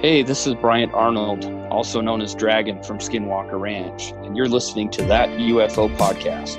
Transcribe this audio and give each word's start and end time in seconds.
Hey, 0.00 0.22
this 0.22 0.46
is 0.46 0.54
Bryant 0.54 0.94
Arnold, 0.94 1.44
also 1.72 2.00
known 2.00 2.22
as 2.22 2.32
Dragon 2.32 2.80
from 2.84 2.98
Skinwalker 2.98 3.60
Ranch, 3.60 4.12
and 4.22 4.36
you're 4.36 4.46
listening 4.46 4.90
to 4.90 5.02
that 5.06 5.28
UFO 5.30 5.92
podcast. 5.96 6.56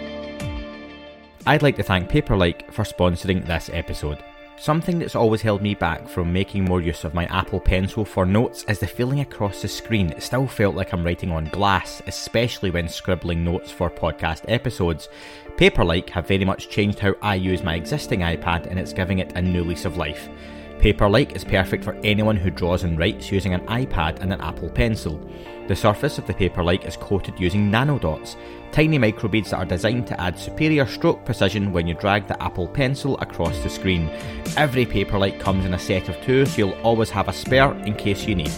I'd 1.48 1.62
like 1.62 1.78
to 1.78 1.84
thank 1.84 2.10
Paperlike 2.10 2.70
for 2.74 2.84
sponsoring 2.84 3.48
this 3.48 3.70
episode. 3.72 4.22
Something 4.58 5.00
that's 5.00 5.16
always 5.16 5.42
held 5.42 5.62
me 5.62 5.74
back 5.74 6.10
from 6.10 6.34
making 6.34 6.66
more 6.66 6.82
use 6.82 7.06
of 7.06 7.14
my 7.14 7.28
Apple 7.28 7.62
Pencil 7.62 8.04
for 8.04 8.26
notes 8.26 8.66
is 8.68 8.80
the 8.80 8.88
feeling 8.88 9.22
across 9.22 9.62
the 9.62 9.70
screen. 9.70 10.10
It 10.10 10.22
still 10.22 10.46
felt 10.46 10.76
like 10.76 10.92
I'm 10.92 11.06
writing 11.06 11.32
on 11.32 11.46
glass, 11.46 12.02
especially 12.08 12.72
when 12.72 12.90
scribbling 12.90 13.46
notes 13.46 13.72
for 13.72 13.90
podcast 13.90 14.42
episodes. 14.50 15.08
Paperlike 15.56 16.10
have 16.10 16.28
very 16.28 16.44
much 16.44 16.68
changed 16.68 17.00
how 17.00 17.16
I 17.22 17.36
use 17.36 17.64
my 17.64 17.76
existing 17.76 18.20
iPad 18.20 18.68
and 18.68 18.78
it's 18.78 18.92
giving 18.92 19.20
it 19.20 19.32
a 19.38 19.42
new 19.42 19.64
lease 19.64 19.86
of 19.86 19.96
life. 19.96 20.28
Paperlike 20.80 21.36
is 21.36 21.44
perfect 21.44 21.84
for 21.84 22.00
anyone 22.06 22.38
who 22.38 22.50
draws 22.50 22.86
and 22.86 22.98
writes 22.98 23.34
using 23.34 23.54
an 23.54 23.60
iPad 23.68 24.22
and 24.22 24.32
an 24.32 24.40
Apple 24.40 24.70
Pencil. 24.70 25.20
The 25.68 25.76
surface 25.76 26.18
of 26.18 26.26
the 26.26 26.34
Paperlike 26.34 26.88
is 26.88 26.96
coated 26.96 27.38
using 27.38 27.70
nanodots, 27.70 28.38
tiny 28.72 28.98
microbeads 28.98 29.50
that 29.50 29.58
are 29.58 29.66
designed 29.66 30.08
to 30.08 30.22
add 30.22 30.40
superior 30.40 30.86
stroke 30.86 31.26
precision 31.26 31.74
when 31.74 31.86
you 31.86 31.96
drag 31.96 32.30
the 32.30 32.42
Apple 32.42 32.66
Pencil 32.66 33.18
across 33.18 33.60
the 33.60 33.70
screen. 33.70 34.10
Every 34.56 34.86
Paperlike 34.86 35.42
comes 35.42 35.66
in 35.66 35.74
a 35.74 35.80
set 35.80 36.08
of 36.08 36.20
two, 36.22 36.46
so 36.46 36.58
you'll 36.58 36.82
always 36.82 37.10
have 37.10 37.28
a 37.28 37.34
spare 37.34 37.74
in 37.80 37.94
case 37.96 38.24
you 38.24 38.36
need. 38.36 38.54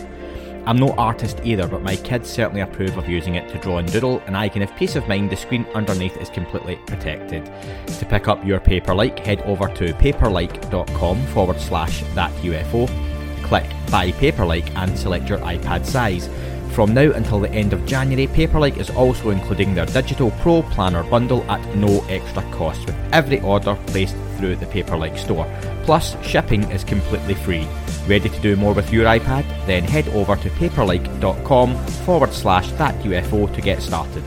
I'm 0.65 0.77
no 0.77 0.91
artist 0.93 1.41
either, 1.43 1.67
but 1.67 1.81
my 1.81 1.95
kids 1.95 2.29
certainly 2.29 2.61
approve 2.61 2.97
of 2.97 3.09
using 3.09 3.35
it 3.35 3.49
to 3.49 3.57
draw 3.57 3.79
and 3.79 3.91
doodle, 3.91 4.21
and 4.27 4.37
I 4.37 4.47
can 4.47 4.61
have 4.61 4.75
peace 4.77 4.95
of 4.95 5.07
mind 5.07 5.31
the 5.31 5.35
screen 5.35 5.65
underneath 5.73 6.17
is 6.17 6.29
completely 6.29 6.75
protected. 6.85 7.51
To 7.87 8.05
pick 8.05 8.27
up 8.27 8.45
your 8.45 8.59
Paperlike, 8.59 9.19
head 9.19 9.41
over 9.41 9.67
to 9.67 9.93
paperlike.com 9.93 11.25
forward 11.27 11.59
slash 11.59 12.03
that 12.13 12.31
UFO, 12.43 12.87
click 13.43 13.65
Buy 13.89 14.11
Paperlike, 14.11 14.75
and 14.75 14.97
select 14.97 15.27
your 15.27 15.39
iPad 15.39 15.83
size. 15.83 16.29
From 16.73 16.93
now 16.93 17.11
until 17.11 17.39
the 17.39 17.51
end 17.51 17.73
of 17.73 17.85
January, 17.85 18.27
Paperlike 18.27 18.77
is 18.77 18.91
also 18.91 19.31
including 19.31 19.73
their 19.73 19.87
Digital 19.87 20.31
Pro 20.41 20.61
Planner 20.61 21.03
bundle 21.03 21.43
at 21.51 21.75
no 21.75 22.01
extra 22.07 22.43
cost 22.51 22.85
with 22.85 22.95
every 23.11 23.41
order 23.41 23.75
placed 23.87 24.15
through 24.37 24.55
the 24.57 24.67
Paperlike 24.67 25.17
store. 25.17 25.51
Plus, 25.83 26.15
shipping 26.23 26.63
is 26.71 26.83
completely 26.83 27.33
free. 27.33 27.67
Ready 28.07 28.29
to 28.29 28.39
do 28.41 28.55
more 28.55 28.73
with 28.73 28.91
your 28.91 29.05
iPad? 29.05 29.45
Then 29.67 29.83
head 29.83 30.07
over 30.09 30.35
to 30.35 30.49
paperlike.com 30.49 31.75
forward 32.05 32.33
slash 32.33 32.71
that 32.73 32.95
UFO 33.03 33.53
to 33.53 33.61
get 33.61 33.81
started. 33.81 34.23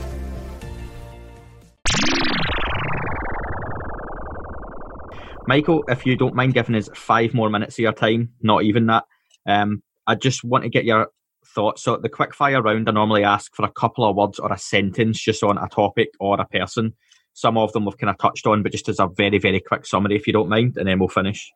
Michael, 5.47 5.83
if 5.87 6.05
you 6.05 6.15
don't 6.15 6.35
mind 6.35 6.53
giving 6.53 6.75
us 6.75 6.89
five 6.95 7.33
more 7.33 7.49
minutes 7.49 7.75
of 7.75 7.83
your 7.83 7.91
time, 7.91 8.31
not 8.41 8.63
even 8.63 8.87
that, 8.87 9.03
um, 9.45 9.83
I 10.07 10.15
just 10.15 10.43
want 10.43 10.63
to 10.63 10.69
get 10.69 10.85
your 10.85 11.09
thoughts. 11.45 11.83
So, 11.83 11.97
the 11.97 12.09
quick 12.09 12.33
fire 12.33 12.61
round, 12.61 12.89
I 12.89 12.91
normally 12.93 13.23
ask 13.23 13.53
for 13.55 13.65
a 13.65 13.71
couple 13.71 14.09
of 14.09 14.15
words 14.15 14.39
or 14.39 14.51
a 14.51 14.57
sentence 14.57 15.21
just 15.21 15.43
on 15.43 15.57
a 15.57 15.67
topic 15.67 16.09
or 16.19 16.39
a 16.39 16.45
person. 16.45 16.93
Some 17.33 17.57
of 17.57 17.73
them 17.73 17.85
we've 17.85 17.97
kind 17.97 18.09
of 18.09 18.17
touched 18.17 18.47
on, 18.47 18.63
but 18.63 18.71
just 18.71 18.89
as 18.89 18.99
a 18.99 19.07
very, 19.07 19.37
very 19.37 19.59
quick 19.59 19.85
summary, 19.85 20.15
if 20.15 20.25
you 20.25 20.33
don't 20.33 20.49
mind, 20.49 20.77
and 20.77 20.87
then 20.87 20.97
we'll 20.97 21.09
finish. 21.09 21.51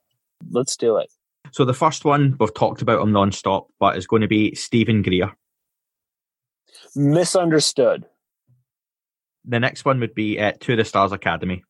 Let's 0.51 0.77
do 0.77 0.97
it. 0.97 1.09
So, 1.51 1.65
the 1.65 1.73
first 1.73 2.05
one 2.05 2.35
we've 2.39 2.53
talked 2.53 2.81
about 2.81 3.01
him 3.01 3.11
non-stop, 3.11 3.67
but 3.79 3.97
is 3.97 4.07
going 4.07 4.21
to 4.21 4.27
be 4.27 4.55
Steven 4.55 5.01
Greer. 5.01 5.35
Misunderstood. 6.95 8.05
The 9.45 9.59
next 9.59 9.85
one 9.85 9.99
would 9.99 10.13
be 10.13 10.39
uh, 10.39 10.53
To 10.61 10.75
the 10.75 10.85
Stars 10.85 11.11
Academy. 11.11 11.63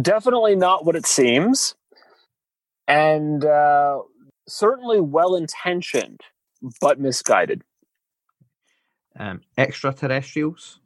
Definitely 0.00 0.56
not 0.56 0.84
what 0.84 0.96
it 0.96 1.06
seems. 1.06 1.74
And 2.88 3.44
uh, 3.44 4.00
certainly 4.48 5.00
well 5.00 5.36
intentioned, 5.36 6.20
but 6.80 6.98
misguided. 6.98 7.62
Um, 9.18 9.40
extraterrestrials. 9.56 10.80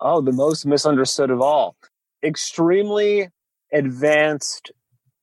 Oh, 0.00 0.20
the 0.20 0.32
most 0.32 0.66
misunderstood 0.66 1.30
of 1.30 1.40
all. 1.40 1.76
Extremely 2.24 3.28
advanced, 3.72 4.72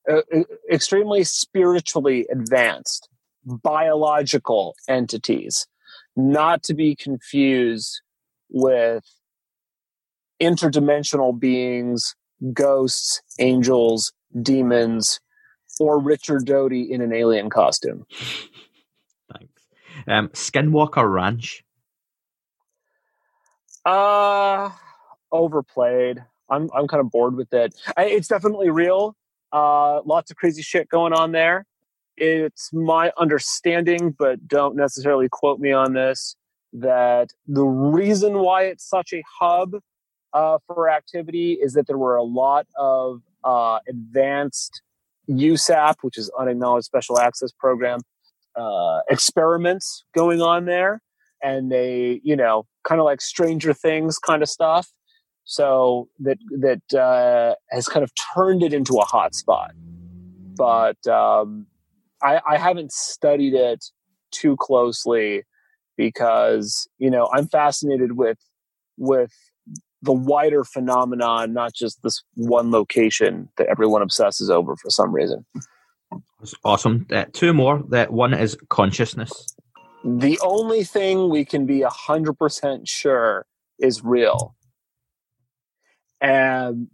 uh, 0.10 0.22
extremely 0.72 1.24
spiritually 1.24 2.28
advanced 2.32 3.10
biological 3.46 4.76
entities, 4.88 5.68
not 6.16 6.64
to 6.64 6.74
be 6.74 6.96
confused 6.96 8.02
with 8.50 9.04
interdimensional 10.42 11.38
beings, 11.38 12.16
ghosts, 12.54 13.22
angels, 13.40 14.14
demons, 14.42 15.20
or 15.80 16.00
Richard 16.00 16.46
Doty 16.46 16.92
in 16.92 17.02
an 17.02 17.14
alien 17.14 17.50
costume. 17.50 18.06
Thanks. 19.34 19.68
Um, 20.08 20.30
Skinwalker 20.30 21.12
Ranch. 21.12 21.64
Uh 23.86 24.70
overplayed. 25.32 26.24
I'm 26.50 26.70
I'm 26.74 26.88
kind 26.88 27.02
of 27.02 27.12
bored 27.12 27.36
with 27.36 27.54
it. 27.54 27.76
I, 27.98 28.06
it's 28.06 28.28
definitely 28.28 28.70
real. 28.70 29.16
Uh, 29.52 30.02
lots 30.04 30.30
of 30.32 30.38
crazy 30.38 30.62
shit 30.62 30.90
going 30.90 31.14
on 31.14 31.32
there. 31.32 31.66
It's 32.18 32.72
my 32.74 33.12
understanding, 33.18 34.16
but 34.18 34.48
don't 34.48 34.76
necessarily 34.76 35.30
quote 35.30 35.60
me 35.60 35.72
on 35.72 35.94
this, 35.94 36.36
that 36.74 37.32
the 37.48 37.64
reason 37.64 38.40
why 38.40 38.64
it's 38.64 38.88
such 38.88 39.14
a 39.14 39.24
hub 39.40 39.76
uh, 40.34 40.58
for 40.68 40.90
activity 40.90 41.54
is 41.54 41.74
that 41.74 41.88
there 41.88 41.98
were 41.98 42.18
a 42.18 42.24
lot 42.24 42.68
of 42.78 43.22
uh, 43.44 43.80
advanced 43.88 44.82
USAP, 45.30 45.96
which 46.02 46.18
is 46.18 46.30
unacknowledged 46.38 46.86
special 46.86 47.20
access 47.20 47.52
program, 47.52 48.02
uh, 48.56 49.00
experiments 49.10 50.04
going 50.14 50.42
on 50.42 50.66
there. 50.66 51.02
And 51.42 51.72
they, 51.72 52.20
you 52.24 52.36
know, 52.36 52.66
kind 52.84 53.00
of 53.00 53.06
like 53.06 53.22
Stranger 53.22 53.74
Things 53.74 54.20
kind 54.20 54.44
of 54.44 54.50
stuff. 54.50 54.92
So 55.50 56.10
that 56.20 56.38
that 56.60 56.94
uh, 56.94 57.56
has 57.72 57.88
kind 57.88 58.04
of 58.04 58.12
turned 58.36 58.62
it 58.62 58.72
into 58.72 58.98
a 58.98 59.04
hot 59.04 59.34
spot. 59.34 59.72
But 60.56 61.08
um, 61.08 61.66
I, 62.22 62.40
I 62.48 62.58
haven't 62.58 62.92
studied 62.92 63.56
it 63.56 63.84
too 64.30 64.56
closely 64.58 65.42
because 65.98 66.88
you 67.00 67.10
know 67.10 67.28
I'm 67.34 67.48
fascinated 67.48 68.12
with 68.12 68.38
with 68.98 69.34
the 70.04 70.14
wider 70.14 70.64
phenomenon, 70.64 71.52
not 71.52 71.74
just 71.74 72.04
this 72.04 72.22
one 72.36 72.70
location 72.70 73.50
that 73.58 73.66
everyone 73.70 74.04
obsesses 74.04 74.52
over 74.52 74.76
for 74.76 74.92
some 74.92 75.12
reason. 75.12 75.48
That's 76.40 76.54
awesome. 76.64 77.08
Uh, 77.12 77.26
two 77.34 77.54
more. 77.56 77.84
That 77.90 78.14
one 78.14 78.36
is 78.36 78.56
consciousness. 78.70 79.48
The 80.06 80.40
only 80.44 80.84
thing 80.84 81.30
we 81.30 81.44
can 81.44 81.66
be 81.66 81.82
hundred 81.82 82.36
percent 82.36 82.88
sure 82.88 83.48
is 83.80 84.04
real, 84.04 84.56
and 86.22 86.88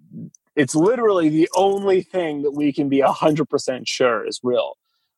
it's 0.55 0.75
literally 0.75 1.29
the 1.29 1.49
only 1.55 2.01
thing 2.01 2.43
that 2.43 2.51
we 2.51 2.71
can 2.71 2.89
be 2.89 3.01
hundred 3.01 3.49
percent 3.49 3.87
sure 3.87 4.25
is 4.25 4.39
real. 4.43 4.77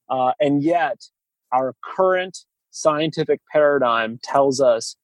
Uh, 0.09 0.31
and 0.40 0.63
yet, 0.63 1.03
our 1.51 1.75
current 1.84 2.40
scientific 2.72 3.41
paradigm 3.51 4.19
tells 4.23 4.62
us 4.62 4.96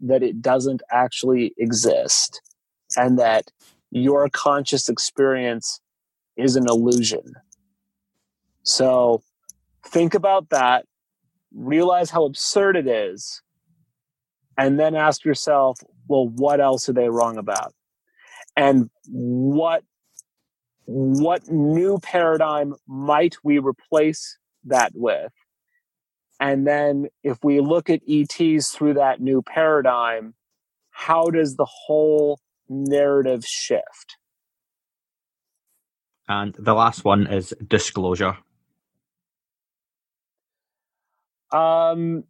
that 0.00 0.22
it 0.22 0.42
doesn't 0.42 0.82
actually 0.90 1.54
exist 1.58 2.40
and 2.96 3.18
that 3.18 3.50
your 3.90 4.28
conscious 4.28 4.88
experience 4.88 5.80
is 6.36 6.56
an 6.56 6.66
illusion. 6.68 7.34
So 8.62 9.22
think 9.84 10.14
about 10.14 10.50
that, 10.50 10.86
realize 11.54 12.10
how 12.10 12.24
absurd 12.24 12.76
it 12.76 12.86
is, 12.86 13.42
and 14.58 14.78
then 14.78 14.94
ask 14.94 15.24
yourself, 15.24 15.80
well, 16.08 16.28
what 16.28 16.60
else 16.60 16.88
are 16.88 16.92
they 16.92 17.08
wrong 17.08 17.36
about? 17.38 17.74
And 18.56 18.90
what 19.08 19.82
what 20.86 21.48
new 21.48 21.98
paradigm 21.98 22.74
might 22.86 23.36
we 23.42 23.58
replace 23.58 24.38
that 24.64 24.92
with? 24.94 25.32
And 26.38 26.66
then 26.66 27.08
if 27.22 27.38
we 27.42 27.60
look 27.60 27.90
at 27.90 28.02
ETs 28.08 28.70
through 28.70 28.94
that 28.94 29.20
new 29.20 29.42
paradigm, 29.42 30.34
how 30.90 31.24
does 31.30 31.56
the 31.56 31.66
whole 31.66 32.40
narrative 32.68 33.44
shift? 33.44 34.16
And 36.28 36.54
the 36.58 36.74
last 36.74 37.04
one 37.04 37.26
is 37.26 37.54
disclosure. 37.66 38.36
Um, 41.52 42.24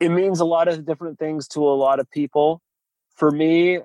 it 0.00 0.08
means 0.08 0.40
a 0.40 0.44
lot 0.44 0.68
of 0.68 0.86
different 0.86 1.18
things 1.18 1.48
to 1.48 1.60
a 1.60 1.74
lot 1.74 1.98
of 1.98 2.10
people. 2.10 2.62
For 3.16 3.30
me, 3.30 3.80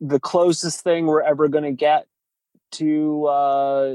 the 0.00 0.20
closest 0.20 0.82
thing 0.82 1.06
we're 1.06 1.22
ever 1.22 1.48
going 1.48 1.64
to 1.64 1.72
get 1.72 2.06
to 2.72 3.26
uh, 3.26 3.94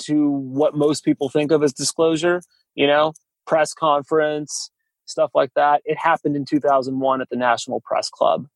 to 0.00 0.30
what 0.30 0.74
most 0.74 1.04
people 1.04 1.28
think 1.28 1.52
of 1.52 1.62
as 1.62 1.72
disclosure 1.72 2.42
you 2.74 2.86
know, 2.86 3.12
press 3.46 3.74
conference, 3.74 4.70
stuff 5.04 5.30
like 5.34 5.52
that. 5.54 5.82
It 5.84 5.98
happened 5.98 6.36
in 6.36 6.44
2001 6.44 7.20
at 7.20 7.28
the 7.28 7.36
National 7.36 7.80
Press 7.80 8.08
Club. 8.08 8.46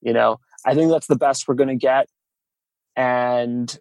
You 0.00 0.12
know, 0.12 0.40
I 0.64 0.74
think 0.74 0.90
that's 0.90 1.06
the 1.06 1.16
best 1.16 1.46
we're 1.46 1.54
going 1.54 1.68
to 1.68 1.76
get. 1.76 2.08
And 2.96 3.76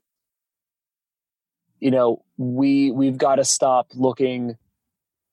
you 1.79 1.91
know, 1.91 2.23
we 2.37 2.91
we've 2.91 3.17
got 3.17 3.35
to 3.35 3.45
stop 3.45 3.87
looking 3.95 4.57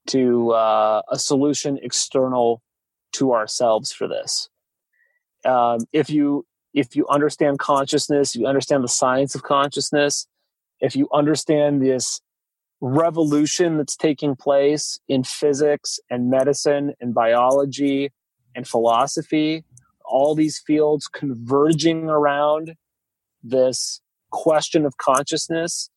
to 0.09 0.53
uh, 0.53 1.03
a 1.11 1.19
solution 1.19 1.79
external 1.83 2.63
to 3.15 3.33
ourselves 3.33 3.93
for 3.93 4.07
this. 4.07 4.49
Um, 5.45 5.81
if 5.93 6.09
you 6.09 6.47
if 6.77 6.95
you 6.95 7.07
understand 7.09 7.59
consciousness, 7.59 8.37
you 8.37 8.47
understand 8.47 8.85
the 8.85 8.89
science 8.89 9.35
of 9.35 9.43
consciousness. 9.43 10.29
If 10.79 10.95
you 10.95 11.09
understand 11.11 11.81
this 11.81 12.21
revolution 12.83 13.79
that's 13.79 13.97
taking 13.97 14.37
place 14.37 15.01
in 15.09 15.25
physics 15.25 15.99
and 16.11 16.29
medicine 16.29 16.93
and 17.01 17.15
biology 17.15 18.13
and 18.55 18.69
philosophy, 18.69 19.65
all 20.05 20.35
these 20.35 20.59
fields 20.59 21.09
converging 21.09 22.11
around 22.11 22.75
this 23.43 24.03
question 24.31 24.85
of 24.85 24.99
consciousness. 24.99 25.89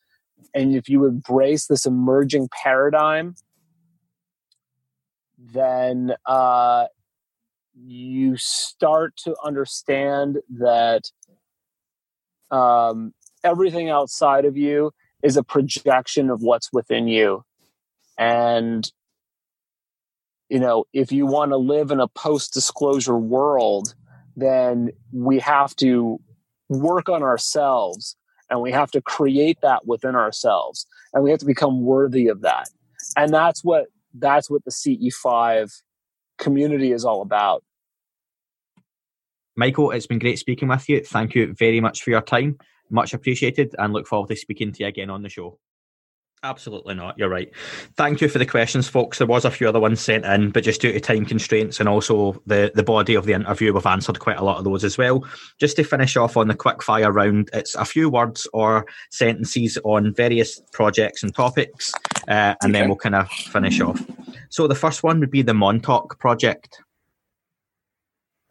And 0.56 0.74
if 0.74 0.88
you 0.88 1.06
embrace 1.06 1.68
this 1.68 1.86
emerging 1.86 2.48
paradigm, 2.64 3.36
then 5.38 6.14
uh, 6.26 6.86
you 7.86 8.36
start 8.38 9.16
to 9.18 9.36
understand 9.44 10.38
that 10.50 11.04
um, 12.52 13.14
everything 13.44 13.90
outside 13.90 14.46
of 14.46 14.58
you 14.58 14.92
is 15.24 15.38
a 15.38 15.44
projection 15.44 16.30
of 16.30 16.42
what's 16.42 16.72
within 16.72 17.08
you. 17.08 17.44
And, 18.18 18.90
you 20.50 20.60
know, 20.60 20.86
if 20.94 21.12
you 21.12 21.26
want 21.26 21.52
to 21.52 21.58
live 21.58 21.92
in 21.92 22.00
a 22.00 22.08
post 22.08 22.54
disclosure 22.54 23.18
world, 23.18 23.96
then 24.36 24.92
we 25.12 25.40
have 25.40 25.76
to 25.78 26.20
work 26.70 27.10
on 27.10 27.24
ourselves 27.24 28.16
and 28.50 28.62
we 28.62 28.72
have 28.72 28.92
to 28.92 29.02
create 29.02 29.58
that 29.62 29.86
within 29.86 30.16
ourselves 30.16 30.86
and 31.14 31.24
we 31.24 31.30
have 31.30 31.40
to 31.40 31.46
become 31.46 31.84
worthy 31.84 32.28
of 32.28 32.42
that. 32.42 32.70
And 33.16 33.34
that's 33.34 33.64
what 33.64 33.88
that's 34.14 34.50
what 34.50 34.66
the 34.66 34.72
CE5 34.72 35.72
community 36.38 36.92
is 36.92 37.06
all 37.06 37.22
about. 37.22 37.64
Michael, 39.60 39.92
it's 39.92 40.08
been 40.08 40.20
great 40.20 40.40
speaking 40.40 40.70
with 40.70 40.88
you. 40.88 41.04
Thank 41.04 41.36
you 41.36 41.54
very 41.54 41.82
much 41.82 42.02
for 42.02 42.12
your 42.12 42.22
time. 42.22 42.58
Much 42.90 43.14
appreciated 43.14 43.76
and 43.78 43.92
look 43.92 44.08
forward 44.08 44.30
to 44.30 44.36
speaking 44.38 44.72
to 44.72 44.84
you 44.84 44.88
again 44.88 45.10
on 45.10 45.22
the 45.22 45.28
show. 45.28 45.60
Absolutely 46.44 46.96
not. 46.96 47.20
You're 47.20 47.28
right. 47.28 47.52
Thank 47.98 48.22
you 48.22 48.30
for 48.30 48.40
the 48.40 48.46
questions, 48.46 48.88
folks. 48.88 49.18
There 49.18 49.28
was 49.28 49.44
a 49.44 49.52
few 49.52 49.68
other 49.68 49.82
ones 49.82 50.00
sent 50.00 50.24
in, 50.24 50.52
but 50.52 50.64
just 50.64 50.80
due 50.80 50.94
to 50.94 51.00
time 51.02 51.26
constraints 51.26 51.82
and 51.82 51.90
also 51.90 52.42
the, 52.46 52.72
the 52.74 52.84
body 52.84 53.16
of 53.16 53.26
the 53.26 53.34
interview, 53.34 53.74
we've 53.74 53.86
answered 53.86 54.20
quite 54.20 54.38
a 54.38 54.46
lot 54.46 54.60
of 54.60 54.64
those 54.64 54.86
as 54.86 54.98
well. 54.98 55.26
Just 55.60 55.76
to 55.76 55.84
finish 55.84 56.16
off 56.16 56.38
on 56.38 56.48
the 56.48 56.56
quick 56.56 56.82
fire 56.82 57.12
round, 57.12 57.50
it's 57.52 57.76
a 57.76 57.84
few 57.84 58.10
words 58.10 58.48
or 58.54 58.86
sentences 59.12 59.78
on 59.84 60.14
various 60.14 60.62
projects 60.72 61.22
and 61.22 61.36
topics, 61.36 61.94
uh, 62.30 62.56
and 62.62 62.64
okay. 62.64 62.72
then 62.72 62.88
we'll 62.88 62.96
kind 62.96 63.16
of 63.16 63.30
finish 63.30 63.82
off. 63.82 64.02
So 64.48 64.70
the 64.70 64.74
first 64.76 65.04
one 65.04 65.20
would 65.20 65.32
be 65.32 65.42
the 65.42 65.54
Montauk 65.54 66.18
project. 66.18 66.82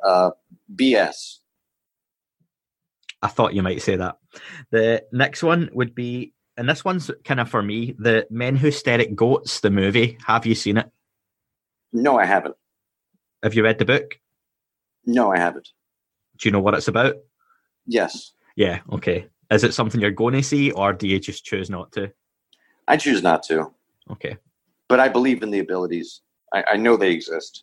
Uh, 0.05 0.31
BS. 0.75 1.39
I 3.21 3.29
thought 3.29 3.55
you 3.55 3.63
might 3.63 3.83
say 3.83 3.97
that. 3.97 4.19
The 4.71 5.05
next 5.13 5.43
one 5.43 5.71
would 5.73 5.95
be 5.95 6.33
and 6.59 6.69
this 6.69 6.85
one's 6.85 7.09
kind 7.25 7.39
of 7.39 7.49
for 7.49 7.63
me 7.63 7.95
the 7.99 8.27
Men 8.31 8.57
Who 8.57 8.73
Stare 8.73 9.01
at 9.01 9.15
Goats, 9.15 9.61
the 9.61 9.71
movie. 9.71 10.19
Have 10.27 10.45
you 10.45 10.57
seen 10.57 10.77
it? 10.77 10.91
No, 11.93 12.19
I 12.19 12.27
haven't. 12.27 12.57
Have 13.45 13.55
you 13.55 13.63
read 13.63 13.79
the 13.79 13.85
book? 13.85 14.19
No, 15.07 15.33
I 15.33 15.39
haven't. 15.39 15.69
Do 16.37 16.49
you 16.49 16.53
know 16.53 16.61
what 16.61 16.75
it's 16.75 16.89
about? 16.89 17.15
Yes. 17.87 18.33
Yeah, 18.57 18.81
okay. 18.93 19.29
Is 19.51 19.63
it 19.63 19.73
something 19.73 20.01
you're 20.01 20.11
going 20.11 20.35
to 20.35 20.43
see, 20.43 20.73
or 20.73 20.93
do 20.93 21.07
you 21.07 21.21
just 21.21 21.45
choose 21.45 21.71
not 21.71 21.93
to? 21.93 22.13
I 22.89 22.97
choose 22.97 23.23
not 23.23 23.45
to. 23.45 23.71
Okay. 24.11 24.37
But 24.89 24.99
I 24.99 25.09
believe 25.09 25.43
in 25.45 25.51
the 25.51 25.61
abilities. 25.61 26.23
I, 26.53 26.65
I 26.73 26.77
know 26.77 26.97
they 26.97 27.13
exist. 27.13 27.63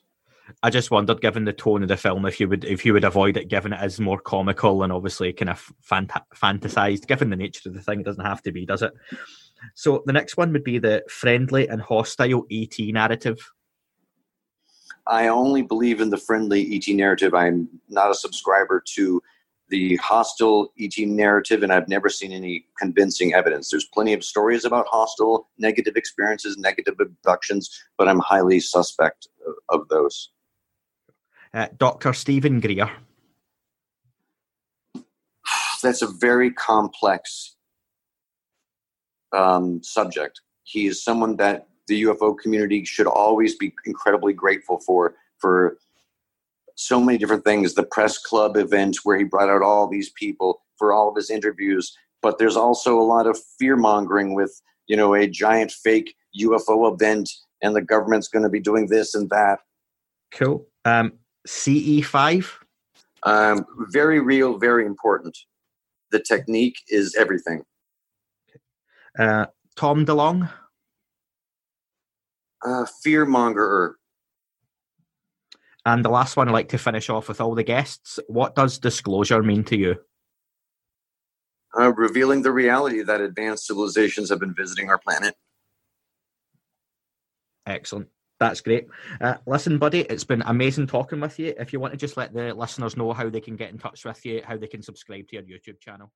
I 0.62 0.69
just 0.69 0.92
wondered, 0.92 1.21
given 1.21 1.45
the 1.45 1.53
tone 1.53 1.81
of 1.81 1.89
the 1.89 1.97
film, 1.97 2.25
if 2.25 2.39
you 2.39 2.47
would 2.47 2.65
if 2.65 2.86
you 2.86 2.94
would 2.94 3.03
avoid 3.03 3.38
it, 3.38 3.47
given 3.47 3.74
it 3.74 3.83
is 3.83 4.00
more 4.00 4.19
comical 4.19 4.83
and 4.83 4.94
obviously 4.94 5.33
kind 5.33 5.50
of 5.50 5.71
fant- 5.83 6.21
fantasized. 6.36 7.07
Given 7.07 7.30
the 7.30 7.36
nature 7.36 7.69
of 7.69 7.75
the 7.75 7.81
thing, 7.81 8.00
it 8.00 8.06
doesn't 8.06 8.25
have 8.25 8.42
to 8.44 8.51
be, 8.51 8.65
does 8.65 8.81
it? 8.81 8.94
So 9.74 10.03
the 10.06 10.13
next 10.13 10.38
one 10.38 10.51
would 10.53 10.63
be 10.63 10.77
the 10.77 11.03
friendly 11.09 11.68
and 11.68 11.81
hostile 11.81 12.45
ET 12.51 12.77
narrative. 12.80 13.39
I 15.07 15.27
only 15.27 15.62
believe 15.62 16.01
in 16.01 16.09
the 16.09 16.18
friendly 16.18 16.75
ET 16.75 16.94
narrative. 16.94 17.33
I'm 17.33 17.69
not 17.89 18.12
a 18.12 18.15
subscriber 18.15 18.83
to 18.95 19.21
the 19.69 19.95
hostile 19.97 20.71
ET 20.80 20.94
narrative, 20.97 21.63
and 21.63 21.74
I've 21.74 21.88
never 21.88 22.09
seen 22.09 22.31
any 22.31 22.65
convincing 22.80 23.33
evidence. 23.33 23.71
There's 23.71 23.88
plenty 23.94 24.13
of 24.13 24.24
stories 24.24 24.63
about 24.63 24.88
hostile, 24.88 25.50
negative 25.57 25.95
experiences, 25.95 26.57
negative 26.57 26.95
abductions, 27.00 27.69
but 27.97 28.07
I'm 28.07 28.19
highly 28.19 28.59
suspect 28.59 29.27
of 29.69 29.88
those 29.89 30.31
uh, 31.56 31.68
Dr. 31.78 32.13
Steven 32.13 32.60
Greer? 32.60 32.92
That's 35.81 36.02
a 36.02 36.07
very 36.07 36.52
complex 36.52 37.56
um, 39.31 39.81
subject. 39.84 40.42
He 40.63 40.88
is 40.88 41.04
someone 41.04 41.38
that 41.38 41.68
the 41.88 42.04
UFO 42.04 42.38
community 42.38 42.84
should 42.86 43.07
always 43.07 43.56
be 43.56 43.74
incredibly 43.86 44.34
grateful 44.34 44.80
for 44.86 45.16
for 45.40 45.78
so 46.75 47.00
many 47.00 47.18
different 47.18 47.46
things. 47.46 47.74
The 47.74 47.84
press 47.84 48.18
club 48.18 48.57
event 48.57 48.98
where 49.04 49.18
he 49.18 49.24
brought 49.24 49.50
out 49.50 49.62
all 49.62 49.88
these 49.88 50.10
people 50.10 50.62
for 50.78 50.92
all 50.92 51.10
of 51.10 51.16
his 51.16 51.30
interviews, 51.30 51.96
but 52.22 52.38
there's 52.38 52.57
also 52.57 53.00
a 53.00 53.04
lot 53.04 53.28
of 53.28 53.40
fear 53.60 53.75
mongering 53.78 54.34
with 54.34 54.60
you 54.88 54.98
know 54.98 55.13
a 55.13 55.28
giant 55.28 55.72
fake 55.72 56.16
UFO 56.42 56.92
event 56.94 57.30
and 57.62 57.75
the 57.75 57.81
government's 57.81 58.28
going 58.28 58.44
to 58.44 58.50
be 58.50 58.60
doing 58.60 58.88
this 58.88 59.16
and 59.16 59.30
that. 59.30 59.60
Cool. 60.31 60.68
Um, 60.84 61.13
CE5? 61.47 62.51
Um, 63.24 63.65
very 63.89 64.19
real, 64.19 64.57
very 64.57 64.86
important. 64.86 65.38
The 66.12 66.19
technique 66.19 66.77
is 66.88 67.15
everything. 67.15 67.63
Uh, 69.18 69.47
Tom 69.75 70.06
DeLonge? 70.06 70.50
Uh, 72.63 72.86
fearmongerer. 73.06 73.94
And 75.86 76.03
the 76.03 76.09
last 76.09 76.36
one, 76.36 76.50
I 76.50 76.51
like 76.51 76.69
to 76.69 76.77
finish 76.77 77.09
off 77.09 77.27
with 77.27 77.39
all 77.39 77.53
the 77.53 77.63
guests. 77.63 78.19
What 78.27 78.56
does 78.56 78.80
disclosure 78.80 79.44
mean 79.44 79.63
to 79.65 79.77
you? 79.77 79.95
Uh, 81.77 81.94
revealing 81.94 82.42
the 82.42 82.51
reality 82.51 83.03
that 83.03 83.21
advanced 83.21 83.68
civilizations 83.68 84.30
have 84.30 84.39
been 84.39 84.56
visiting 84.56 84.89
our 84.89 84.97
planet. 84.97 85.36
Excellent. 87.68 88.07
That's 88.39 88.61
great. 88.61 88.87
Uh, 89.21 89.35
listen, 89.45 89.77
buddy, 89.77 90.01
it's 90.01 90.25
been 90.25 90.44
amazing 90.45 90.87
talking 90.87 91.21
with 91.21 91.39
you. 91.39 91.54
If 91.57 91.71
you 91.71 91.80
want 91.80 91.94
to 91.94 91.97
just 91.97 92.18
let 92.18 92.33
the 92.33 92.54
listeners 92.54 92.97
know 92.97 93.13
how 93.13 93.30
they 93.30 93.39
can 93.39 93.56
get 93.56 93.69
in 93.69 93.77
touch 93.77 94.04
with 94.04 94.25
you, 94.25 94.42
how 94.45 94.57
they 94.57 94.68
can 94.68 94.81
subscribe 94.81 95.27
to 95.30 95.35
your 95.35 95.44
YouTube 95.44 95.80
channel. 95.80 96.11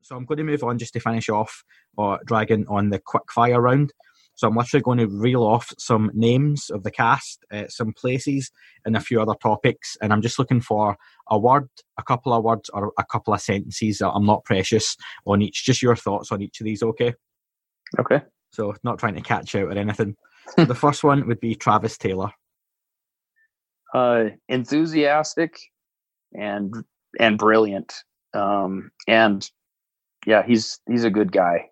So 0.00 0.16
I'm 0.16 0.24
going 0.24 0.38
to 0.38 0.44
move 0.44 0.64
on 0.64 0.78
just 0.78 0.94
to 0.94 1.00
finish 1.00 1.28
off 1.28 1.62
or 1.98 2.18
dragging 2.24 2.66
on 2.68 2.88
the 2.88 2.98
quick 2.98 3.30
fire 3.30 3.60
round. 3.60 3.92
So 4.34 4.48
I'm 4.48 4.56
literally 4.56 4.82
going 4.82 4.98
to 4.98 5.06
reel 5.06 5.42
off 5.42 5.70
some 5.78 6.10
names 6.14 6.70
of 6.70 6.82
the 6.82 6.90
cast, 6.90 7.44
uh, 7.52 7.68
some 7.68 7.92
places, 7.92 8.50
and 8.86 8.96
a 8.96 9.00
few 9.00 9.20
other 9.20 9.34
topics. 9.34 9.98
And 10.00 10.14
I'm 10.14 10.22
just 10.22 10.38
looking 10.38 10.62
for 10.62 10.96
a 11.28 11.38
word, 11.38 11.68
a 11.98 12.02
couple 12.02 12.32
of 12.32 12.42
words, 12.42 12.70
or 12.70 12.92
a 12.98 13.04
couple 13.04 13.34
of 13.34 13.42
sentences. 13.42 14.00
I'm 14.00 14.24
not 14.24 14.44
precious 14.44 14.96
on 15.26 15.42
each. 15.42 15.66
Just 15.66 15.82
your 15.82 15.96
thoughts 15.96 16.32
on 16.32 16.40
each 16.40 16.58
of 16.60 16.64
these, 16.64 16.82
okay? 16.82 17.12
Okay. 17.98 18.22
So 18.50 18.74
not 18.82 18.98
trying 18.98 19.16
to 19.16 19.20
catch 19.20 19.54
out 19.54 19.64
or 19.64 19.72
anything 19.72 20.16
the 20.56 20.74
first 20.74 21.04
one 21.04 21.26
would 21.26 21.40
be 21.40 21.54
Travis 21.54 21.96
Taylor. 21.96 22.30
Uh, 23.94 24.26
enthusiastic 24.48 25.58
and 26.32 26.72
and 27.18 27.38
brilliant. 27.38 27.92
Um, 28.34 28.90
and 29.08 29.48
yeah, 30.26 30.42
he's 30.44 30.80
he's 30.88 31.04
a 31.04 31.10
good 31.10 31.32
guy. 31.32 31.66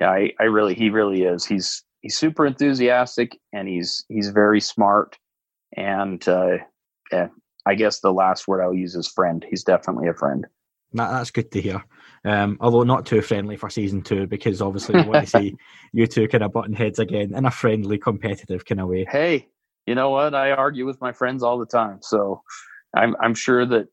Yeah, 0.00 0.10
I, 0.10 0.32
I 0.38 0.44
really 0.44 0.74
he 0.74 0.90
really 0.90 1.22
is. 1.22 1.44
He's 1.44 1.82
he's 2.00 2.16
super 2.16 2.46
enthusiastic 2.46 3.38
and 3.52 3.68
he's 3.68 4.04
he's 4.08 4.30
very 4.30 4.60
smart. 4.60 5.18
And 5.76 6.26
uh, 6.28 6.58
yeah, 7.10 7.28
I 7.66 7.74
guess 7.74 8.00
the 8.00 8.12
last 8.12 8.46
word 8.46 8.62
I'll 8.62 8.74
use 8.74 8.94
is 8.94 9.08
friend. 9.08 9.44
He's 9.48 9.64
definitely 9.64 10.08
a 10.08 10.14
friend. 10.14 10.46
That, 10.92 11.10
that's 11.10 11.30
good 11.30 11.50
to 11.52 11.60
hear. 11.60 11.84
Um, 12.24 12.58
although 12.60 12.82
not 12.82 13.06
too 13.06 13.22
friendly 13.22 13.56
for 13.56 13.70
season 13.70 14.02
two, 14.02 14.26
because 14.26 14.60
obviously 14.60 14.96
we 14.96 15.08
want 15.08 15.28
to 15.28 15.38
see 15.38 15.56
you 15.92 16.06
two 16.06 16.28
kind 16.28 16.44
of 16.44 16.52
button 16.52 16.72
heads 16.72 16.98
again 16.98 17.34
in 17.34 17.44
a 17.44 17.50
friendly, 17.50 17.98
competitive 17.98 18.64
kind 18.64 18.80
of 18.80 18.88
way. 18.88 19.06
Hey, 19.10 19.48
you 19.86 19.94
know 19.94 20.10
what? 20.10 20.34
I 20.34 20.52
argue 20.52 20.84
with 20.84 21.00
my 21.00 21.12
friends 21.12 21.42
all 21.42 21.58
the 21.58 21.66
time, 21.66 21.98
so 22.02 22.42
I'm 22.96 23.16
I'm 23.20 23.34
sure 23.34 23.64
that 23.66 23.88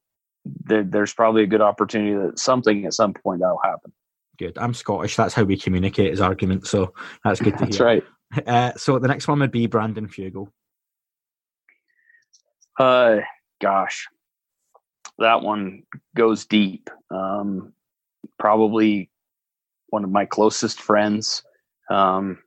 there's 0.46 1.13
probably 1.13 1.44
a 1.44 1.48
good 1.48 1.62
opportunity 1.62 2.15
that 2.15 2.39
something 2.39 2.86
at 2.86 2.94
some 2.94 3.13
point 3.13 3.41
that'll 3.41 3.60
happen. 3.63 3.91
Good. 4.38 4.58
I'm 4.58 4.74
Scottish. 4.74 5.15
That's 5.15 5.34
how 5.34 5.44
we 5.44 5.58
communicate 5.58 6.12
as 6.12 6.22
arguments. 6.22 6.70
So 6.70 6.94
that's 7.24 7.39
good 7.39 7.58
to 7.58 7.65
that's 7.65 7.77
hear. 7.77 7.86
That's 7.86 8.03
right. 8.03 8.03
Uh, 8.48 8.74
so 8.75 8.98
the 9.00 9.08
next 9.08 9.27
one 9.27 9.39
would 9.39 9.51
be 9.51 9.67
Brandon 9.67 10.08
Fugal. 10.08 10.48
Uh, 12.77 13.20
gosh, 13.62 14.08
that 15.20 15.41
one 15.41 15.84
goes 16.15 16.46
deep. 16.46 16.89
Um, 17.12 17.72
probably 18.39 19.10
one 19.89 20.04
of 20.04 20.12
my 20.12 20.25
closest 20.25 20.82
friends. 20.82 21.44
Um, 21.89 22.39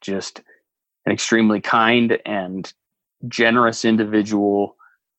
just 0.00 0.40
an 1.06 1.12
extremely 1.12 1.60
kind 1.60 2.18
and 2.24 2.72
generous 3.28 3.84
individual 3.84 4.76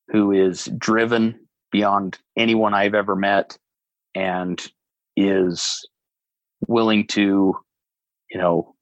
who 0.08 0.32
is 0.32 0.64
driven 0.76 1.38
beyond 1.70 2.18
anyone 2.36 2.74
I've 2.74 2.94
ever 2.94 3.16
met 3.16 3.56
and 4.14 4.60
is 5.16 5.86
willing 6.66 7.06
to, 7.08 7.56
you 8.30 8.38
know, 8.38 8.74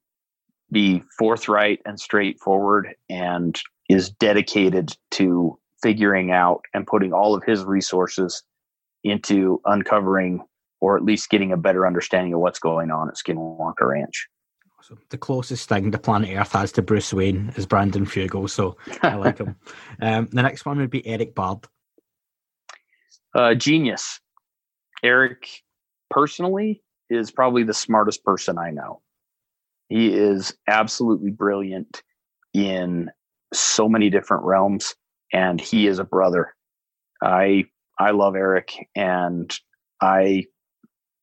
be 0.72 1.02
forthright 1.18 1.80
and 1.84 1.99
straightforward 1.99 2.94
and 3.08 3.60
is 3.88 4.10
dedicated 4.10 4.96
to 5.12 5.58
figuring 5.82 6.30
out 6.30 6.62
and 6.75 6.87
putting 6.87 7.12
all 7.12 7.34
of 7.34 7.42
his 7.44 7.64
resources 7.64 8.42
into 9.02 9.60
uncovering 9.64 10.42
or 10.80 10.96
at 10.96 11.04
least 11.04 11.30
getting 11.30 11.52
a 11.52 11.56
better 11.56 11.87
understanding 11.87 12.34
of 12.34 12.40
what's 12.40 12.58
going 12.58 12.90
on 12.90 13.08
at 13.08 13.16
Skinwalker 13.16 13.88
Ranch. 13.88 14.28
So 14.82 14.96
the 15.10 15.18
closest 15.18 15.68
thing 15.68 15.90
the 15.90 15.99
planet 15.99 16.37
Earth 16.37 16.52
has 16.52 16.72
to 16.72 16.82
Bruce 16.82 17.12
Wayne 17.12 17.52
is 17.56 17.66
Brandon 17.66 18.06
Fugal, 18.06 18.49
so 18.49 18.76
I 19.02 19.14
like 19.14 19.38
him. 19.38 19.56
Um, 20.02 20.28
the 20.32 20.42
next 20.42 20.64
one 20.64 20.78
would 20.78 20.90
be 20.90 21.06
Erik 21.06 21.34
Bard. 21.34 21.66
Uh, 23.34 23.54
genius. 23.54 24.18
Erik, 25.02 25.46
personally, 26.08 26.82
is 27.10 27.30
probably 27.30 27.64
the 27.64 27.75
smartest 27.75 28.25
person 28.25 28.56
I 28.56 28.70
know. 28.70 29.02
He 29.90 30.14
is 30.14 30.56
absolutely 30.66 31.30
brilliant 31.30 32.02
in 32.54 33.10
so 33.52 33.88
many 33.88 34.08
different 34.08 34.44
realms, 34.44 34.94
and 35.32 35.60
he 35.60 35.87
is 35.87 35.99
a 35.99 36.04
brother. 36.04 36.54
I 37.22 37.64
I 37.99 38.12
love 38.12 38.37
Erik, 38.37 38.88
and 38.96 39.54
I 40.00 40.46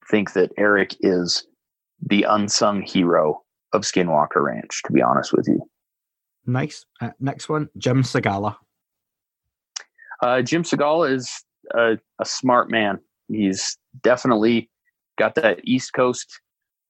think 0.09 0.33
that 0.33 0.51
Erik 0.57 0.95
is 1.01 1.45
the 2.01 2.23
unsung 2.23 2.81
hero 2.81 3.41
of 3.73 3.81
Skinwalker 3.81 4.43
Ranch, 4.43 4.81
to 4.85 4.93
be 4.93 5.01
honest 5.01 5.33
with 5.33 5.47
you. 5.47 5.61
Nice. 6.45 6.85
Uh, 7.01 7.09
next 7.19 7.49
one, 7.49 7.69
Jim 7.77 8.03
Segala. 8.03 8.55
Uh, 10.21 10.41
Jim 10.41 10.63
Segala 10.63 11.11
is 11.11 11.43
a, 11.75 11.97
a, 12.19 12.25
smart 12.25 12.71
man. 12.71 12.99
He's 13.27 13.77
definitely 14.01 14.69
got 15.17 15.35
that 15.35 15.59
East 15.63 15.93
Coast 15.93 16.39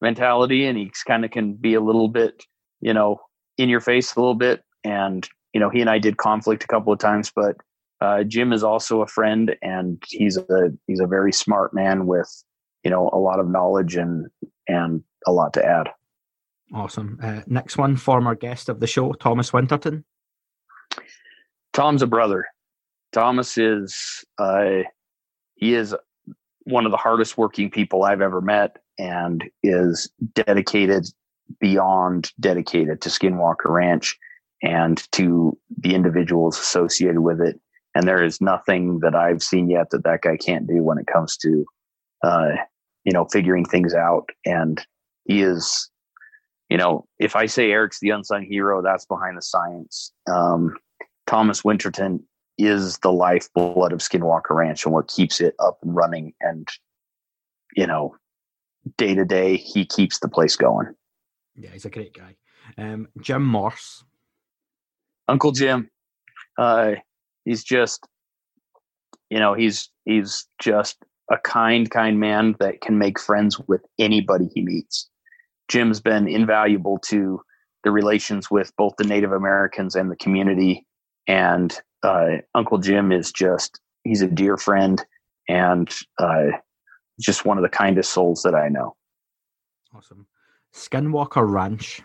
mentality, 0.02 0.66
and 0.66 0.78
he 0.78 0.92
kind 1.06 1.26
of 1.26 1.32
can 1.32 1.54
be 1.54 1.74
a 1.74 1.82
little 1.82 2.08
bit, 2.08 2.44
you 2.80 2.94
know, 2.94 3.20
in 3.58 3.68
your 3.68 3.82
face 3.82 4.16
a 4.16 4.20
little 4.20 4.36
bit. 4.36 4.64
And 4.84 5.28
you 5.54 5.60
know, 5.60 5.70
he 5.70 5.82
and 5.82 5.90
I 5.90 5.98
did 5.98 6.18
conflict 6.18 6.64
a 6.64 6.68
couple 6.68 6.94
of 6.94 7.00
times, 7.00 7.32
but 7.36 7.58
uh, 8.00 8.24
Jim 8.24 8.54
is 8.54 8.64
also 8.64 9.02
a 9.02 9.08
friend, 9.08 9.56
and 9.62 10.02
he's 10.08 10.38
a 10.38 10.72
he's 10.86 11.00
a 11.00 11.08
very 11.08 11.34
smart 11.34 11.74
man 11.74 12.06
with 12.06 12.32
you 12.84 12.92
know 12.92 13.10
a 13.12 13.18
lot 13.18 13.40
of 13.40 13.48
knowledge 13.48 13.96
and 13.96 14.28
and 14.68 15.04
a 15.26 15.32
lot 15.32 15.54
to 15.54 15.66
add. 15.66 15.90
Awesome. 16.74 17.18
Uh, 17.24 17.42
next 17.48 17.78
one, 17.78 17.96
former 17.96 18.36
guest 18.36 18.68
of 18.68 18.80
the 18.80 18.88
show, 18.88 19.14
Thomas 19.14 19.54
Winterton. 19.54 20.04
Tom's 21.74 22.02
a 22.02 22.08
brother. 22.08 22.46
Thomas 23.14 23.58
is 23.58 24.26
uh, 24.38 24.84
he 25.56 25.74
is 25.74 25.96
one 26.64 26.86
of 26.86 26.92
the 26.92 26.98
hardest 26.98 27.38
working 27.38 27.72
people 27.72 28.04
I've 28.04 28.22
ever 28.22 28.42
met, 28.42 28.78
and 28.98 29.44
is 29.64 30.10
dedicated 30.34 31.08
beyond 31.60 32.32
dedicated 32.40 33.02
to 33.02 33.10
Skinwalker 33.10 33.70
Ranch 33.70 34.18
and 34.62 35.02
to 35.14 35.58
the 35.78 35.96
individuals 35.96 36.60
associated 36.60 37.20
with 37.22 37.40
it. 37.42 37.60
And 37.96 38.08
there 38.08 38.24
is 38.24 38.42
nothing 38.42 39.00
that 39.00 39.16
I've 39.16 39.42
seen 39.42 39.70
yet 39.70 39.90
that 39.92 40.04
that 40.04 40.22
guy 40.22 40.38
can't 40.38 40.68
do 40.68 40.84
when 40.84 40.98
it 40.98 41.08
comes 41.08 41.38
to, 41.38 41.66
uh, 42.28 42.56
you 43.04 43.14
know, 43.14 43.26
figuring 43.26 43.66
things 43.66 43.94
out. 43.94 44.30
And 44.46 44.86
he 45.26 45.42
is 45.42 45.90
you 46.70 46.78
know, 46.78 47.08
if 47.20 47.36
I 47.36 47.46
say 47.46 47.72
Erik's 47.72 48.00
the 48.00 48.10
unsung 48.10 48.44
hero, 48.44 48.82
that's 48.82 49.06
behind 49.06 49.38
the 49.38 49.42
science. 49.42 50.12
Um, 50.30 50.76
Thomas 51.26 51.64
Winterton 51.64 52.24
is 52.58 52.98
the 53.00 53.12
lifeblood 53.12 53.94
of 53.94 54.00
Skinwalker 54.00 54.52
Ranch 54.52 54.84
and 54.84 54.94
what 54.94 55.08
keeps 55.08 55.40
it 55.40 55.56
up 55.60 55.78
and 55.82 55.96
running. 55.96 56.34
And, 56.42 56.68
you 57.76 57.88
know, 57.88 58.16
day 58.98 59.16
to 59.16 59.24
day, 59.24 59.58
he 59.58 59.86
keeps 59.86 60.20
the 60.20 60.28
place 60.28 60.56
going. 60.56 60.94
Yeah, 61.56 61.70
he's 61.70 61.86
a 61.86 61.90
great 61.90 62.14
guy. 62.14 62.36
Um, 62.78 63.08
Jim 63.22 63.46
Morse. 63.46 64.04
Uncle 65.30 65.52
Jim. 65.52 65.90
Uh, 66.58 66.96
he's 67.46 67.64
just, 67.64 68.08
you 69.30 69.40
know, 69.40 69.54
he's 69.54 69.90
he's 70.06 70.48
just 70.60 70.98
a 71.32 71.38
kind, 71.38 71.90
kind 71.90 72.20
man 72.20 72.56
that 72.60 72.82
can 72.82 72.98
make 72.98 73.20
friends 73.20 73.60
with 73.68 73.82
anybody 74.00 74.50
he 74.54 74.62
meets. 74.62 75.10
Jim's 75.68 76.00
been 76.00 76.28
invaluable 76.28 77.00
to 77.08 77.42
the 77.84 77.92
relations 77.92 78.50
with 78.50 78.72
both 78.78 78.94
the 78.98 79.04
Native 79.04 79.32
Americans 79.32 79.96
and 79.96 80.10
the 80.10 80.16
community. 80.16 80.86
And 81.28 81.78
uh, 82.04 82.38
Uncle 82.56 82.78
Jim 82.78 83.12
is 83.12 83.32
just, 83.32 83.80
he's 84.04 84.22
a 84.22 84.28
dear 84.28 84.58
friend 84.58 85.04
and 85.50 85.94
uh, 86.18 86.48
just 87.20 87.46
one 87.46 87.58
of 87.58 87.64
the 87.64 87.70
kindest 87.70 88.12
souls 88.14 88.44
that 88.44 88.56
I 88.56 88.70
know. 88.70 88.96
Awesome. 89.94 90.28
Skinwalker 90.74 91.50
Ranch. 91.50 92.02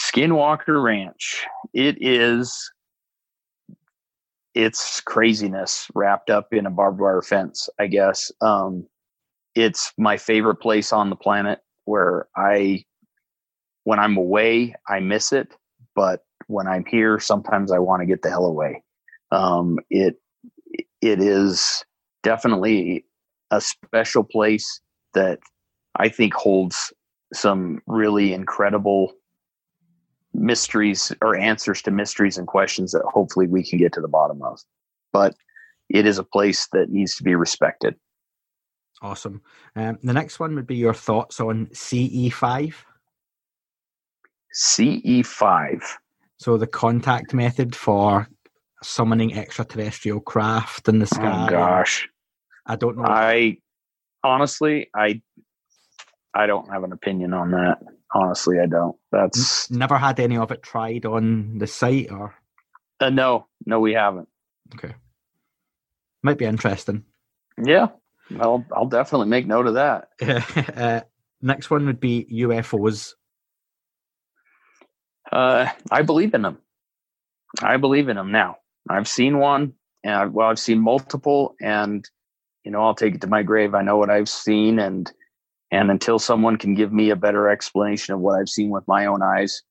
Skinwalker 0.00 0.82
Ranch. 0.82 1.44
It 1.72 1.96
is, 2.00 2.72
it's 4.54 5.00
craziness 5.00 5.88
wrapped 5.94 6.30
up 6.30 6.52
in 6.52 6.66
a 6.66 6.70
barbed 6.70 7.00
wire 7.00 7.22
fence, 7.22 7.68
I 7.78 7.88
guess. 7.88 8.30
Um, 8.40 8.86
it's 9.54 9.92
my 9.98 10.16
favorite 10.16 10.56
place 10.56 10.92
on 10.92 11.10
the 11.10 11.16
planet 11.16 11.60
where 11.84 12.28
I, 12.36 12.84
when 13.84 13.98
I'm 13.98 14.16
away, 14.16 14.74
I 14.88 15.00
miss 15.00 15.32
it. 15.32 15.54
But 15.94 16.24
when 16.46 16.66
I'm 16.66 16.84
here, 16.84 17.20
sometimes 17.20 17.70
I 17.70 17.78
want 17.78 18.00
to 18.00 18.06
get 18.06 18.22
the 18.22 18.30
hell 18.30 18.46
away. 18.46 18.82
Um, 19.30 19.78
it, 19.90 20.16
it 21.00 21.20
is 21.20 21.84
definitely 22.22 23.04
a 23.50 23.60
special 23.60 24.24
place 24.24 24.80
that 25.14 25.38
I 25.96 26.08
think 26.08 26.34
holds 26.34 26.92
some 27.32 27.80
really 27.86 28.32
incredible 28.32 29.12
mysteries 30.34 31.12
or 31.22 31.36
answers 31.36 31.82
to 31.82 31.90
mysteries 31.90 32.38
and 32.38 32.46
questions 32.46 32.92
that 32.92 33.02
hopefully 33.06 33.46
we 33.46 33.64
can 33.64 33.78
get 33.78 33.92
to 33.94 34.00
the 34.00 34.08
bottom 34.08 34.42
of. 34.42 34.60
But 35.12 35.34
it 35.88 36.06
is 36.06 36.18
a 36.18 36.24
place 36.24 36.68
that 36.72 36.90
needs 36.90 37.16
to 37.16 37.22
be 37.22 37.34
respected. 37.34 37.94
Awesome. 39.02 39.42
Um, 39.76 39.98
the 40.02 40.12
next 40.12 40.40
one 40.40 40.54
would 40.54 40.66
be 40.66 40.76
your 40.76 40.94
thoughts 40.94 41.40
on 41.40 41.66
CE5. 41.66 42.74
CE5. 44.54 45.82
So 46.38 46.56
the 46.56 46.66
contact 46.66 47.34
method 47.34 47.74
for 47.74 48.28
summoning 48.82 49.34
extraterrestrial 49.34 50.20
craft 50.20 50.88
in 50.88 50.98
the 50.98 51.04
oh, 51.04 51.16
sky. 51.16 51.46
Oh 51.46 51.50
gosh. 51.50 52.08
I 52.66 52.76
don't 52.76 52.96
know. 52.96 53.04
I 53.04 53.58
honestly, 54.22 54.90
I 54.94 55.20
I 56.34 56.46
don't 56.46 56.70
have 56.70 56.84
an 56.84 56.92
opinion 56.92 57.34
on 57.34 57.50
that. 57.52 57.78
Honestly, 58.14 58.60
I 58.60 58.66
don't. 58.66 58.96
That's 59.10 59.70
never 59.70 59.98
had 59.98 60.20
any 60.20 60.36
of 60.36 60.52
it 60.52 60.62
tried 60.62 61.04
on 61.04 61.58
the 61.58 61.66
site 61.66 62.10
or. 62.10 62.34
Uh, 63.00 63.10
no, 63.10 63.48
no, 63.66 63.80
we 63.80 63.94
haven't. 63.94 64.28
Okay. 64.74 64.94
Might 66.22 66.38
be 66.38 66.44
interesting. 66.44 67.04
Yeah, 67.62 67.88
I'll 68.40 68.64
I'll 68.72 68.86
definitely 68.86 69.28
make 69.28 69.46
note 69.46 69.66
of 69.66 69.74
that. 69.74 70.08
uh, 70.76 71.00
next 71.42 71.70
one 71.70 71.86
would 71.86 72.00
be 72.00 72.26
UFOs. 72.32 73.14
Uh, 75.30 75.68
I 75.90 76.02
believe 76.02 76.34
in 76.34 76.42
them. 76.42 76.58
I 77.62 77.76
believe 77.76 78.08
in 78.08 78.16
them 78.16 78.32
now. 78.32 78.58
I've 78.88 79.08
seen 79.08 79.38
one, 79.38 79.74
and 80.02 80.32
well, 80.32 80.48
I've 80.48 80.58
seen 80.58 80.78
multiple, 80.78 81.56
and 81.60 82.08
you 82.64 82.70
know, 82.70 82.82
I'll 82.82 82.94
take 82.94 83.16
it 83.16 83.20
to 83.22 83.26
my 83.26 83.42
grave. 83.42 83.74
I 83.74 83.82
know 83.82 83.96
what 83.96 84.10
I've 84.10 84.28
seen, 84.28 84.78
and 84.78 85.10
and 85.70 85.90
until 85.90 86.18
someone 86.18 86.56
can 86.56 86.74
give 86.74 86.92
me 86.92 87.10
a 87.10 87.16
better 87.16 87.48
explanation 87.48 88.14
of 88.14 88.20
what 88.20 88.38
I've 88.38 88.48
seen 88.48 88.70
with 88.70 88.86
my 88.86 89.06
own 89.06 89.22
eyes, 89.22 89.62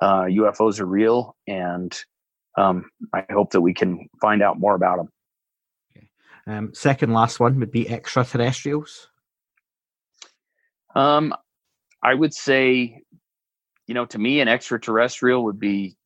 uh, 0.00 0.22
UFOs 0.22 0.80
are 0.80 0.86
real, 0.86 1.36
and 1.46 1.96
um, 2.56 2.90
I 3.12 3.24
hope 3.30 3.52
that 3.52 3.60
we 3.60 3.74
can 3.74 4.08
find 4.20 4.42
out 4.42 4.58
more 4.58 4.74
about 4.74 4.96
them. 4.96 5.08
Um, 6.46 6.74
second 6.74 7.12
last 7.12 7.40
one 7.40 7.58
would 7.60 7.70
be 7.70 7.88
extraterrestrials. 7.88 9.08
Um, 10.94 11.34
I 12.02 12.14
would 12.14 12.34
say, 12.34 13.02
you 13.86 13.94
know, 13.94 14.04
to 14.06 14.18
me, 14.18 14.40
an 14.40 14.48
extraterrestrial 14.48 15.44
would 15.44 15.58
be 15.58 15.96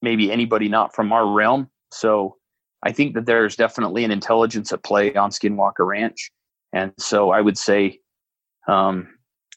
maybe 0.00 0.32
anybody 0.32 0.68
not 0.68 0.94
from 0.94 1.12
our 1.12 1.26
realm. 1.26 1.68
So 1.90 2.36
I 2.82 2.92
think 2.92 3.14
that 3.14 3.26
there's 3.26 3.56
definitely 3.56 4.04
an 4.04 4.10
intelligence 4.10 4.72
at 4.72 4.82
play 4.82 5.14
on 5.14 5.30
Skinwalker 5.30 5.86
Ranch, 5.86 6.30
and 6.72 6.92
so 6.98 7.30
I 7.30 7.40
would 7.40 7.58
say, 7.58 8.00
um, 8.68 9.08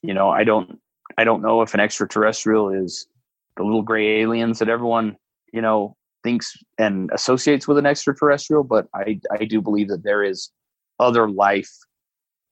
you 0.01 0.13
know, 0.13 0.29
I 0.29 0.43
don't, 0.43 0.79
I 1.17 1.23
don't 1.23 1.41
know 1.41 1.61
if 1.61 1.73
an 1.73 1.79
extraterrestrial 1.79 2.69
is 2.69 3.07
the 3.57 3.63
little 3.63 3.83
gray 3.83 4.21
aliens 4.21 4.59
that 4.59 4.69
everyone, 4.69 5.17
you 5.53 5.61
know, 5.61 5.95
thinks 6.23 6.55
and 6.77 7.09
associates 7.13 7.67
with 7.67 7.77
an 7.77 7.85
extraterrestrial, 7.85 8.63
but 8.63 8.87
I, 8.95 9.19
I 9.31 9.45
do 9.45 9.61
believe 9.61 9.89
that 9.89 10.03
there 10.03 10.23
is 10.23 10.49
other 10.99 11.29
life 11.29 11.71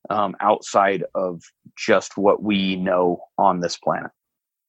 um, 0.09 0.35
outside 0.41 1.03
of 1.15 1.41
just 1.77 2.17
what 2.17 2.41
we 2.43 2.75
know 2.75 3.21
on 3.37 3.59
this 3.59 3.77
planet. 3.77 4.11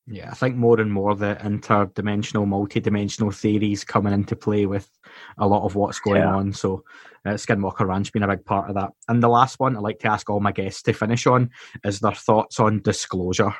Yeah, 0.07 0.31
I 0.31 0.35
think 0.35 0.57
more 0.57 0.81
and 0.81 0.93
more 0.93 1.15
the 1.15 1.37
interdimensional, 1.41 2.47
multi-dimensional 2.47 3.31
theories 3.31 3.85
coming 3.85 4.13
into 4.13 4.35
play 4.35 4.67
with 4.67 4.91
a 5.39 5.47
lot 5.47 5.65
of 5.65 5.77
what's 5.77 6.01
going 6.01 6.23
yeah. 6.23 6.35
on. 6.35 6.53
So, 6.53 6.85
uh, 7.25 7.35
Skinwalker 7.35 7.87
Ranch 7.87 8.13
being 8.13 8.25
a 8.25 8.29
big 8.29 8.45
part 8.45 8.69
of 8.69 8.75
that. 8.75 8.91
And 9.09 9.23
the 9.23 9.29
last 9.29 9.61
one 9.61 9.77
I 9.77 9.81
like 9.81 10.01
to 10.01 10.09
ask 10.09 10.29
all 10.29 10.41
my 10.41 10.53
guests 10.53 10.83
to 10.83 10.93
finish 10.93 11.27
on 11.27 11.51
is 11.85 12.01
their 12.01 12.15
thoughts 12.15 12.59
on 12.59 12.83
disclosure. 12.83 13.55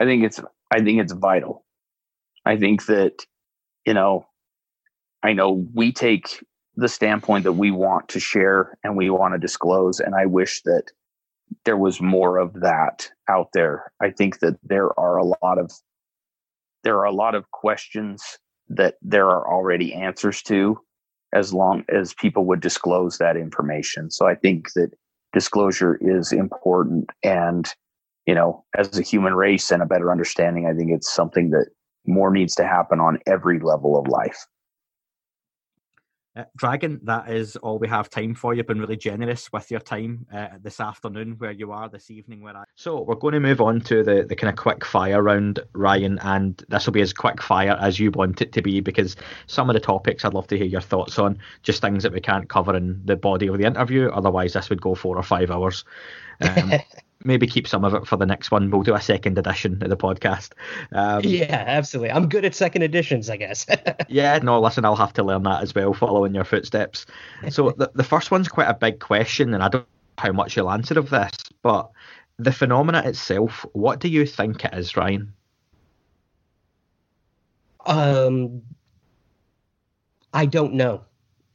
I 0.00 0.04
think 0.04 0.24
it's 0.24 0.40
I 0.70 0.80
think 0.80 1.00
it's 1.00 1.12
vital. 1.12 1.64
I 2.44 2.56
think 2.56 2.86
that 2.86 3.26
you 3.84 3.94
know, 3.94 4.26
I 5.22 5.32
know 5.32 5.66
we 5.74 5.92
take 5.92 6.44
the 6.76 6.88
standpoint 6.88 7.44
that 7.44 7.52
we 7.52 7.70
want 7.70 8.08
to 8.10 8.20
share 8.20 8.78
and 8.84 8.96
we 8.96 9.10
want 9.10 9.34
to 9.34 9.38
disclose, 9.38 10.00
and 10.00 10.14
I 10.14 10.26
wish 10.26 10.62
that 10.62 10.84
there 11.64 11.76
was 11.76 12.00
more 12.00 12.38
of 12.38 12.60
that 12.60 13.10
out 13.28 13.50
there. 13.52 13.92
I 14.00 14.10
think 14.10 14.40
that 14.40 14.58
there 14.62 14.98
are 14.98 15.16
a 15.16 15.24
lot 15.24 15.58
of 15.58 15.70
there 16.84 16.96
are 16.98 17.04
a 17.04 17.12
lot 17.12 17.34
of 17.34 17.50
questions 17.50 18.38
that 18.68 18.96
there 19.02 19.26
are 19.26 19.50
already 19.50 19.92
answers 19.94 20.42
to 20.42 20.78
as 21.32 21.52
long 21.52 21.84
as 21.88 22.14
people 22.14 22.44
would 22.46 22.60
disclose 22.60 23.18
that 23.18 23.36
information. 23.36 24.10
So 24.10 24.26
I 24.26 24.34
think 24.34 24.72
that 24.74 24.92
disclosure 25.32 25.98
is 26.00 26.32
important 26.32 27.10
and 27.22 27.72
you 28.28 28.34
know, 28.34 28.62
as 28.76 28.98
a 28.98 29.02
human 29.02 29.34
race 29.34 29.70
and 29.70 29.82
a 29.82 29.86
better 29.86 30.12
understanding, 30.12 30.66
I 30.66 30.74
think 30.74 30.90
it's 30.92 31.10
something 31.10 31.48
that 31.50 31.68
more 32.06 32.30
needs 32.30 32.54
to 32.56 32.66
happen 32.66 33.00
on 33.00 33.18
every 33.26 33.58
level 33.58 33.98
of 33.98 34.06
life. 34.06 34.46
Uh, 36.38 36.44
Dragon, 36.56 37.00
that 37.02 37.28
is 37.28 37.56
all 37.56 37.80
we 37.80 37.88
have 37.88 38.08
time 38.08 38.32
for. 38.32 38.54
You've 38.54 38.68
been 38.68 38.78
really 38.78 38.96
generous 38.96 39.52
with 39.52 39.72
your 39.72 39.80
time 39.80 40.24
uh, 40.32 40.48
this 40.62 40.78
afternoon, 40.78 41.34
where 41.38 41.50
you 41.50 41.72
are 41.72 41.88
this 41.88 42.12
evening. 42.12 42.42
Where 42.42 42.56
I 42.56 42.62
so 42.76 43.00
we're 43.00 43.16
going 43.16 43.34
to 43.34 43.40
move 43.40 43.60
on 43.60 43.80
to 43.82 44.04
the 44.04 44.24
the 44.28 44.36
kind 44.36 44.48
of 44.48 44.56
quick 44.56 44.84
fire 44.84 45.20
round, 45.20 45.58
Ryan, 45.72 46.20
and 46.20 46.62
this 46.68 46.86
will 46.86 46.92
be 46.92 47.00
as 47.00 47.12
quick 47.12 47.42
fire 47.42 47.76
as 47.80 47.98
you 47.98 48.12
want 48.12 48.40
it 48.40 48.52
to 48.52 48.62
be 48.62 48.78
because 48.78 49.16
some 49.48 49.68
of 49.68 49.74
the 49.74 49.80
topics 49.80 50.24
I'd 50.24 50.32
love 50.32 50.46
to 50.48 50.56
hear 50.56 50.66
your 50.66 50.80
thoughts 50.80 51.18
on, 51.18 51.38
just 51.64 51.82
things 51.82 52.04
that 52.04 52.12
we 52.12 52.20
can't 52.20 52.48
cover 52.48 52.76
in 52.76 53.00
the 53.04 53.16
body 53.16 53.48
of 53.48 53.58
the 53.58 53.64
interview. 53.64 54.08
Otherwise, 54.08 54.52
this 54.52 54.70
would 54.70 54.80
go 54.80 54.94
four 54.94 55.16
or 55.16 55.24
five 55.24 55.50
hours. 55.50 55.84
Um, 56.40 56.74
maybe 57.24 57.46
keep 57.46 57.66
some 57.66 57.84
of 57.84 57.94
it 57.94 58.06
for 58.06 58.16
the 58.16 58.26
next 58.26 58.50
one. 58.50 58.70
We'll 58.70 58.82
do 58.82 58.94
a 58.94 59.00
second 59.00 59.38
edition 59.38 59.82
of 59.82 59.90
the 59.90 59.96
podcast. 59.96 60.52
Um, 60.92 61.22
yeah, 61.24 61.64
absolutely. 61.66 62.12
I'm 62.12 62.28
good 62.28 62.44
at 62.44 62.54
second 62.54 62.82
editions, 62.82 63.28
I 63.28 63.36
guess. 63.36 63.66
yeah, 64.08 64.38
no, 64.38 64.60
listen, 64.60 64.84
I'll 64.84 64.96
have 64.96 65.12
to 65.14 65.22
learn 65.22 65.42
that 65.44 65.62
as 65.62 65.74
well, 65.74 65.94
following 65.94 66.34
your 66.34 66.44
footsteps. 66.44 67.06
So 67.50 67.70
the, 67.76 67.90
the 67.94 68.04
first 68.04 68.30
one's 68.30 68.48
quite 68.48 68.68
a 68.68 68.74
big 68.74 69.00
question, 69.00 69.54
and 69.54 69.62
I 69.62 69.68
don't 69.68 69.82
know 69.82 69.86
how 70.18 70.32
much 70.32 70.56
you'll 70.56 70.70
answer 70.70 70.98
of 70.98 71.10
this, 71.10 71.32
but 71.62 71.90
the 72.38 72.52
phenomena 72.52 73.02
itself, 73.04 73.66
what 73.72 73.98
do 73.98 74.08
you 74.08 74.24
think 74.24 74.64
it 74.64 74.74
is, 74.74 74.96
Ryan? 74.96 75.32
Um, 77.84 78.62
I 80.32 80.46
don't 80.46 80.74
know 80.74 81.02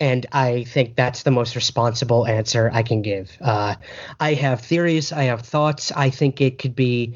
and 0.04 0.26
I 0.34 0.66
think 0.66 0.98
that's 0.98 1.24
the 1.24 1.32
most 1.32 1.56
responsible 1.56 2.28
answer 2.28 2.70
I 2.74 2.84
can 2.84 3.02
give. 3.02 3.38
Uh, 3.40 3.76
I 4.20 4.34
have 4.34 4.60
theories, 4.60 5.14
I 5.14 5.24
have 5.24 5.44
thoughts. 5.44 5.94
I 5.94 6.10
think 6.10 6.42
it 6.42 6.60
could 6.60 6.76
be 6.76 7.16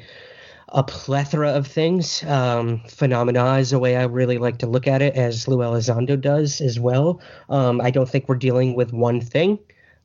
a 0.70 0.82
plethora 0.82 1.50
of 1.50 1.66
things. 1.66 2.24
Um, 2.24 2.80
phenomena 2.88 3.56
is 3.56 3.74
a 3.74 3.78
way 3.78 3.94
I 3.94 4.04
really 4.04 4.38
like 4.38 4.56
to 4.58 4.66
look 4.66 4.86
at 4.86 5.02
it, 5.02 5.16
as 5.16 5.46
Lou 5.46 5.58
Elizondo 5.58 6.18
does 6.18 6.62
as 6.62 6.80
well. 6.80 7.20
Um, 7.50 7.82
I 7.82 7.90
don't 7.90 8.08
think 8.08 8.26
we're 8.26 8.36
dealing 8.36 8.74
with 8.74 8.94
one 8.94 9.20
thing 9.20 9.58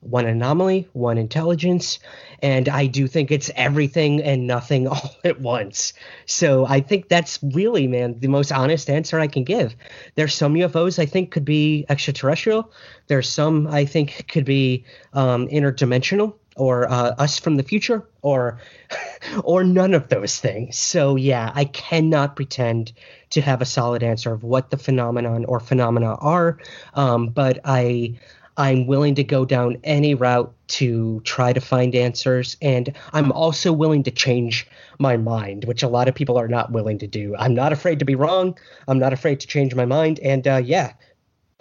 one 0.03 0.25
anomaly, 0.25 0.87
one 0.93 1.17
intelligence, 1.17 1.99
and 2.41 2.67
I 2.69 2.87
do 2.87 3.07
think 3.07 3.31
it's 3.31 3.49
everything 3.55 4.21
and 4.21 4.47
nothing 4.47 4.87
all 4.89 5.15
at 5.23 5.39
once. 5.39 5.93
So 6.25 6.65
I 6.65 6.81
think 6.81 7.09
that's 7.09 7.39
really, 7.41 7.87
man, 7.87 8.19
the 8.19 8.27
most 8.27 8.51
honest 8.51 8.89
answer 8.89 9.19
I 9.19 9.27
can 9.27 9.43
give. 9.43 9.75
There's 10.15 10.33
some 10.35 10.53
UFOs 10.55 10.99
I 10.99 11.05
think 11.05 11.31
could 11.31 11.45
be 11.45 11.85
extraterrestrial. 11.89 12.71
There's 13.07 13.29
some 13.29 13.67
I 13.67 13.85
think 13.85 14.27
could 14.27 14.45
be 14.45 14.85
um, 15.13 15.47
interdimensional 15.47 16.35
or 16.55 16.89
uh, 16.89 17.15
us 17.17 17.39
from 17.39 17.55
the 17.55 17.63
future 17.63 18.07
or 18.21 18.59
or 19.43 19.63
none 19.63 19.93
of 19.93 20.09
those 20.09 20.39
things. 20.39 20.77
So 20.77 21.15
yeah, 21.15 21.51
I 21.53 21.65
cannot 21.65 22.35
pretend 22.35 22.93
to 23.31 23.41
have 23.41 23.61
a 23.61 23.65
solid 23.65 24.03
answer 24.03 24.31
of 24.33 24.43
what 24.43 24.69
the 24.69 24.77
phenomenon 24.77 25.45
or 25.45 25.59
phenomena 25.59 26.15
are, 26.15 26.59
um, 26.93 27.29
but 27.29 27.59
I 27.65 28.19
I'm 28.57 28.85
willing 28.85 29.15
to 29.15 29.23
go 29.23 29.45
down 29.45 29.77
any 29.83 30.13
route 30.13 30.53
to 30.67 31.21
try 31.21 31.53
to 31.53 31.61
find 31.61 31.95
answers. 31.95 32.55
And 32.61 32.93
I'm 33.11 33.31
also 33.31 33.73
willing 33.73 34.03
to 34.03 34.11
change 34.11 34.67
my 34.99 35.17
mind, 35.17 35.65
which 35.65 35.83
a 35.83 35.87
lot 35.87 36.07
of 36.07 36.15
people 36.15 36.37
are 36.37 36.47
not 36.47 36.71
willing 36.71 36.99
to 36.99 37.07
do. 37.07 37.35
I'm 37.37 37.55
not 37.55 37.73
afraid 37.73 37.99
to 37.99 38.05
be 38.05 38.15
wrong. 38.15 38.57
I'm 38.87 38.99
not 38.99 39.13
afraid 39.13 39.39
to 39.39 39.47
change 39.47 39.73
my 39.73 39.85
mind. 39.85 40.19
And 40.19 40.47
uh, 40.47 40.61
yeah, 40.63 40.93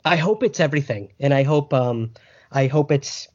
I 0.05 0.16
hope 0.16 0.42
it's 0.42 0.61
everything. 0.61 1.12
And 1.18 1.33
I 1.33 1.44
hope, 1.44 1.72
um, 1.72 2.12
I 2.50 2.66
hope 2.66 2.92
it's, 2.92 3.28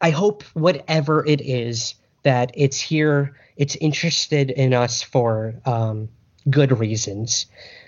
I 0.00 0.10
hope 0.10 0.42
whatever 0.54 1.26
it 1.26 1.40
is 1.40 1.94
that 2.22 2.52
it's 2.54 2.80
here, 2.80 3.36
it's 3.56 3.76
interested 3.76 4.50
in 4.50 4.72
us 4.72 5.02
for 5.02 5.54
um, 5.64 6.08
good 6.48 6.78
reasons, 6.78 7.46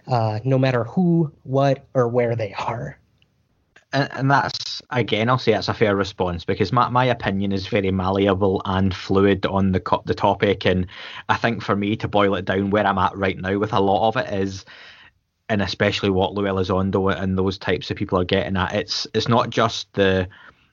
uh, 0.08 0.40
no 0.44 0.58
matter 0.58 0.84
who, 0.84 1.32
what, 1.44 1.86
or 1.94 2.08
where 2.08 2.34
they 2.34 2.52
are 2.54 2.98
and, 3.94 4.08
and 4.12 4.30
that's 4.30 4.82
again, 4.90 5.30
I'll 5.30 5.38
say 5.38 5.52
it's 5.52 5.68
a 5.68 5.74
fair 5.74 5.96
response 5.96 6.44
because 6.44 6.72
my, 6.72 6.88
my 6.90 7.04
opinion 7.06 7.52
is 7.52 7.68
very 7.68 7.90
malleable 7.90 8.60
and 8.64 8.94
fluid 8.94 9.46
on 9.46 9.72
the 9.72 9.80
co- 9.80 10.02
the 10.04 10.14
topic, 10.14 10.66
and 10.66 10.86
I 11.28 11.36
think 11.36 11.62
for 11.62 11.76
me 11.76 11.96
to 11.96 12.08
boil 12.08 12.34
it 12.34 12.44
down, 12.44 12.70
where 12.70 12.86
I'm 12.86 12.98
at 12.98 13.16
right 13.16 13.38
now 13.38 13.58
with 13.58 13.72
a 13.72 13.80
lot 13.80 14.08
of 14.08 14.16
it 14.16 14.32
is, 14.34 14.64
and 15.48 15.62
especially 15.62 16.10
what 16.10 16.34
Lou 16.34 16.42
Elizondo 16.42 17.14
and 17.14 17.38
those 17.38 17.56
types 17.56 17.90
of 17.90 17.96
people 17.96 18.18
are 18.18 18.24
getting 18.24 18.56
at, 18.56 18.74
it's 18.74 19.06
it's 19.14 19.28
not 19.28 19.50
just 19.50 19.92
the 19.94 20.28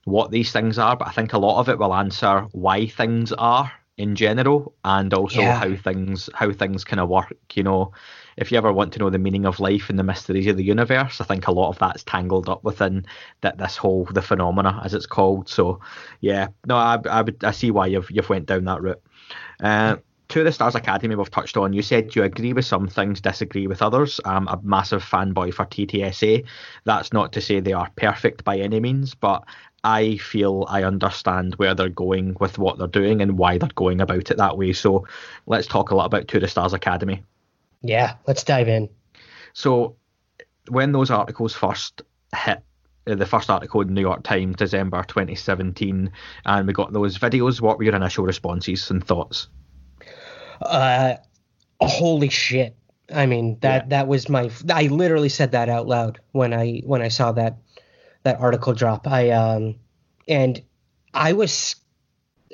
what 0.06 0.32
these 0.32 0.52
things 0.52 0.80
are, 0.80 0.98
but 0.98 1.08
I 1.08 1.12
think 1.12 1.34
a 1.34 1.40
lot 1.40 1.60
of 1.60 1.70
it 1.70 1.78
will 1.78 1.94
answer 1.94 2.48
why 2.52 2.88
things 2.88 3.32
are 3.34 3.72
in 3.98 4.16
general 4.16 4.74
and 4.84 5.14
also 5.14 5.42
yeah. 5.42 5.60
how 5.60 5.76
things 5.76 6.28
how 6.34 6.52
things 6.52 6.84
kind 6.84 7.00
of 7.00 7.10
work 7.10 7.36
you 7.54 7.62
know 7.62 7.92
if 8.38 8.52
you 8.52 8.58
ever 8.58 8.72
want 8.72 8.94
to 8.94 9.00
know 9.00 9.10
the 9.10 9.18
meaning 9.18 9.46
of 9.46 9.60
life 9.60 9.90
and 9.90 10.00
the 10.00 10.04
mysteries 10.04 10.48
of 10.48 10.58
the 10.58 10.64
universe, 10.64 11.22
I 11.22 11.26
think 11.26 11.48
a 11.48 11.52
lot 11.52 11.70
of 11.70 11.80
that's 11.80 12.04
tangled 12.04 12.50
up 12.50 12.64
within 12.64 13.06
that 13.42 13.58
this 13.58 13.78
whole 13.78 14.06
the 14.06 14.22
phenomena 14.22 14.82
as 14.84 14.94
it's 14.94 15.06
called. 15.06 15.50
So, 15.50 15.80
yeah, 16.20 16.48
no, 16.66 16.76
I, 16.76 17.00
I 17.10 17.22
would 17.22 17.44
I 17.44 17.52
see 17.52 17.72
why 17.72 17.88
you've 17.88 18.10
you've 18.12 18.30
went 18.30 18.46
down 18.46 18.66
that 18.66 18.82
route. 18.82 19.02
Uh, 19.60 19.98
to 20.32 20.46
the 20.46 20.52
Stars 20.52 20.76
Academy 20.76 21.16
we've 21.16 21.30
touched 21.30 21.58
on, 21.58 21.74
you 21.74 21.82
said 21.82 22.16
you 22.16 22.24
agree 22.24 22.54
with 22.54 22.64
some 22.64 22.88
things, 22.88 23.20
disagree 23.20 23.68
with 23.68 23.82
others. 23.82 24.22
I'm 24.24 24.48
a 24.48 24.62
massive 24.64 25.04
fanboy 25.04 25.54
for 25.54 25.66
TTSA. 25.66 26.46
That's 26.86 27.12
not 27.12 27.34
to 27.34 27.42
say 27.42 27.60
they 27.60 27.74
are 27.74 27.90
perfect 27.98 28.46
by 28.46 28.58
any 28.58 28.80
means, 28.80 29.14
but 29.14 29.44
I 29.84 30.18
feel 30.18 30.66
I 30.70 30.84
understand 30.84 31.56
where 31.56 31.76
they're 31.76 31.90
going 31.90 32.38
with 32.40 32.58
what 32.58 32.78
they're 32.78 32.88
doing 32.88 33.22
and 33.22 33.38
why 33.38 33.58
they're 33.58 33.70
going 33.76 34.00
about 34.00 34.32
it 34.32 34.38
that 34.38 34.58
way. 34.58 34.72
So 34.72 35.06
let's 35.48 35.68
talk 35.68 35.92
a 35.92 35.96
lot 35.96 36.06
about 36.06 36.30
To 36.30 36.40
the 36.40 36.48
Stars 36.48 36.74
Academy. 36.74 37.24
Yeah, 37.82 38.16
let's 38.28 38.44
dive 38.44 38.68
in. 38.68 38.90
So, 39.54 39.96
when 40.70 40.92
those 40.92 41.12
articles 41.12 41.54
first 41.54 42.02
hit, 42.36 42.62
uh, 43.08 43.16
the 43.16 43.26
first 43.26 43.50
article 43.50 43.82
in 43.82 43.88
the 43.88 43.94
New 43.94 44.02
York 44.02 44.24
Times, 44.24 44.56
December 44.56 45.04
2017, 45.04 46.12
and 46.46 46.68
we 46.68 46.74
got 46.74 46.94
those 46.94 47.18
videos, 47.18 47.60
what 47.60 47.78
were 47.78 47.84
your 47.84 47.96
initial 47.96 48.26
responses 48.26 48.90
and 48.92 49.06
thoughts? 49.06 49.48
Uh, 50.62 51.16
holy 51.80 52.30
shit! 52.30 52.76
I 53.14 53.26
mean 53.26 53.58
that 53.62 53.84
yeah. 53.84 53.90
that 53.90 54.08
was 54.08 54.30
my. 54.30 54.52
I 54.70 54.84
literally 54.84 55.30
said 55.30 55.52
that 55.52 55.70
out 55.70 55.88
loud 55.88 56.20
when 56.32 56.54
I 56.54 56.82
when 56.86 57.02
I 57.02 57.08
saw 57.08 57.32
that 57.34 57.58
that 58.24 58.40
article 58.40 58.74
drop. 58.74 59.08
I 59.08 59.32
um 59.32 59.76
and 60.28 60.62
I 61.14 61.34
was 61.34 61.76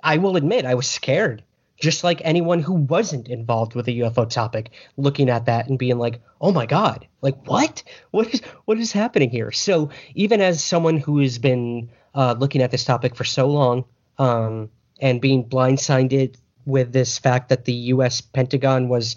I 0.03 0.17
will 0.17 0.37
admit 0.37 0.65
I 0.65 0.75
was 0.75 0.87
scared 0.87 1.43
just 1.77 2.03
like 2.03 2.21
anyone 2.23 2.61
who 2.61 2.73
wasn't 2.73 3.27
involved 3.27 3.75
with 3.75 3.85
the 3.85 3.99
UFO 4.01 4.29
topic, 4.29 4.71
looking 4.97 5.29
at 5.29 5.45
that 5.45 5.69
and 5.69 5.77
being 5.77 5.97
like, 5.97 6.21
"Oh 6.41 6.51
my 6.51 6.65
god, 6.65 7.07
like 7.21 7.47
what? 7.47 7.83
What 8.11 8.33
is 8.33 8.41
what 8.65 8.79
is 8.79 8.91
happening 8.91 9.29
here?" 9.29 9.51
So 9.51 9.89
even 10.15 10.41
as 10.41 10.63
someone 10.63 10.97
who 10.97 11.19
has 11.19 11.37
been 11.37 11.89
uh, 12.15 12.35
looking 12.37 12.61
at 12.61 12.71
this 12.71 12.83
topic 12.83 13.15
for 13.15 13.23
so 13.23 13.47
long 13.47 13.85
um, 14.17 14.69
and 14.99 15.21
being 15.21 15.47
blindsided 15.47 16.35
with 16.65 16.91
this 16.91 17.17
fact 17.17 17.49
that 17.49 17.65
the 17.65 17.73
U.S. 17.73 18.21
Pentagon 18.21 18.89
was 18.89 19.15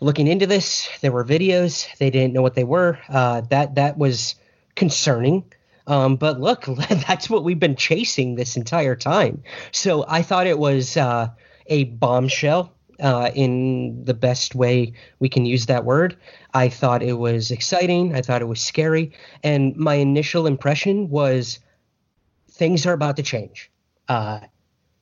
looking 0.00 0.28
into 0.28 0.46
this, 0.46 0.88
there 1.00 1.10
were 1.10 1.24
videos, 1.24 1.88
they 1.98 2.10
didn't 2.10 2.34
know 2.34 2.42
what 2.42 2.54
they 2.54 2.64
were. 2.64 2.98
Uh, 3.08 3.40
that 3.48 3.76
that 3.76 3.98
was 3.98 4.34
concerning. 4.76 5.44
Um, 5.86 6.16
but 6.16 6.38
look, 6.38 6.66
that's 7.08 7.30
what 7.30 7.44
we've 7.44 7.58
been 7.58 7.76
chasing 7.76 8.34
this 8.34 8.56
entire 8.56 8.94
time. 8.94 9.42
So 9.72 10.04
I 10.06 10.20
thought 10.20 10.46
it 10.46 10.58
was. 10.58 10.96
Uh, 10.96 11.30
a 11.68 11.84
bombshell 11.84 12.74
uh, 13.00 13.30
in 13.34 14.04
the 14.04 14.14
best 14.14 14.54
way 14.54 14.92
we 15.20 15.28
can 15.28 15.46
use 15.46 15.66
that 15.66 15.84
word. 15.84 16.16
I 16.54 16.68
thought 16.68 17.02
it 17.02 17.18
was 17.18 17.50
exciting. 17.50 18.14
I 18.14 18.22
thought 18.22 18.42
it 18.42 18.48
was 18.48 18.60
scary. 18.60 19.12
And 19.42 19.76
my 19.76 19.94
initial 19.94 20.46
impression 20.46 21.08
was 21.08 21.60
things 22.50 22.86
are 22.86 22.92
about 22.92 23.16
to 23.16 23.22
change. 23.22 23.70
Uh, 24.08 24.40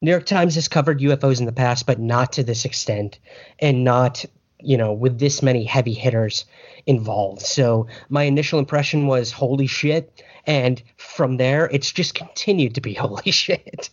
New 0.02 0.10
York 0.10 0.26
Times 0.26 0.56
has 0.56 0.68
covered 0.68 1.00
UFOs 1.00 1.40
in 1.40 1.46
the 1.46 1.52
past, 1.52 1.86
but 1.86 1.98
not 1.98 2.32
to 2.34 2.42
this 2.44 2.64
extent, 2.64 3.18
and 3.58 3.82
not 3.82 4.24
you 4.60 4.76
know 4.76 4.92
with 4.92 5.18
this 5.18 5.42
many 5.42 5.64
heavy 5.64 5.94
hitters 5.94 6.44
involved. 6.86 7.40
So 7.40 7.86
my 8.10 8.24
initial 8.24 8.58
impression 8.58 9.06
was 9.06 9.30
holy 9.30 9.66
shit, 9.66 10.22
and 10.44 10.82
from 10.98 11.38
there 11.38 11.66
it's 11.72 11.90
just 11.90 12.14
continued 12.22 12.74
to 12.74 12.82
be 12.82 12.92
holy 12.94 13.30
shit. 13.30 13.88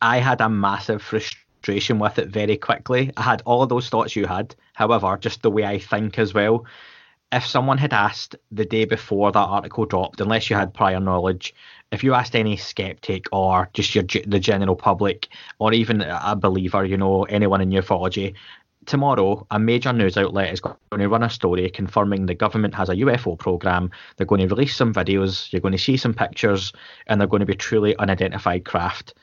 I 0.00 0.18
had 0.18 0.40
a 0.40 0.48
massive 0.48 1.00
frustration 1.00 1.41
with 1.68 2.18
it 2.18 2.28
very 2.28 2.56
quickly. 2.56 3.10
I 3.16 3.22
had 3.22 3.42
all 3.44 3.62
of 3.62 3.68
those 3.68 3.88
thoughts 3.88 4.16
you 4.16 4.26
had. 4.26 4.54
However, 4.74 5.16
just 5.20 5.42
the 5.42 5.50
way 5.50 5.64
I 5.64 5.78
think 5.78 6.18
as 6.18 6.34
well. 6.34 6.66
If 7.30 7.46
someone 7.46 7.78
had 7.78 7.94
asked 7.94 8.36
the 8.50 8.66
day 8.66 8.84
before 8.84 9.32
that 9.32 9.38
article 9.38 9.86
dropped, 9.86 10.20
unless 10.20 10.50
you 10.50 10.56
had 10.56 10.74
prior 10.74 11.00
knowledge, 11.00 11.54
if 11.90 12.04
you 12.04 12.12
asked 12.12 12.36
any 12.36 12.56
skeptic 12.56 13.24
or 13.32 13.70
just 13.72 13.94
your 13.94 14.04
the 14.26 14.38
general 14.38 14.76
public 14.76 15.28
or 15.58 15.72
even 15.72 16.02
a 16.02 16.36
believer, 16.36 16.84
you 16.84 16.98
know, 16.98 17.24
anyone 17.24 17.62
in 17.62 17.70
ufology, 17.70 18.34
tomorrow 18.86 19.46
a 19.50 19.58
major 19.58 19.92
news 19.92 20.16
outlet 20.16 20.52
is 20.52 20.60
going 20.60 20.76
to 20.98 21.08
run 21.08 21.22
a 21.22 21.30
story 21.30 21.70
confirming 21.70 22.26
the 22.26 22.34
government 22.34 22.74
has 22.74 22.88
a 22.88 22.96
UFO 22.96 23.38
program. 23.38 23.90
They're 24.16 24.26
going 24.26 24.40
to 24.40 24.54
release 24.54 24.74
some 24.74 24.92
videos, 24.92 25.52
you're 25.52 25.60
going 25.60 25.72
to 25.72 25.78
see 25.78 25.96
some 25.96 26.14
pictures, 26.14 26.72
and 27.06 27.20
they're 27.20 27.28
going 27.28 27.40
to 27.40 27.46
be 27.46 27.54
truly 27.54 27.96
unidentified 27.96 28.64
craft 28.64 29.14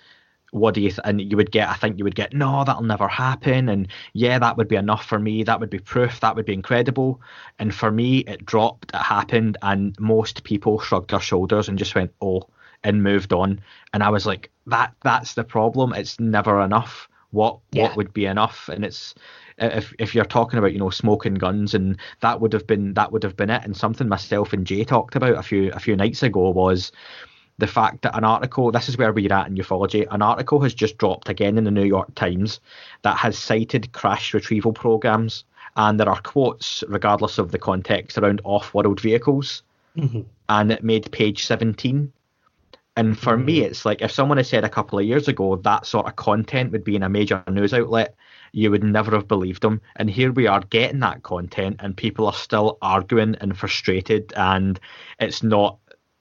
what 0.51 0.73
do 0.73 0.81
you 0.81 0.89
th- 0.89 0.99
and 1.03 1.21
you 1.21 1.37
would 1.37 1.51
get 1.51 1.69
i 1.69 1.73
think 1.73 1.97
you 1.97 2.03
would 2.03 2.15
get 2.15 2.33
no 2.33 2.63
that'll 2.63 2.81
never 2.81 3.07
happen 3.07 3.69
and 3.69 3.87
yeah 4.13 4.39
that 4.39 4.57
would 4.57 4.67
be 4.67 4.75
enough 4.75 5.05
for 5.05 5.19
me 5.19 5.43
that 5.43 5.59
would 5.59 5.69
be 5.69 5.79
proof 5.79 6.19
that 6.19 6.35
would 6.35 6.45
be 6.45 6.53
incredible. 6.53 7.21
And 7.59 7.73
for 7.73 7.91
me 7.91 8.19
it 8.19 8.45
dropped 8.45 8.91
it 8.93 8.97
happened 8.97 9.57
and 9.61 9.95
most 9.99 10.43
people 10.43 10.79
shrugged 10.79 11.11
their 11.11 11.19
shoulders 11.19 11.67
and 11.67 11.77
just 11.77 11.95
went 11.95 12.13
oh 12.21 12.43
and 12.83 13.03
moved 13.03 13.33
on. 13.33 13.61
And 13.93 14.03
i 14.03 14.09
was 14.09 14.25
like 14.25 14.51
that 14.67 14.93
that's 15.03 15.33
the 15.33 15.43
problem 15.43 15.93
it's 15.93 16.19
never 16.19 16.61
enough. 16.61 17.07
What 17.31 17.59
yeah. 17.71 17.83
what 17.83 17.97
would 17.97 18.13
be 18.13 18.25
enough? 18.25 18.69
And 18.69 18.83
it's 18.83 19.15
if 19.57 19.93
if 19.99 20.15
you're 20.15 20.25
talking 20.25 20.57
about 20.57 20.73
you 20.73 20.79
know 20.79 20.89
smoking 20.89 21.35
guns 21.35 21.73
and 21.73 21.97
that 22.21 22.41
would 22.41 22.53
have 22.53 22.65
been 22.65 22.93
that 22.95 23.11
would 23.11 23.23
have 23.23 23.35
been 23.35 23.49
it. 23.49 23.63
And 23.63 23.75
something 23.75 24.07
myself 24.07 24.53
and 24.53 24.65
jay 24.65 24.83
talked 24.83 25.15
about 25.15 25.37
a 25.37 25.43
few 25.43 25.71
a 25.73 25.79
few 25.79 25.95
nights 25.95 26.23
ago 26.23 26.49
was 26.49 26.91
the 27.59 27.67
fact 27.67 28.01
that 28.01 28.17
an 28.17 28.23
article, 28.23 28.71
this 28.71 28.89
is 28.89 28.97
where 28.97 29.11
we're 29.11 29.31
at 29.31 29.47
in 29.47 29.55
ufology, 29.55 30.07
an 30.11 30.21
article 30.21 30.61
has 30.61 30.73
just 30.73 30.97
dropped 30.97 31.29
again 31.29 31.57
in 31.57 31.65
the 31.65 31.71
New 31.71 31.83
York 31.83 32.15
Times 32.15 32.59
that 33.01 33.17
has 33.17 33.37
cited 33.37 33.91
crash 33.91 34.33
retrieval 34.33 34.73
programs. 34.73 35.43
And 35.75 35.99
there 35.99 36.09
are 36.09 36.21
quotes, 36.21 36.83
regardless 36.87 37.37
of 37.37 37.51
the 37.51 37.59
context, 37.59 38.17
around 38.17 38.41
off 38.43 38.73
world 38.73 38.99
vehicles. 38.99 39.61
Mm-hmm. 39.97 40.21
And 40.47 40.71
it 40.71 40.83
made 40.83 41.11
page 41.11 41.45
17. 41.45 42.11
And 42.95 43.17
for 43.17 43.35
mm-hmm. 43.35 43.45
me, 43.45 43.61
it's 43.61 43.85
like 43.85 44.01
if 44.01 44.11
someone 44.11 44.37
had 44.37 44.47
said 44.47 44.63
a 44.63 44.69
couple 44.69 44.97
of 44.97 45.05
years 45.05 45.27
ago 45.27 45.57
that 45.57 45.85
sort 45.85 46.07
of 46.07 46.15
content 46.15 46.71
would 46.71 46.83
be 46.83 46.95
in 46.95 47.03
a 47.03 47.09
major 47.09 47.43
news 47.49 47.73
outlet, 47.73 48.15
you 48.51 48.71
would 48.71 48.83
never 48.83 49.11
have 49.11 49.27
believed 49.27 49.61
them. 49.61 49.81
And 49.97 50.09
here 50.09 50.31
we 50.31 50.47
are 50.47 50.61
getting 50.61 50.99
that 51.01 51.23
content, 51.23 51.77
and 51.79 51.95
people 51.95 52.25
are 52.25 52.33
still 52.33 52.77
arguing 52.81 53.35
and 53.41 53.57
frustrated, 53.57 54.33
and 54.35 54.79
it's 55.19 55.43
not 55.43 55.77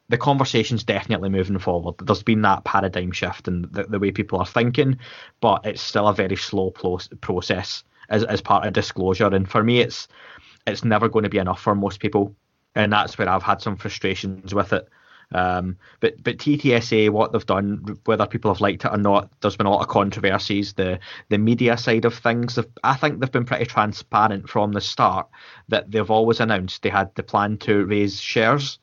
the 0.09 0.19
conversation's 0.19 0.85
definitely 0.85 1.29
moving 1.29 1.59
forward. 1.59 1.95
There's 2.03 2.23
been 2.23 2.43
that 2.43 2.65
paradigm 2.65 3.13
shift 3.13 3.47
in 3.47 3.63
the, 3.71 3.85
the 3.85 3.99
way 3.99 4.11
people 4.11 4.39
are 4.39 4.47
thinking, 4.47 4.99
but 5.41 5.67
it's 5.67 5.83
still 5.83 6.09
a 6.09 6.15
very 6.15 6.37
slow 6.37 6.71
pro- 6.71 6.99
process 7.21 7.85
as, 8.09 8.25
as 8.25 8.41
part 8.41 8.67
of 8.67 8.73
disclosure. 8.73 9.27
And 9.27 9.49
for 9.49 9.63
me, 9.63 9.81
it's 9.81 10.09
it's 10.67 10.85
never 10.85 11.09
going 11.09 11.23
to 11.23 11.29
be 11.29 11.39
enough 11.39 11.61
for 11.61 11.75
most 11.75 12.01
people, 12.01 12.35
and 12.75 12.93
that's 12.93 13.19
where 13.19 13.29
I've 13.29 13.43
had 13.43 13.61
some 13.61 13.77
frustrations 13.77 14.55
with 14.55 14.73
it. 14.73 14.89
Um, 15.31 15.77
but 16.01 16.23
but 16.23 16.39
TTSA, 16.39 17.11
what 17.11 17.33
they've 17.33 17.45
done, 17.45 17.99
whether 18.07 18.27
people 18.27 18.51
have 18.53 18.63
liked 18.63 18.87
it 18.87 18.93
or 18.93 18.97
not, 18.97 19.31
there's 19.41 19.57
been 19.57 19.67
a 19.67 19.71
lot 19.71 19.83
of 19.83 19.89
controversies. 19.89 20.73
The 20.73 21.01
the 21.29 21.37
media 21.37 21.77
side 21.77 22.07
of 22.07 22.15
things, 22.15 22.59
I 22.83 22.95
think 22.95 23.21
they've 23.21 23.31
been 23.31 23.45
pretty 23.45 23.67
transparent 23.67 24.49
from 24.49 24.73
the 24.73 24.81
start. 24.81 25.29
That 25.69 25.91
they've 25.91 26.11
always 26.11 26.41
announced 26.41 26.83
they 26.83 26.89
had 26.89 27.15
the 27.15 27.23
plan 27.23 27.59
to 27.59 27.85
raise 27.85 28.19
shares 28.19 28.79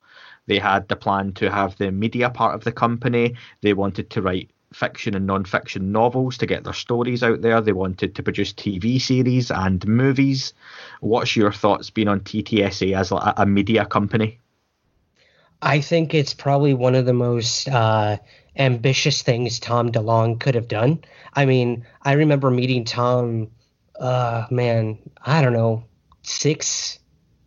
they 0.47 0.59
had 0.59 0.87
the 0.87 0.95
plan 0.95 1.33
to 1.33 1.49
have 1.49 1.77
the 1.77 1.91
media 1.91 2.29
part 2.29 2.55
of 2.55 2.63
the 2.63 2.71
company. 2.71 3.35
They 3.61 3.73
wanted 3.73 4.09
to 4.11 4.21
write 4.21 4.51
fiction 4.73 5.15
and 5.15 5.25
non-fiction 5.25 5.91
novels 5.91 6.37
to 6.37 6.45
get 6.45 6.63
their 6.63 6.73
stories 6.73 7.23
out 7.23 7.41
there. 7.41 7.61
They 7.61 7.71
wanted 7.71 8.15
to 8.15 8.23
produce 8.23 8.53
TV 8.53 9.01
series 9.01 9.49
and 9.49 9.85
movies. 9.87 10.53
What's 10.99 11.35
your 11.35 11.51
thoughts 11.51 11.89
been 11.89 12.07
on 12.07 12.19
TTSA 12.19 12.95
as 12.95 13.11
a, 13.11 13.45
media 13.45 13.85
company? 13.85 14.39
I 15.61 15.79
think 15.79 16.13
it's 16.13 16.33
probably 16.33 16.73
one 16.73 16.95
of 16.95 17.05
the 17.05 17.13
most 17.13 17.69
uh, 17.69 18.17
ambitious 18.57 19.21
things 19.21 19.59
Tom 19.59 19.91
DeLonge 19.91 20.39
could 20.39 20.55
have 20.55 20.67
done. 20.67 20.99
I 21.33 21.45
mean, 21.45 21.85
I 22.01 22.13
remember 22.13 22.51
meeting 22.51 22.83
Tom, 22.83 23.49
uh, 23.99 24.45
man, 24.51 24.99
I 25.21 25.41
don't 25.41 25.53
know, 25.53 25.85
six, 26.23 26.99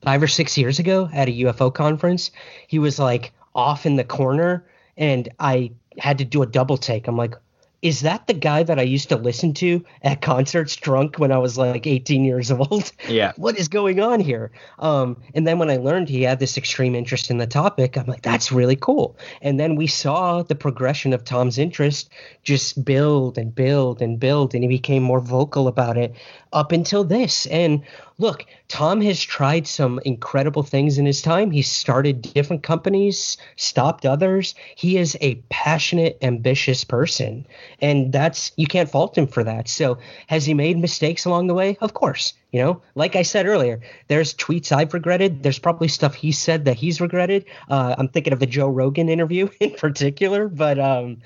five 0.02 0.22
or 0.22 0.28
six 0.28 0.56
years 0.56 0.78
ago 0.78 1.08
at 1.12 1.28
a 1.28 1.32
UFO 1.32 1.72
conference. 1.72 2.30
He 2.66 2.78
was 2.78 2.98
like 2.98 3.32
off 3.54 3.86
in 3.86 3.96
the 3.96 4.04
corner, 4.04 4.66
and 4.96 5.28
I 5.38 5.72
had 5.98 6.18
to 6.18 6.24
do 6.24 6.42
a 6.42 6.46
double 6.46 6.76
take. 6.76 7.08
I'm 7.08 7.16
like, 7.16 7.34
is 7.80 8.00
that 8.00 8.26
the 8.26 8.34
guy 8.34 8.64
that 8.64 8.78
I 8.78 8.82
used 8.82 9.08
to 9.10 9.16
listen 9.16 9.54
to 9.54 9.84
at 10.02 10.20
concerts 10.20 10.74
drunk 10.74 11.18
when 11.18 11.30
I 11.30 11.38
was 11.38 11.56
like 11.56 11.86
18 11.86 12.24
years 12.24 12.50
old? 12.50 12.90
Yeah. 13.08 13.32
what 13.36 13.56
is 13.56 13.68
going 13.68 14.00
on 14.00 14.18
here? 14.18 14.50
Um, 14.80 15.16
and 15.34 15.46
then 15.46 15.58
when 15.58 15.70
I 15.70 15.76
learned 15.76 16.08
he 16.08 16.22
had 16.22 16.40
this 16.40 16.58
extreme 16.58 16.96
interest 16.96 17.30
in 17.30 17.38
the 17.38 17.46
topic, 17.46 17.96
I'm 17.96 18.06
like, 18.06 18.22
that's 18.22 18.50
really 18.50 18.74
cool. 18.74 19.16
And 19.42 19.60
then 19.60 19.76
we 19.76 19.86
saw 19.86 20.42
the 20.42 20.56
progression 20.56 21.12
of 21.12 21.24
Tom's 21.24 21.56
interest 21.56 22.10
just 22.42 22.84
build 22.84 23.38
and 23.38 23.54
build 23.54 24.02
and 24.02 24.18
build, 24.18 24.54
and 24.54 24.64
he 24.64 24.68
became 24.68 25.02
more 25.04 25.20
vocal 25.20 25.68
about 25.68 25.96
it 25.96 26.14
up 26.52 26.72
until 26.72 27.04
this. 27.04 27.46
And 27.46 27.84
look, 28.18 28.44
Tom 28.68 29.00
has 29.02 29.22
tried 29.22 29.66
some 29.66 30.00
incredible 30.04 30.62
things 30.62 30.98
in 30.98 31.06
his 31.06 31.22
time. 31.22 31.50
He 31.50 31.62
started 31.62 32.22
different 32.22 32.62
companies, 32.62 33.36
stopped 33.56 34.04
others. 34.04 34.54
He 34.74 34.98
is 34.98 35.16
a 35.20 35.36
passionate, 35.48 36.18
ambitious 36.22 36.84
person. 36.84 37.46
And 37.80 38.12
that's, 38.12 38.50
you 38.56 38.66
can't 38.66 38.90
fault 38.90 39.16
him 39.16 39.26
for 39.28 39.44
that. 39.44 39.68
So, 39.68 39.98
has 40.26 40.44
he 40.44 40.54
made 40.54 40.78
mistakes 40.78 41.24
along 41.24 41.46
the 41.46 41.54
way? 41.54 41.78
Of 41.80 41.94
course. 41.94 42.34
You 42.50 42.60
know, 42.62 42.82
like 42.94 43.14
I 43.14 43.22
said 43.22 43.46
earlier, 43.46 43.80
there's 44.08 44.34
tweets 44.34 44.72
I've 44.72 44.94
regretted. 44.94 45.42
There's 45.42 45.58
probably 45.58 45.88
stuff 45.88 46.14
he 46.14 46.32
said 46.32 46.64
that 46.64 46.76
he's 46.76 47.00
regretted. 47.00 47.44
Uh, 47.68 47.94
I'm 47.96 48.08
thinking 48.08 48.32
of 48.32 48.40
the 48.40 48.46
Joe 48.46 48.68
Rogan 48.68 49.08
interview 49.08 49.48
in 49.60 49.74
particular. 49.74 50.48
But, 50.48 50.78
um, 50.78 51.18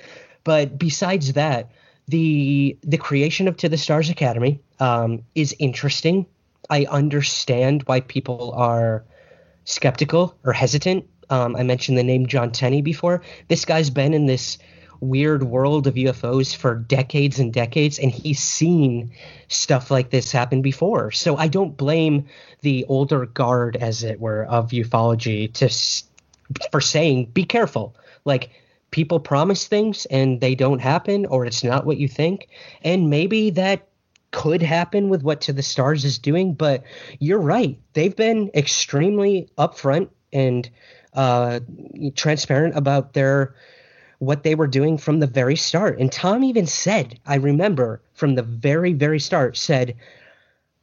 but 0.44 0.78
besides 0.78 1.32
that, 1.34 1.70
the 2.08 2.76
the 2.82 2.98
creation 2.98 3.48
of 3.48 3.56
To 3.58 3.68
the 3.68 3.78
Stars 3.78 4.10
Academy 4.10 4.60
um, 4.80 5.22
is 5.34 5.54
interesting. 5.58 6.26
I 6.68 6.84
understand 6.86 7.82
why 7.84 8.00
people 8.00 8.52
are 8.56 9.04
skeptical 9.64 10.36
or 10.44 10.52
hesitant. 10.52 11.08
Um, 11.30 11.56
I 11.56 11.62
mentioned 11.62 11.96
the 11.96 12.02
name 12.02 12.26
John 12.26 12.50
Tenney 12.50 12.82
before. 12.82 13.22
This 13.48 13.64
guy's 13.64 13.90
been 13.90 14.14
in 14.14 14.26
this 14.26 14.58
weird 15.02 15.42
world 15.42 15.86
of 15.86 15.94
UFOs 15.94 16.54
for 16.54 16.76
decades 16.76 17.38
and 17.38 17.52
decades, 17.52 17.98
and 17.98 18.10
he's 18.10 18.38
seen 18.38 19.12
stuff 19.48 19.90
like 19.90 20.10
this 20.10 20.30
happen 20.30 20.62
before. 20.62 21.10
So 21.10 21.36
I 21.36 21.48
don't 21.48 21.76
blame 21.76 22.26
the 22.60 22.86
older 22.88 23.26
guard, 23.26 23.76
as 23.76 24.04
it 24.04 24.20
were, 24.20 24.44
of 24.44 24.70
ufology 24.70 25.52
to 25.54 25.68
for 26.70 26.80
saying, 26.80 27.26
"Be 27.34 27.44
careful." 27.44 27.96
Like 28.24 28.50
people 28.92 29.18
promise 29.18 29.66
things 29.66 30.06
and 30.06 30.40
they 30.40 30.54
don't 30.54 30.78
happen, 30.78 31.26
or 31.26 31.44
it's 31.44 31.64
not 31.64 31.84
what 31.84 31.98
you 31.98 32.06
think, 32.06 32.48
and 32.84 33.10
maybe 33.10 33.50
that 33.50 33.88
could 34.30 34.62
happen 34.62 35.08
with 35.08 35.22
what 35.22 35.42
To 35.42 35.52
the 35.52 35.62
Stars 35.62 36.04
is 36.04 36.18
doing, 36.18 36.54
but 36.54 36.84
you're 37.18 37.40
right. 37.40 37.78
They've 37.92 38.16
been 38.16 38.50
extremely 38.54 39.48
upfront 39.58 40.08
and 40.32 40.70
uh, 41.12 41.60
transparent 42.14 42.76
about 42.76 43.12
their 43.12 43.54
what 44.22 44.44
they 44.44 44.54
were 44.54 44.68
doing 44.68 44.96
from 44.96 45.18
the 45.18 45.26
very 45.26 45.56
start. 45.56 45.98
And 45.98 46.12
Tom 46.12 46.44
even 46.44 46.64
said, 46.64 47.18
I 47.26 47.34
remember 47.34 48.00
from 48.14 48.36
the 48.36 48.42
very, 48.44 48.92
very 48.92 49.18
start, 49.18 49.56
said, 49.56 49.96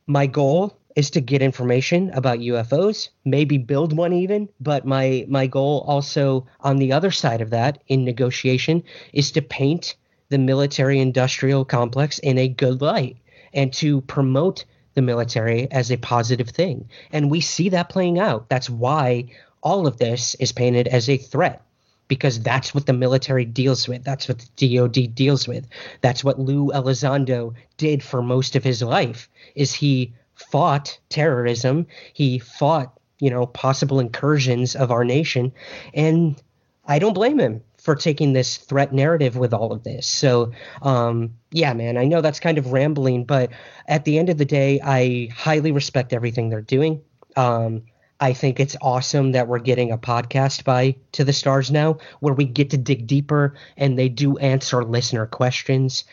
My 0.08 0.28
goal 0.28 0.78
is 0.98 1.10
to 1.12 1.22
get 1.22 1.42
information 1.42 2.10
about 2.10 2.40
UFOs, 2.40 3.08
maybe 3.24 3.58
build 3.58 3.96
one 3.96 4.12
even, 4.12 4.50
but 4.60 4.86
my 4.86 5.26
my 5.30 5.48
goal 5.48 5.86
also 5.88 6.48
on 6.60 6.80
the 6.80 6.92
other 6.92 7.12
side 7.12 7.40
of 7.40 7.52
that 7.52 7.82
in 7.88 8.04
negotiation 8.04 8.84
is 9.14 9.32
to 9.32 9.42
paint 9.42 9.96
the 10.28 10.38
military 10.38 11.00
industrial 11.00 11.64
complex 11.64 12.20
in 12.20 12.38
a 12.38 12.50
good 12.50 12.82
light 12.82 13.16
and 13.54 13.72
to 13.72 14.02
promote 14.02 14.66
the 14.96 15.02
military 15.02 15.72
as 15.72 15.90
a 15.90 15.98
positive 15.98 16.50
thing. 16.50 16.90
And 17.14 17.32
we 17.32 17.40
see 17.40 17.70
that 17.70 17.88
playing 17.88 18.20
out. 18.20 18.50
That's 18.50 18.70
why 18.70 19.32
all 19.64 19.88
of 19.88 19.98
this 19.98 20.36
is 20.42 20.52
painted 20.52 20.90
as 20.90 21.08
a 21.08 21.16
threat 21.16 21.64
because 22.10 22.42
that's 22.42 22.74
what 22.76 22.88
the 22.88 22.94
military 22.94 23.46
deals 23.46 23.88
with. 23.88 24.04
That's 24.04 24.28
what 24.28 24.40
the 24.58 24.78
DoD 24.78 25.16
deals 25.16 25.48
with. 25.48 25.66
That's 26.02 26.24
what 26.24 26.40
Lou 26.40 26.72
Elizondo 26.72 27.54
did 27.78 28.04
for 28.04 28.22
most 28.22 28.58
of 28.58 28.64
his 28.66 28.82
life. 28.82 29.30
Is 29.56 29.74
he 29.74 30.14
fought 30.36 31.00
terrorism? 31.08 31.88
He 32.12 32.40
fought, 32.40 33.00
you 33.20 33.30
know, 33.30 33.46
possible 33.46 34.02
incursions 34.02 34.76
of 34.76 34.92
our 34.92 35.06
nation, 35.06 35.54
and 35.94 36.42
I 36.86 37.00
don't 37.00 37.14
blame 37.14 37.40
him 37.40 37.62
for 37.78 37.96
taking 37.96 38.34
this 38.34 38.58
threat 38.58 38.92
narrative 38.92 39.38
with 39.38 39.54
all 39.54 39.72
of 39.72 39.84
this. 39.84 40.06
So, 40.06 40.52
um, 40.82 41.36
yeah, 41.52 41.74
man, 41.74 41.98
I 41.98 42.06
know 42.06 42.20
that's 42.20 42.40
kind 42.40 42.58
of 42.58 42.74
rambling, 42.74 43.24
but 43.24 43.52
at 43.88 44.04
the 44.04 44.20
end 44.20 44.30
of 44.30 44.38
the 44.38 44.46
day, 44.46 44.82
I 44.84 45.30
highly 45.34 45.72
respect 45.72 46.12
everything 46.12 46.50
they're 46.50 46.62
doing. 46.62 47.02
Um, 47.38 47.84
I 48.20 48.34
think 48.34 48.60
it's 48.60 48.76
awesome 48.82 49.32
that 49.32 49.48
we're 49.48 49.60
getting 49.60 49.92
a 49.92 49.98
podcast 49.98 50.66
by 50.66 50.96
To 51.14 51.24
the 51.24 51.34
Stars 51.34 51.72
now 51.72 52.00
where 52.20 52.34
we 52.34 52.46
get 52.46 52.72
to 52.72 52.78
dig 52.78 53.08
deeper 53.08 53.56
and 53.78 53.98
they 53.98 54.10
do 54.10 54.38
answer 54.38 54.84
listener 54.84 55.26
questions. 55.26 56.04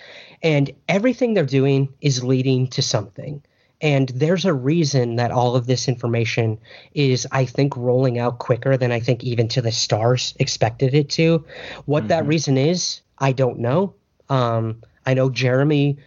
And 0.43 0.71
everything 0.89 1.35
they're 1.35 1.45
doing 1.45 1.89
is 2.01 2.23
leading 2.23 2.69
to 2.69 2.83
something. 2.83 3.43
And 3.81 4.09
there's 4.11 4.45
a 4.45 4.55
reason 4.55 5.17
that 5.17 5.33
all 5.33 5.57
of 5.57 5.67
this 5.67 5.89
information 5.89 6.59
is, 6.95 7.27
I 7.31 7.45
think, 7.45 7.77
rolling 7.77 8.19
out 8.19 8.39
quicker 8.39 8.77
than 8.77 8.93
I 8.93 9.01
think 9.01 9.25
even 9.25 9.49
To 9.49 9.61
the 9.61 9.73
Stars 9.73 10.35
expected 10.39 10.95
it 10.95 11.11
to. 11.11 11.45
What 11.85 12.03
mm-hmm. 12.03 12.09
that 12.09 12.27
reason 12.27 12.57
is, 12.57 13.01
I 13.19 13.33
don't 13.33 13.59
know. 13.59 13.95
Um, 14.29 14.83
I 15.05 15.15
know 15.15 15.29
Jeremy 15.29 15.99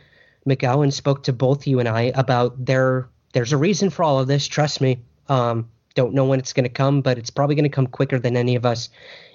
McGowan 0.47 0.91
spoke 0.91 1.23
to 1.23 1.33
both 1.33 1.67
you 1.67 1.79
and 1.79 1.89
I 1.89 2.12
about 2.15 2.65
there. 2.65 3.09
There's 3.33 3.53
a 3.53 3.57
reason 3.57 3.89
for 3.89 4.03
all 4.03 4.19
of 4.19 4.27
this. 4.27 4.47
Trust 4.47 4.81
me. 4.81 4.99
Um, 5.27 5.69
don't 5.99 6.13
know 6.13 6.23
when 6.23 6.39
it's 6.39 6.53
going 6.53 6.63
to 6.63 6.69
come, 6.69 7.01
but 7.01 7.17
it's 7.17 7.29
probably 7.29 7.55
going 7.55 7.69
to 7.69 7.75
come 7.75 7.85
quicker 7.85 8.17
than 8.17 8.38
any 8.38 8.55
of 8.55 8.65
us 8.65 8.88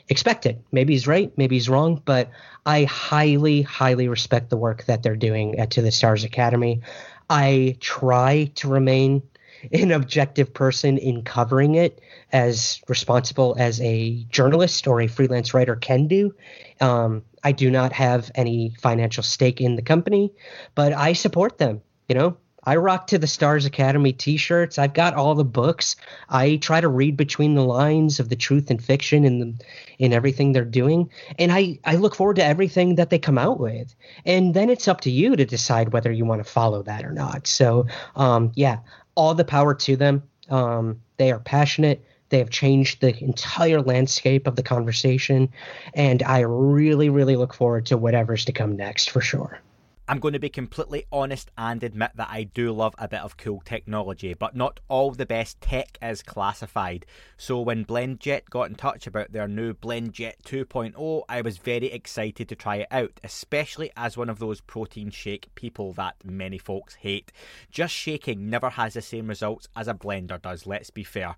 expected. 0.09 0.64
Maybe 0.72 0.94
he's 0.94 1.07
right, 1.07 1.31
maybe 1.37 1.57
he's 1.57 1.68
wrong, 1.68 2.00
but 2.07 2.31
I 2.64 2.85
highly, 2.85 3.61
highly 3.61 4.09
respect 4.09 4.48
the 4.48 4.57
work 4.57 4.87
that 4.87 5.03
they're 5.03 5.14
doing 5.14 5.59
at 5.59 5.72
To 5.72 5.83
the 5.83 5.92
Stars 5.92 6.24
Academy. 6.24 6.81
I 7.29 7.77
try 7.81 8.50
to 8.55 8.68
remain 8.68 9.22
an 9.72 9.92
objective 9.92 10.55
person 10.55 10.96
in 10.96 11.22
covering 11.22 11.74
it 11.74 12.00
as 12.33 12.81
responsible 12.88 13.57
as 13.59 13.79
a 13.83 14.24
journalist 14.31 14.87
or 14.87 15.03
a 15.03 15.07
freelance 15.07 15.53
writer 15.53 15.77
can 15.77 16.09
do. 16.09 16.35
Um, 16.81 17.22
I 17.42 17.53
do 17.53 17.70
not 17.70 17.92
have 17.92 18.31
any 18.35 18.74
financial 18.81 19.22
stake 19.22 19.61
in 19.61 19.77
the 19.77 19.83
company, 19.83 20.33
but 20.74 20.94
I 20.94 21.12
support 21.12 21.59
them. 21.59 21.83
You 22.09 22.14
know, 22.14 22.37
I 22.64 22.77
rock 22.77 23.07
to 23.09 23.18
the 23.18 23.27
Stars 23.27 23.66
Academy 23.66 24.12
t-shirts. 24.12 24.79
I've 24.79 24.94
got 24.94 25.14
all 25.14 25.35
the 25.35 25.44
books. 25.44 25.96
I 26.29 26.57
try 26.57 26.81
to 26.81 26.88
read 26.88 27.16
between 27.16 27.55
the 27.55 27.64
lines 27.64 28.20
of 28.20 28.29
the 28.29 28.37
truth 28.37 28.70
and 28.70 28.83
fiction 28.83 29.24
in 29.24 29.38
the, 29.40 29.64
in 29.98 30.12
everything 30.12 30.53
they're 30.53 30.64
doing, 30.64 31.11
and 31.38 31.53
I 31.53 31.79
I 31.85 31.96
look 31.96 32.14
forward 32.14 32.37
to 32.37 32.44
everything 32.44 32.94
that 32.96 33.11
they 33.11 33.18
come 33.18 33.38
out 33.38 33.61
with. 33.61 33.94
And 34.24 34.55
then 34.55 34.70
it's 34.70 34.88
up 34.88 35.00
to 35.03 35.11
you 35.11 35.37
to 35.37 35.44
decide 35.44 35.92
whether 35.92 36.11
you 36.12 36.24
want 36.24 36.44
to 36.44 36.50
follow 36.50 36.83
that 36.83 37.05
or 37.05 37.12
not. 37.12 37.46
So, 37.46 37.87
um, 38.16 38.53
yeah, 38.55 38.79
all 39.14 39.35
the 39.35 39.44
power 39.44 39.74
to 39.74 39.96
them. 39.96 40.22
Um, 40.50 41.00
they 41.16 41.33
are 41.33 41.38
passionate. 41.38 42.05
They 42.31 42.38
have 42.38 42.50
changed 42.50 43.00
the 43.00 43.16
entire 43.22 43.81
landscape 43.81 44.46
of 44.46 44.57
the 44.57 44.62
conversation, 44.62 45.50
and 45.94 46.22
I 46.22 46.40
really, 46.40 47.09
really 47.09 47.37
look 47.37 47.55
forward 47.55 47.87
to 47.87 47.96
whatever's 47.96 48.44
to 48.46 48.53
come 48.53 48.77
next 48.77 49.11
for 49.11 49.20
sure. 49.20 49.61
I'm 50.07 50.19
going 50.19 50.35
to 50.35 50.38
be 50.38 50.51
completely 50.51 51.07
honest 51.11 51.51
and 51.57 51.83
admit 51.83 52.11
that 52.17 52.29
I 52.31 52.43
do 52.43 52.73
love 52.73 52.95
a 52.99 53.09
bit 53.09 53.21
of 53.21 53.38
cool 53.38 53.62
technology, 53.64 54.35
but 54.35 54.55
not 54.55 54.79
all 54.87 55.12
the 55.12 55.25
best 55.25 55.62
tech 55.62 55.97
is 56.03 56.23
classified. 56.23 57.07
So 57.38 57.62
when 57.62 57.87
BlendJet 57.87 58.51
got 58.51 58.69
in 58.69 58.75
touch 58.75 59.07
about 59.07 59.33
their 59.33 59.49
new 59.49 59.73
BlendJet 59.73 60.43
2.0, 60.45 61.23
I 61.27 61.40
was 61.40 61.57
very 61.57 61.87
excited 61.87 62.51
to 62.51 62.55
try 62.55 62.77
it 62.77 62.88
out, 62.90 63.19
especially 63.25 63.93
as 63.97 64.14
one 64.14 64.29
of 64.29 64.40
those 64.40 64.61
protein 64.61 65.09
shake 65.09 65.55
people 65.55 65.95
that 65.95 66.17
many 66.23 66.59
folks 66.59 66.97
hate. 66.97 67.33
Just 67.71 67.95
shaking 67.95 68.51
never 68.51 68.69
has 68.69 68.93
the 68.93 69.01
same 69.01 69.29
results 69.29 69.69
as 69.75 69.88
a 69.88 69.95
blender 69.95 70.40
does, 70.40 70.67
let's 70.67 70.90
be 70.90 71.05
fair. 71.05 71.35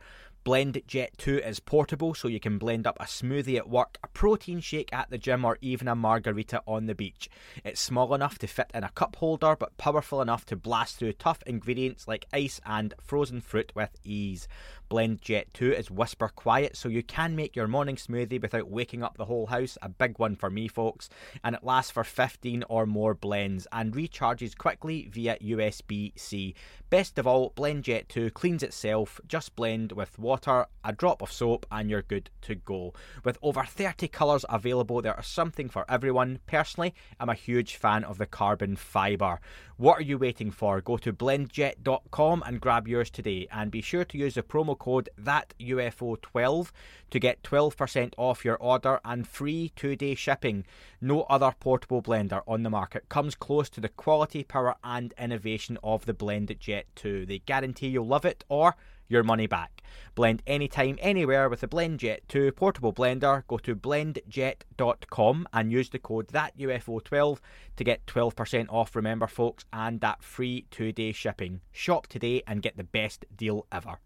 BlendJet 0.47 1.17
2 1.17 1.39
is 1.39 1.59
portable, 1.59 2.15
so 2.15 2.29
you 2.29 2.39
can 2.39 2.57
blend 2.57 2.87
up 2.87 2.97
a 3.01 3.05
smoothie 3.05 3.57
at 3.57 3.69
work, 3.69 3.99
a 4.05 4.07
protein 4.07 4.61
shake 4.61 4.93
at 4.93 5.11
the 5.11 5.19
gym, 5.19 5.45
or 5.45 5.59
even 5.61 5.89
a 5.89 5.97
margarita 5.97 6.63
on 6.69 6.87
the 6.87 6.95
beach. 6.95 7.29
It's 7.65 7.81
small 7.81 8.15
enough 8.15 8.39
to 8.39 8.47
fit 8.47 8.71
in 8.73 8.85
a 8.85 8.91
cup 8.91 9.17
holder, 9.17 9.57
but 9.59 9.77
powerful 9.77 10.23
enough 10.23 10.47
to 10.47 10.55
blast 10.55 10.99
through 10.99 11.15
tough 11.15 11.43
ingredients 11.47 12.07
like 12.07 12.29
ice 12.33 12.61
and 12.65 12.95
frozen 13.03 13.41
fruit 13.41 13.73
with 13.75 13.91
ease. 14.05 14.47
BlendJet 14.89 15.47
2 15.53 15.73
is 15.73 15.91
whisper 15.91 16.29
quiet, 16.29 16.77
so 16.77 16.89
you 16.89 17.03
can 17.03 17.37
make 17.37 17.57
your 17.57 17.67
morning 17.67 17.97
smoothie 17.97 18.41
without 18.41 18.71
waking 18.71 19.03
up 19.03 19.17
the 19.17 19.25
whole 19.25 19.47
house. 19.47 19.77
A 19.83 19.89
big 19.89 20.19
one 20.19 20.37
for 20.37 20.51
me, 20.51 20.69
folks. 20.69 21.09
And 21.43 21.55
it 21.55 21.65
lasts 21.65 21.91
for 21.91 22.05
15 22.05 22.65
or 22.69 22.87
more 22.87 23.15
blends 23.15 23.67
and 23.73 23.95
recharges 23.95 24.57
quickly 24.57 25.09
via 25.11 25.39
USB 25.39 26.13
C. 26.17 26.55
Best 26.89 27.19
of 27.19 27.27
all, 27.27 27.51
BlendJet 27.57 28.09
2 28.09 28.31
cleans 28.31 28.63
itself. 28.63 29.21
Just 29.27 29.57
blend 29.57 29.93
with 29.93 30.19
water, 30.19 30.67
a 30.85 30.93
drop 30.93 31.21
of 31.21 31.33
soap, 31.33 31.67
and 31.71 31.91
you're 31.91 32.03
good 32.03 32.31
to 32.43 32.55
go. 32.55 32.95
With 33.25 33.39
over 33.43 33.65
30 33.65 34.09
colours 34.09 34.45
available, 34.49 35.03
there 35.03 35.19
is 35.19 35.27
something 35.27 35.69
for 35.69 35.85
everyone. 35.91 36.39
Personally, 36.47 36.95
I'm 37.19 37.29
a 37.29 37.35
huge 37.35 37.77
fan 37.77 38.05
of 38.05 38.19
the 38.19 38.27
carbon 38.27 38.77
fibre. 38.77 39.41
What 39.79 39.99
are 39.99 40.03
you 40.03 40.17
waiting 40.17 40.51
for? 40.51 40.81
Go 40.81 40.97
to 40.97 41.13
blendjet.com 41.13 42.43
and 42.47 42.63
grab 42.63 42.89
yours 42.89 43.11
today. 43.11 43.47
And 43.53 43.71
be 43.71 43.83
sure 43.83 44.07
to 44.07 44.17
use 44.17 44.37
the 44.37 44.43
promo 44.43 44.79
code 44.79 45.11
ThatUFO12 45.21 46.71
to 47.11 47.19
get 47.19 47.43
12% 47.43 48.15
off 48.17 48.43
your 48.43 48.57
order 48.57 49.01
and 49.05 49.29
free 49.29 49.73
two 49.77 49.95
day 49.95 50.15
shipping. 50.15 50.65
No 51.03 51.25
other 51.25 51.53
portable 51.61 52.01
blender 52.01 52.41
on 52.49 52.63
the 52.63 52.71
market 52.71 53.11
comes 53.11 53.35
close 53.35 53.69
to 53.69 53.83
the 53.83 53.91
quality, 53.91 54.45
power, 54.45 54.77
and 54.83 55.13
innovation 55.19 55.77
of 55.85 56.07
the 56.07 56.15
BlendJet 56.15 56.85
2. 56.95 57.27
They 57.27 57.41
guarantee 57.41 57.89
you'll 57.89 58.07
love 58.07 58.25
it 58.25 58.45
or 58.49 58.77
your 59.09 59.23
money 59.23 59.47
back. 59.47 59.83
Blend 60.15 60.43
anytime, 60.47 60.97
anywhere 61.01 61.49
with 61.49 61.61
the 61.61 61.69
BlendJet 61.69 62.21
2 62.29 62.53
portable 62.53 62.93
blender. 62.93 63.47
Go 63.47 63.59
to 63.59 63.77
blendjet.com 63.77 65.49
and 65.53 65.73
use 65.73 65.91
the 65.91 65.99
code 65.99 66.29
ThatUFO12 66.29 67.39
to 67.77 67.85
get 67.85 68.07
12% 68.07 68.67
off, 68.69 68.97
remember, 68.97 69.27
folks, 69.27 69.65
and 69.73 70.01
that 70.01 70.23
free 70.23 70.67
two 70.71 70.93
day 70.93 71.13
shipping. 71.13 71.61
Shop 71.73 72.07
today 72.07 72.43
and 72.47 72.63
get 72.63 72.77
the 72.77 72.85
best 72.85 73.25
deal 73.37 73.67
ever. 73.71 73.99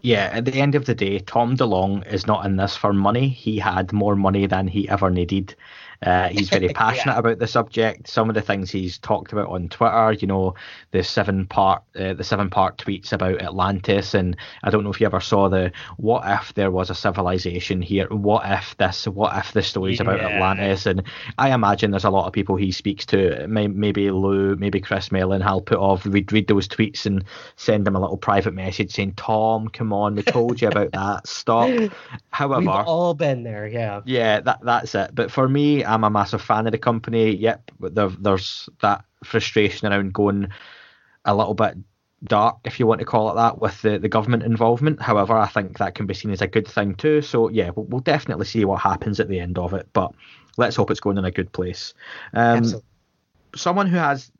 Yeah, 0.00 0.30
at 0.32 0.44
the 0.44 0.54
end 0.54 0.76
of 0.76 0.84
the 0.84 0.94
day, 0.94 1.18
Tom 1.18 1.56
DeLonge 1.56 2.06
is 2.12 2.26
not 2.26 2.46
in 2.46 2.56
this 2.56 2.76
for 2.76 2.92
money. 2.92 3.28
He 3.28 3.58
had 3.58 3.92
more 3.92 4.14
money 4.14 4.46
than 4.46 4.68
he 4.68 4.88
ever 4.88 5.10
needed. 5.10 5.56
Uh, 6.02 6.28
he's 6.28 6.48
very 6.48 6.68
passionate 6.74 7.14
yeah. 7.14 7.18
about 7.18 7.38
the 7.38 7.46
subject. 7.46 8.08
Some 8.08 8.28
of 8.28 8.34
the 8.34 8.42
things 8.42 8.70
he's 8.70 8.98
talked 8.98 9.32
about 9.32 9.48
on 9.48 9.68
Twitter, 9.68 10.12
you 10.12 10.26
know, 10.26 10.54
the 10.92 11.02
seven 11.02 11.46
part 11.46 11.82
uh, 11.98 12.14
the 12.14 12.24
seven 12.24 12.50
part 12.50 12.78
tweets 12.78 13.12
about 13.12 13.42
Atlantis, 13.42 14.14
and 14.14 14.36
I 14.62 14.70
don't 14.70 14.84
know 14.84 14.90
if 14.90 15.00
you 15.00 15.06
ever 15.06 15.20
saw 15.20 15.48
the 15.48 15.72
what 15.96 16.22
if 16.26 16.54
there 16.54 16.70
was 16.70 16.90
a 16.90 16.94
civilization 16.94 17.82
here? 17.82 18.06
What 18.08 18.42
if 18.46 18.76
this? 18.76 19.08
What 19.08 19.36
if 19.36 19.52
the 19.52 19.62
stories 19.62 19.98
yeah. 19.98 20.02
about 20.04 20.20
Atlantis? 20.20 20.86
And 20.86 21.02
I 21.36 21.52
imagine 21.52 21.90
there's 21.90 22.04
a 22.04 22.10
lot 22.10 22.26
of 22.26 22.32
people 22.32 22.56
he 22.56 22.70
speaks 22.70 23.04
to. 23.06 23.46
Maybe 23.48 24.10
Lou, 24.10 24.54
maybe 24.56 24.80
Chris 24.80 25.10
Mellon. 25.10 25.42
I'll 25.42 25.60
put 25.60 25.78
off 25.78 26.06
read 26.06 26.32
read 26.32 26.46
those 26.46 26.68
tweets 26.68 27.06
and 27.06 27.24
send 27.56 27.88
him 27.88 27.96
a 27.96 28.00
little 28.00 28.16
private 28.16 28.54
message 28.54 28.92
saying, 28.92 29.14
"Tom, 29.16 29.68
come 29.68 29.92
on, 29.92 30.14
we 30.14 30.22
told 30.22 30.60
you 30.60 30.68
about 30.68 30.92
that. 30.92 31.26
Stop." 31.26 31.70
However, 32.30 32.60
we've 32.60 32.68
all 32.68 33.14
been 33.14 33.42
there. 33.42 33.66
Yeah. 33.66 34.02
Yeah, 34.04 34.40
that 34.40 34.60
that's 34.62 34.94
it. 34.94 35.12
But 35.12 35.32
for 35.32 35.48
me, 35.48 35.84
I'm 35.88 36.04
a 36.04 36.10
massive 36.10 36.42
fan 36.42 36.66
of 36.66 36.72
the 36.72 36.78
company. 36.78 37.34
Yep, 37.34 37.70
there, 37.80 38.08
there's 38.08 38.68
that 38.82 39.04
frustration 39.24 39.92
around 39.92 40.12
going 40.12 40.48
a 41.24 41.34
little 41.34 41.54
bit 41.54 41.76
dark, 42.24 42.58
if 42.64 42.80
you 42.80 42.86
want 42.86 43.00
to 43.00 43.04
call 43.04 43.30
it 43.30 43.34
that, 43.36 43.60
with 43.60 43.80
the, 43.82 43.98
the 43.98 44.08
government 44.08 44.42
involvement. 44.42 45.00
However, 45.00 45.36
I 45.36 45.46
think 45.46 45.78
that 45.78 45.94
can 45.94 46.06
be 46.06 46.14
seen 46.14 46.30
as 46.30 46.42
a 46.42 46.46
good 46.46 46.66
thing 46.66 46.94
too. 46.94 47.22
So 47.22 47.48
yeah, 47.48 47.70
we'll, 47.74 47.86
we'll 47.86 48.00
definitely 48.00 48.46
see 48.46 48.64
what 48.64 48.80
happens 48.80 49.20
at 49.20 49.28
the 49.28 49.40
end 49.40 49.58
of 49.58 49.74
it. 49.74 49.88
But 49.92 50.12
let's 50.56 50.76
hope 50.76 50.90
it's 50.90 51.00
going 51.00 51.18
in 51.18 51.24
a 51.24 51.30
good 51.30 51.52
place. 51.52 51.94
Um, 52.34 52.64
someone 53.54 53.86
who 53.86 53.96
has 53.96 54.30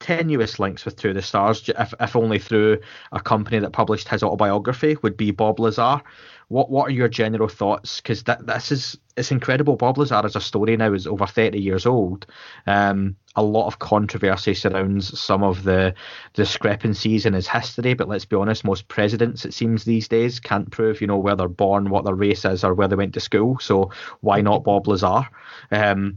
tenuous 0.00 0.58
links 0.58 0.84
with 0.84 0.96
Two 0.96 1.10
of 1.10 1.14
the 1.14 1.22
Stars, 1.22 1.68
if, 1.68 1.94
if 2.00 2.16
only 2.16 2.38
through 2.38 2.78
a 3.12 3.20
company 3.20 3.58
that 3.58 3.72
published 3.72 4.08
his 4.08 4.22
autobiography, 4.22 4.96
would 5.02 5.16
be 5.16 5.30
Bob 5.30 5.60
Lazar. 5.60 6.02
What 6.48 6.70
what 6.70 6.88
are 6.88 6.92
your 6.92 7.08
general 7.08 7.48
thoughts? 7.48 8.00
Because 8.00 8.22
this 8.22 8.72
is 8.72 8.96
it's 9.18 9.30
incredible. 9.30 9.76
Bob 9.76 9.98
Lazar 9.98 10.22
as 10.24 10.34
a 10.34 10.40
story 10.40 10.76
now 10.78 10.94
is 10.94 11.06
over 11.06 11.26
thirty 11.26 11.60
years 11.60 11.84
old. 11.84 12.26
Um, 12.66 13.16
a 13.36 13.42
lot 13.42 13.66
of 13.66 13.80
controversy 13.80 14.54
surrounds 14.54 15.18
some 15.18 15.42
of 15.42 15.64
the 15.64 15.94
discrepancies 16.32 17.26
in 17.26 17.34
his 17.34 17.46
history, 17.46 17.92
but 17.92 18.08
let's 18.08 18.24
be 18.24 18.36
honest, 18.36 18.64
most 18.64 18.88
presidents 18.88 19.44
it 19.44 19.52
seems 19.52 19.84
these 19.84 20.08
days 20.08 20.40
can't 20.40 20.70
prove 20.70 21.02
you 21.02 21.06
know 21.06 21.18
where 21.18 21.36
they're 21.36 21.48
born, 21.48 21.90
what 21.90 22.06
their 22.06 22.14
race 22.14 22.46
is, 22.46 22.64
or 22.64 22.72
where 22.72 22.88
they 22.88 22.96
went 22.96 23.12
to 23.14 23.20
school. 23.20 23.58
So 23.58 23.90
why 24.22 24.40
not 24.40 24.64
Bob 24.64 24.88
Lazar? 24.88 25.28
Um, 25.70 26.16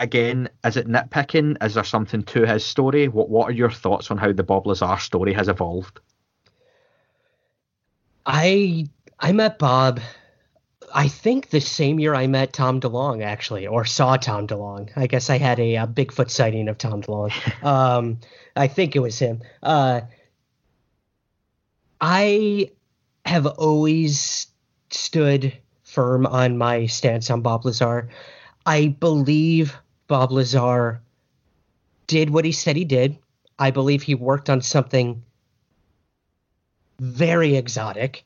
again, 0.00 0.48
is 0.64 0.76
it 0.76 0.88
nitpicking? 0.88 1.62
Is 1.64 1.74
there 1.74 1.84
something 1.84 2.22
to 2.24 2.44
his 2.46 2.64
story? 2.64 3.08
What 3.08 3.28
What 3.28 3.48
are 3.48 3.54
your 3.54 3.70
thoughts 3.70 4.10
on 4.10 4.18
how 4.18 4.32
the 4.32 4.42
Bob 4.42 4.66
Lazar 4.66 4.98
story 4.98 5.32
has 5.32 5.48
evolved? 5.48 6.00
I 8.24 8.88
I 9.18 9.32
met 9.32 9.58
Bob. 9.58 10.00
I 10.94 11.08
think 11.08 11.50
the 11.50 11.60
same 11.60 11.98
year 11.98 12.14
I 12.14 12.26
met 12.26 12.52
Tom 12.52 12.80
DeLonge, 12.80 13.24
actually, 13.24 13.66
or 13.66 13.84
saw 13.84 14.16
Tom 14.16 14.46
DeLonge. 14.46 14.90
I 14.96 15.06
guess 15.06 15.30
I 15.30 15.38
had 15.38 15.58
a, 15.58 15.76
a 15.76 15.86
Bigfoot 15.86 16.30
sighting 16.30 16.68
of 16.68 16.78
Tom 16.78 17.02
DeLonge. 17.02 17.64
um, 17.64 18.20
I 18.54 18.68
think 18.68 18.94
it 18.96 19.00
was 19.00 19.18
him. 19.18 19.42
Uh, 19.62 20.02
I 22.00 22.70
have 23.24 23.46
always 23.46 24.46
stood 24.90 25.52
firm 25.82 26.26
on 26.26 26.58
my 26.58 26.86
stance 26.86 27.30
on 27.30 27.40
Bob 27.42 27.64
Lazar. 27.64 28.08
I 28.64 28.88
believe 28.88 29.76
Bob 30.06 30.32
Lazar 30.32 31.00
did 32.06 32.30
what 32.30 32.44
he 32.44 32.52
said 32.52 32.76
he 32.76 32.84
did. 32.84 33.18
I 33.58 33.70
believe 33.70 34.02
he 34.02 34.14
worked 34.14 34.50
on 34.50 34.60
something 34.60 35.22
very 37.00 37.56
exotic, 37.56 38.24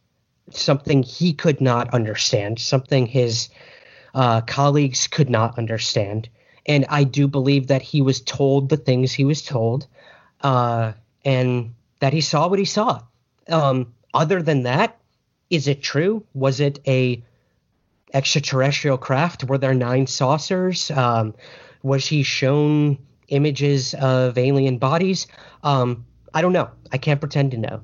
something 0.51 1.03
he 1.03 1.33
could 1.33 1.61
not 1.61 1.93
understand, 1.95 2.59
something 2.59 3.07
his 3.07 3.49
uh, 4.15 4.41
colleagues 4.43 5.07
could 5.07 5.31
not 5.31 5.59
understand. 5.59 6.29
And 6.67 6.85
I 6.89 7.05
do 7.05 7.27
believe 7.27 7.69
that 7.69 7.83
he 7.83 8.03
was 8.03 8.21
told 8.21 8.69
the 8.69 8.77
things 8.77 9.13
he 9.13 9.25
was 9.25 9.43
told, 9.43 9.87
uh, 10.43 10.93
and 11.25 11.75
that 12.01 12.13
he 12.13 12.21
saw 12.21 12.49
what 12.49 12.59
he 12.59 12.65
saw. 12.65 13.01
Um, 13.49 13.95
other 14.13 14.43
than 14.43 14.65
that, 14.65 14.99
is 15.49 15.69
it 15.69 15.83
true? 15.83 16.25
Was 16.35 16.61
it 16.61 16.81
a 16.87 17.23
extraterrestrial 18.13 18.99
craft? 18.99 19.45
Were 19.45 19.59
there 19.59 19.75
nine 19.75 20.07
saucers? 20.07 20.91
Um, 20.91 21.35
was 21.83 22.07
he 22.07 22.23
shown 22.23 22.99
images 23.29 23.95
of 23.95 24.37
alien 24.37 24.79
bodies? 24.79 25.27
Um, 25.63 26.05
I 26.35 26.43
don't 26.43 26.53
know. 26.53 26.71
I 26.93 26.99
can't 26.99 27.21
pretend 27.21 27.53
to 27.53 27.59
know. 27.59 27.81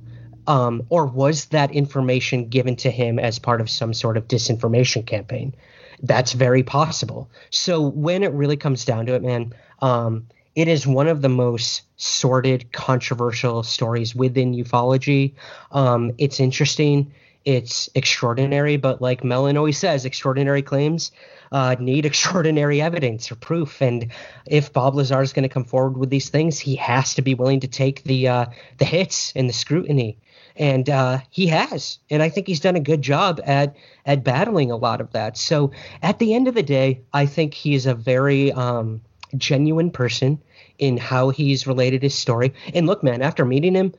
Um, 0.46 0.84
or 0.90 1.06
was 1.06 1.46
that 1.46 1.72
information 1.72 2.48
given 2.48 2.76
to 2.76 2.90
him 2.90 3.18
as 3.18 3.38
part 3.38 3.60
of 3.60 3.68
some 3.68 3.92
sort 3.92 4.16
of 4.16 4.28
disinformation 4.28 5.04
campaign? 5.04 5.54
That's 6.02 6.32
very 6.32 6.62
possible. 6.62 7.30
So 7.50 7.80
when 7.80 8.22
it 8.22 8.32
really 8.32 8.56
comes 8.56 8.84
down 8.84 9.06
to 9.06 9.14
it, 9.14 9.22
man, 9.22 9.52
um, 9.80 10.26
it 10.54 10.68
is 10.68 10.86
one 10.86 11.08
of 11.08 11.20
the 11.20 11.28
most 11.28 11.82
sordid, 11.96 12.72
controversial 12.72 13.62
stories 13.62 14.14
within 14.14 14.54
ufology. 14.54 15.34
Um, 15.72 16.12
it's 16.18 16.40
interesting. 16.40 17.12
It's 17.46 17.88
extraordinary, 17.94 18.76
but 18.76 19.00
like 19.00 19.22
Mellon 19.22 19.56
always 19.56 19.78
says, 19.78 20.04
extraordinary 20.04 20.62
claims 20.62 21.12
uh, 21.52 21.76
need 21.78 22.04
extraordinary 22.12 22.82
evidence 22.82 23.30
or 23.30 23.36
proof. 23.36 23.80
And 23.80 24.10
if 24.46 24.72
Bob 24.72 24.96
Lazar 24.96 25.22
is 25.22 25.32
going 25.32 25.44
to 25.44 25.48
come 25.48 25.64
forward 25.64 25.96
with 25.96 26.10
these 26.10 26.28
things, 26.28 26.58
he 26.58 26.74
has 26.74 27.14
to 27.14 27.22
be 27.22 27.34
willing 27.34 27.60
to 27.60 27.68
take 27.68 28.02
the 28.02 28.26
uh, 28.26 28.46
the 28.78 28.84
hits 28.84 29.32
and 29.36 29.48
the 29.48 29.52
scrutiny. 29.52 30.18
And 30.56 30.90
uh, 30.90 31.20
he 31.30 31.46
has, 31.46 31.98
and 32.10 32.20
I 32.20 32.30
think 32.30 32.48
he's 32.48 32.60
done 32.60 32.74
a 32.74 32.80
good 32.80 33.00
job 33.00 33.40
at 33.44 33.76
at 34.04 34.24
battling 34.24 34.72
a 34.72 34.76
lot 34.76 35.00
of 35.00 35.12
that. 35.12 35.36
So 35.36 35.70
at 36.02 36.18
the 36.18 36.34
end 36.34 36.48
of 36.48 36.54
the 36.54 36.64
day, 36.64 37.02
I 37.12 37.26
think 37.26 37.54
he's 37.54 37.86
a 37.86 37.94
very 37.94 38.50
um, 38.50 39.02
genuine 39.36 39.92
person 39.92 40.42
in 40.78 40.96
how 40.96 41.30
he's 41.30 41.64
related 41.64 42.02
his 42.02 42.14
story. 42.16 42.54
And 42.74 42.88
look, 42.88 43.04
man, 43.04 43.22
after 43.22 43.44
meeting 43.44 43.76
him 43.76 43.94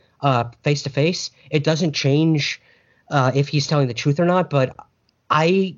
face 0.63 0.83
to 0.83 0.89
face, 0.89 1.31
it 1.49 1.63
doesn't 1.63 1.93
change 1.93 2.59
uh, 3.09 3.31
if 3.33 3.47
he's 3.47 3.67
telling 3.67 3.87
the 3.87 3.93
truth 3.93 4.19
or 4.19 4.25
not. 4.25 4.49
But 4.49 4.75
I 5.29 5.75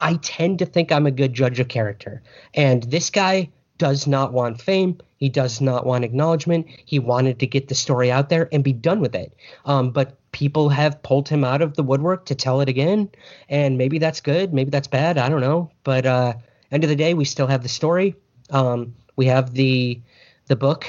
I 0.00 0.14
tend 0.16 0.58
to 0.58 0.66
think 0.66 0.90
I'm 0.90 1.06
a 1.06 1.10
good 1.10 1.32
judge 1.32 1.60
of 1.60 1.68
character. 1.68 2.22
And 2.54 2.82
this 2.84 3.10
guy 3.10 3.50
does 3.78 4.06
not 4.06 4.32
want 4.32 4.60
fame. 4.60 4.98
He 5.16 5.28
does 5.28 5.60
not 5.60 5.86
want 5.86 6.04
acknowledgement. 6.04 6.66
He 6.84 6.98
wanted 6.98 7.38
to 7.40 7.46
get 7.46 7.68
the 7.68 7.74
story 7.74 8.10
out 8.10 8.28
there 8.28 8.48
and 8.52 8.64
be 8.64 8.72
done 8.72 9.00
with 9.00 9.14
it. 9.14 9.32
Um, 9.64 9.90
but 9.90 10.18
people 10.32 10.68
have 10.68 11.02
pulled 11.02 11.28
him 11.28 11.44
out 11.44 11.62
of 11.62 11.74
the 11.74 11.82
woodwork 11.82 12.26
to 12.26 12.34
tell 12.34 12.60
it 12.60 12.68
again. 12.68 13.10
And 13.48 13.78
maybe 13.78 13.98
that's 13.98 14.20
good. 14.20 14.52
Maybe 14.52 14.70
that's 14.70 14.88
bad. 14.88 15.18
I 15.18 15.28
don't 15.28 15.40
know. 15.40 15.70
But 15.84 16.06
uh, 16.06 16.34
end 16.72 16.84
of 16.84 16.90
the 16.90 16.96
day, 16.96 17.14
we 17.14 17.24
still 17.24 17.46
have 17.46 17.62
the 17.62 17.68
story. 17.68 18.16
Um, 18.50 18.94
we 19.16 19.26
have 19.26 19.54
the 19.54 20.00
the 20.46 20.56
book 20.56 20.86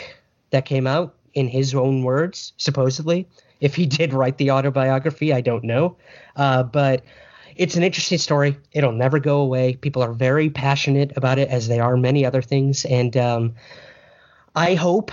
that 0.50 0.66
came 0.66 0.88
out 0.88 1.16
in 1.34 1.48
his 1.48 1.76
own 1.76 2.04
words, 2.04 2.54
supposedly. 2.58 3.28
If 3.64 3.76
he 3.76 3.86
did 3.86 4.14
write 4.14 4.38
the 4.38 4.52
autobiography, 4.52 5.32
I 5.32 5.42
don't 5.42 5.64
know. 5.64 5.96
Uh, 6.36 6.64
but 6.64 7.04
it's 7.56 7.78
an 7.78 7.84
interesting 7.84 8.18
story. 8.18 8.58
It'll 8.74 8.92
never 8.92 9.20
go 9.20 9.40
away. 9.40 9.76
People 9.76 10.04
are 10.04 10.12
very 10.12 10.50
passionate 10.50 11.16
about 11.16 11.40
it, 11.40 11.48
as 11.50 11.68
they 11.68 11.80
are 11.80 11.96
many 11.96 12.26
other 12.26 12.42
things. 12.42 12.84
And 12.86 13.16
um, 13.16 13.56
I 14.54 14.76
hope 14.76 15.12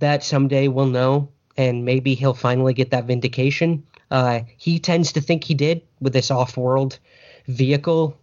that 0.00 0.22
someday 0.22 0.68
we'll 0.68 0.92
know, 0.92 1.28
and 1.56 1.84
maybe 1.84 2.14
he'll 2.14 2.34
finally 2.34 2.74
get 2.74 2.90
that 2.90 3.06
vindication. 3.06 3.82
Uh, 4.10 4.40
he 4.58 4.78
tends 4.78 5.12
to 5.12 5.20
think 5.20 5.44
he 5.44 5.54
did 5.54 5.80
with 6.00 6.12
this 6.12 6.30
off-world 6.30 6.98
vehicle 7.46 8.14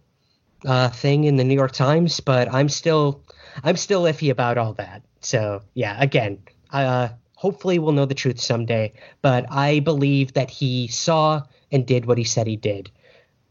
uh, 0.66 0.88
thing 0.88 1.24
in 1.24 1.36
the 1.36 1.44
New 1.44 1.54
York 1.54 1.72
Times, 1.72 2.20
but 2.20 2.52
I'm 2.54 2.68
still, 2.68 3.24
I'm 3.64 3.76
still 3.76 4.04
iffy 4.04 4.30
about 4.30 4.56
all 4.56 4.74
that. 4.74 5.02
So 5.20 5.62
yeah, 5.74 5.96
again, 6.00 6.38
uh, 6.70 7.08
hopefully 7.44 7.78
we'll 7.78 7.92
know 7.92 8.06
the 8.06 8.14
truth 8.14 8.40
someday. 8.40 8.90
But 9.20 9.44
I 9.50 9.80
believe 9.80 10.32
that 10.32 10.48
he 10.48 10.88
saw 10.88 11.42
and 11.70 11.86
did 11.86 12.06
what 12.06 12.16
he 12.16 12.24
said 12.24 12.46
he 12.46 12.56
did. 12.56 12.90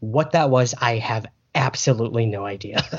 What 0.00 0.32
that 0.32 0.50
was, 0.50 0.74
I 0.80 0.98
have 0.98 1.26
absolutely 1.54 2.26
no 2.26 2.44
idea. 2.44 2.84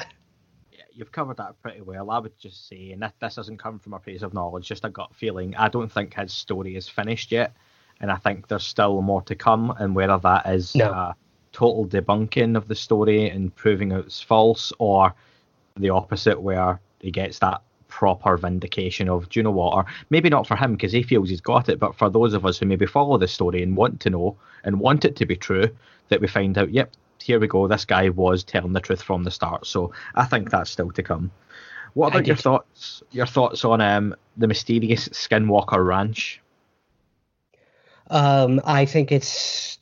yeah, 0.71 0.85
you've 0.93 1.11
covered 1.11 1.35
that 1.35 1.61
pretty 1.61 1.81
well. 1.81 2.09
I 2.11 2.19
would 2.19 2.39
just 2.39 2.69
say, 2.69 2.93
and 2.93 3.01
that, 3.01 3.13
this 3.19 3.35
doesn't 3.35 3.57
come 3.57 3.77
from 3.77 3.93
a 3.93 3.99
place 3.99 4.21
of 4.21 4.33
knowledge, 4.33 4.69
just 4.69 4.85
a 4.85 4.89
gut 4.89 5.13
feeling. 5.13 5.53
I 5.57 5.67
don't 5.67 5.91
think 5.91 6.13
his 6.13 6.31
story 6.31 6.77
is 6.77 6.87
finished 6.87 7.29
yet, 7.29 7.51
and 7.99 8.09
I 8.09 8.15
think 8.15 8.47
there's 8.47 8.63
still 8.63 9.01
more 9.01 9.21
to 9.23 9.35
come. 9.35 9.71
And 9.77 9.95
whether 9.95 10.17
that 10.19 10.45
is 10.45 10.75
no. 10.75 10.91
a 10.91 11.15
total 11.51 11.85
debunking 11.85 12.55
of 12.55 12.69
the 12.69 12.75
story 12.75 13.29
and 13.29 13.53
proving 13.53 13.91
it's 13.91 14.21
false, 14.21 14.71
or 14.79 15.13
the 15.75 15.89
opposite, 15.89 16.41
where 16.41 16.79
he 17.01 17.11
gets 17.11 17.39
that 17.39 17.61
proper 17.95 18.35
vindication 18.35 19.07
of, 19.07 19.29
do 19.29 19.39
you 19.39 19.43
know 19.43 19.51
what? 19.51 19.73
Or 19.73 19.85
maybe 20.09 20.29
not 20.29 20.45
for 20.45 20.57
him 20.57 20.73
because 20.73 20.91
he 20.91 21.01
feels 21.01 21.29
he's 21.29 21.39
got 21.39 21.69
it, 21.69 21.79
but 21.79 21.95
for 21.95 22.09
those 22.09 22.33
of 22.33 22.45
us 22.45 22.57
who 22.57 22.65
maybe 22.65 22.85
follow 22.85 23.17
the 23.17 23.27
story 23.27 23.63
and 23.63 23.77
want 23.77 24.01
to 24.01 24.09
know 24.09 24.35
and 24.65 24.81
want 24.81 25.05
it 25.05 25.15
to 25.15 25.25
be 25.25 25.37
true, 25.37 25.69
that 26.09 26.19
we 26.19 26.27
find 26.27 26.57
out, 26.57 26.71
yep, 26.71 26.91
here 27.21 27.39
we 27.39 27.47
go. 27.47 27.69
This 27.69 27.85
guy 27.85 28.09
was 28.09 28.43
telling 28.43 28.73
the 28.73 28.81
truth 28.81 29.01
from 29.01 29.23
the 29.23 29.31
start. 29.31 29.65
So 29.65 29.93
I 30.13 30.25
think 30.25 30.49
that's 30.49 30.69
still 30.69 30.91
to 30.91 31.03
come. 31.03 31.31
What 31.93 32.09
about 32.09 32.27
your 32.27 32.35
thoughts? 32.35 33.01
Your 33.11 33.25
thoughts 33.27 33.63
on 33.63 33.79
um, 33.79 34.13
the 34.35 34.47
mysterious 34.47 35.07
Skinwalker 35.07 35.83
Ranch? 35.87 36.41
Um, 38.09 38.59
I 38.65 38.83
think 38.83 39.13
it's 39.13 39.79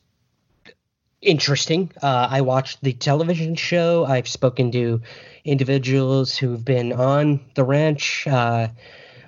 interesting. 1.24 1.90
Uh, 2.02 2.28
I 2.30 2.40
watched 2.42 2.82
the 2.82 2.92
television 2.92 3.54
show. 3.54 4.04
I've 4.04 4.28
spoken 4.28 4.70
to 4.72 5.00
individuals 5.44 6.36
who've 6.36 6.64
been 6.64 6.92
on 6.92 7.40
the 7.54 7.64
ranch, 7.64 8.26
uh, 8.26 8.68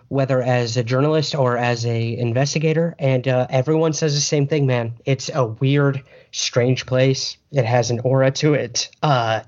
whether 0.09 0.40
as 0.42 0.76
a 0.76 0.85
journalist 0.85 1.35
or 1.35 1.56
as 1.56 1.85
a 1.85 2.16
investigator, 2.16 2.94
and 2.98 3.26
uh, 3.26 3.46
everyone 3.50 3.92
says 3.92 4.14
the 4.14 4.20
same 4.20 4.46
thing. 4.46 4.66
Man, 4.66 4.94
it's 5.04 5.30
a 5.35 5.46
weird, 5.46 6.02
strange 6.32 6.87
place. 6.87 7.37
It 7.50 7.64
has 7.64 7.90
an 7.90 8.00
aura 8.00 8.30
to 8.32 8.54
it. 8.54 8.88
Uh, 9.02 9.42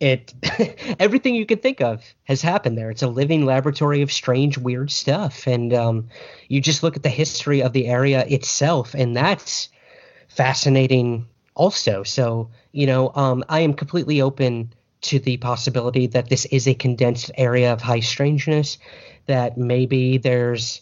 it 0.00 0.32
everything 0.98 1.34
you 1.34 1.44
could 1.44 1.62
think 1.62 1.80
of 1.80 2.02
has 2.24 2.40
happened 2.40 2.78
there. 2.78 2.90
It's 2.90 3.02
a 3.02 3.08
living 3.08 3.44
laboratory 3.44 4.02
of 4.02 4.12
strange, 4.12 4.56
weird 4.56 4.90
stuff, 4.90 5.46
and 5.46 5.74
um, 5.74 6.08
you 6.48 6.60
just 6.60 6.82
look 6.82 6.96
at 6.96 7.02
the 7.02 7.08
history 7.08 7.62
of 7.62 7.72
the 7.72 7.86
area 7.86 8.24
itself, 8.26 8.94
and 8.94 9.16
that's 9.16 9.68
fascinating 10.28 11.26
also. 11.58 12.02
So, 12.02 12.48
you 12.72 12.86
know, 12.86 13.12
um, 13.14 13.44
I 13.50 13.60
am 13.60 13.74
completely 13.74 14.22
open 14.22 14.72
to 15.02 15.18
the 15.18 15.36
possibility 15.36 16.06
that 16.06 16.30
this 16.30 16.46
is 16.46 16.66
a 16.66 16.74
condensed 16.74 17.30
area 17.36 17.72
of 17.72 17.82
high 17.82 18.00
strangeness, 18.00 18.78
that 19.26 19.58
maybe 19.58 20.16
there's 20.16 20.80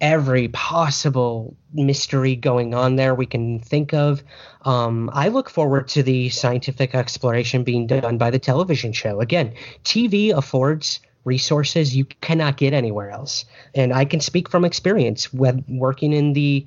every 0.00 0.48
possible 0.48 1.56
mystery 1.72 2.36
going 2.36 2.74
on 2.74 2.96
there 2.96 3.14
we 3.14 3.26
can 3.26 3.58
think 3.58 3.94
of. 3.94 4.22
Um, 4.62 5.10
I 5.14 5.28
look 5.28 5.48
forward 5.48 5.88
to 5.88 6.02
the 6.02 6.28
scientific 6.28 6.94
exploration 6.94 7.64
being 7.64 7.86
done 7.86 8.18
by 8.18 8.30
the 8.30 8.38
television 8.38 8.92
show. 8.92 9.20
Again, 9.20 9.54
TV 9.84 10.36
affords 10.36 11.00
resources 11.24 11.96
you 11.96 12.04
cannot 12.20 12.56
get 12.56 12.72
anywhere 12.72 13.10
else, 13.10 13.44
and 13.74 13.92
I 13.92 14.04
can 14.04 14.20
speak 14.20 14.48
from 14.48 14.64
experience. 14.64 15.32
When 15.32 15.64
working 15.68 16.12
in 16.12 16.32
the 16.32 16.66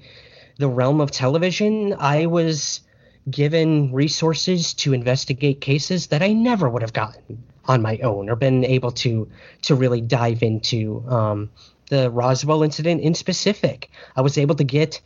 the 0.58 0.68
realm 0.68 1.02
of 1.02 1.10
television, 1.10 1.96
I 1.98 2.28
was 2.28 2.82
given 3.30 3.94
resources 3.94 4.74
to 4.74 4.94
investigate 4.94 5.62
cases 5.62 6.08
that 6.08 6.22
I 6.22 6.34
never 6.34 6.70
would 6.70 6.82
have 6.82 6.94
gotten 6.94 7.44
on 7.66 7.82
my 7.82 7.98
own 8.00 8.30
or 8.30 8.36
been 8.36 8.66
able 8.66 8.92
to 8.92 9.30
to 9.64 9.76
really 9.76 10.02
dive 10.02 10.44
into. 10.44 11.04
Um, 11.08 11.50
the 11.92 12.10
Roswell 12.10 12.64
incident 12.64 13.02
in 13.02 13.14
specific, 13.14 13.92
I 14.16 14.22
was 14.22 14.38
able 14.38 14.56
to 14.56 14.64
get 14.64 15.02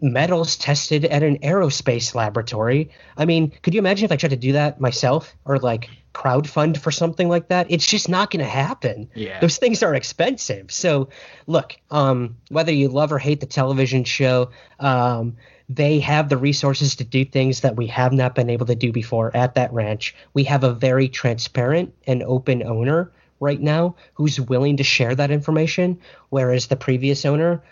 metals 0.00 0.56
tested 0.56 1.04
at 1.04 1.22
an 1.22 1.38
aerospace 1.38 2.14
laboratory. 2.14 2.90
I 3.16 3.26
mean, 3.26 3.52
could 3.62 3.74
you 3.74 3.78
imagine 3.78 4.06
if 4.06 4.12
I 4.12 4.16
tried 4.16 4.30
to 4.30 4.36
do 4.36 4.52
that 4.52 4.80
myself 4.80 5.34
or 5.44 5.58
like 5.58 5.88
crowd 6.14 6.48
fund 6.48 6.80
for 6.80 6.90
something 6.90 7.28
like 7.28 7.48
that? 7.48 7.66
It's 7.70 7.86
just 7.86 8.08
not 8.08 8.30
going 8.30 8.42
to 8.42 8.50
happen. 8.50 9.10
Yeah. 9.14 9.38
Those 9.38 9.58
things 9.58 9.82
are 9.82 9.94
expensive. 9.94 10.72
So, 10.72 11.10
look, 11.46 11.76
um, 11.90 12.38
whether 12.48 12.72
you 12.72 12.88
love 12.88 13.12
or 13.12 13.18
hate 13.18 13.40
the 13.40 13.46
television 13.46 14.04
show, 14.04 14.50
um, 14.80 15.36
they 15.68 16.00
have 16.00 16.28
the 16.28 16.36
resources 16.36 16.96
to 16.96 17.04
do 17.04 17.24
things 17.24 17.60
that 17.60 17.76
we 17.76 17.86
have 17.86 18.12
not 18.12 18.34
been 18.34 18.50
able 18.50 18.66
to 18.66 18.74
do 18.74 18.92
before 18.92 19.34
at 19.34 19.54
that 19.54 19.72
ranch. 19.72 20.14
We 20.34 20.44
have 20.44 20.64
a 20.64 20.74
very 20.74 21.08
transparent 21.08 21.94
and 22.06 22.22
open 22.22 22.62
owner 22.62 23.10
right 23.40 23.60
now 23.60 23.96
who's 24.14 24.40
willing 24.40 24.76
to 24.76 24.84
share 24.84 25.14
that 25.14 25.30
information, 25.30 25.98
whereas 26.28 26.66
the 26.66 26.76
previous 26.76 27.24
owner, 27.24 27.62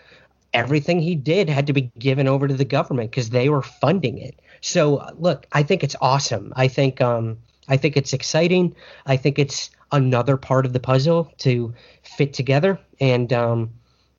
everything 0.53 0.99
he 0.99 1.15
did 1.15 1.49
had 1.49 1.67
to 1.67 1.73
be 1.73 1.91
given 1.97 2.27
over 2.27 2.47
to 2.47 2.53
the 2.53 2.65
government 2.65 3.11
because 3.11 3.29
they 3.29 3.49
were 3.49 3.61
funding 3.61 4.17
it. 4.17 4.39
So, 4.61 5.07
look, 5.17 5.45
I 5.51 5.63
think 5.63 5.83
it's 5.83 5.95
awesome. 6.01 6.53
I 6.55 6.67
think 6.67 7.01
um, 7.01 7.37
I 7.67 7.77
think 7.77 7.97
it's 7.97 8.13
exciting. 8.13 8.75
I 9.05 9.17
think 9.17 9.39
it's 9.39 9.69
another 9.91 10.37
part 10.37 10.65
of 10.65 10.73
the 10.73 10.79
puzzle 10.79 11.31
to 11.39 11.73
fit 12.01 12.33
together. 12.33 12.79
And 12.99 13.31
um, 13.31 13.71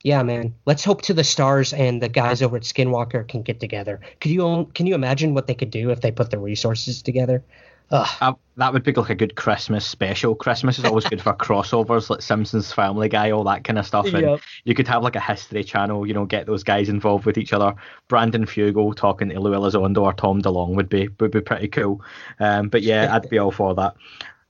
yeah, 0.04 0.22
man, 0.22 0.54
let's 0.66 0.84
hope 0.84 1.00
to 1.02 1.14
the 1.14 1.24
stars 1.24 1.72
and 1.72 2.02
the 2.02 2.10
guys 2.10 2.42
over 2.42 2.56
at 2.56 2.62
Skinwalker 2.62 3.26
can 3.26 3.42
get 3.42 3.58
together. 3.58 4.00
Could 4.20 4.30
you 4.30 4.70
can 4.74 4.86
you 4.86 4.94
imagine 4.94 5.32
what 5.32 5.46
they 5.46 5.54
could 5.54 5.70
do 5.70 5.90
if 5.90 6.02
they 6.02 6.12
put 6.12 6.30
the 6.30 6.38
resources 6.38 7.02
together? 7.02 7.42
Uh, 7.90 8.32
that 8.56 8.72
would 8.72 8.82
be 8.82 8.92
like 8.92 9.10
a 9.10 9.14
good 9.14 9.36
Christmas 9.36 9.86
special. 9.86 10.34
Christmas 10.34 10.78
is 10.78 10.84
always 10.84 11.04
good 11.04 11.22
for 11.22 11.32
crossovers, 11.34 12.10
like 12.10 12.22
Simpsons 12.22 12.72
Family 12.72 13.08
Guy, 13.08 13.30
all 13.30 13.44
that 13.44 13.64
kind 13.64 13.78
of 13.78 13.86
stuff. 13.86 14.06
And 14.06 14.20
yep. 14.20 14.40
you 14.64 14.74
could 14.74 14.88
have 14.88 15.02
like 15.02 15.16
a 15.16 15.20
history 15.20 15.64
channel, 15.64 16.06
you 16.06 16.12
know, 16.12 16.26
get 16.26 16.46
those 16.46 16.64
guys 16.64 16.88
involved 16.88 17.24
with 17.24 17.38
each 17.38 17.52
other. 17.52 17.74
Brandon 18.08 18.46
Fugal 18.46 18.94
talking 18.94 19.30
to 19.30 19.40
Lou 19.40 19.52
Elizondo 19.52 20.02
or 20.02 20.12
Tom 20.12 20.42
DeLonge 20.42 20.76
would 20.76 20.88
be 20.88 21.08
would 21.20 21.30
be 21.30 21.40
pretty 21.40 21.68
cool. 21.68 22.02
Um, 22.40 22.68
but 22.68 22.82
yeah, 22.82 23.14
I'd 23.14 23.30
be 23.30 23.38
all 23.38 23.52
for 23.52 23.74
that. 23.74 23.94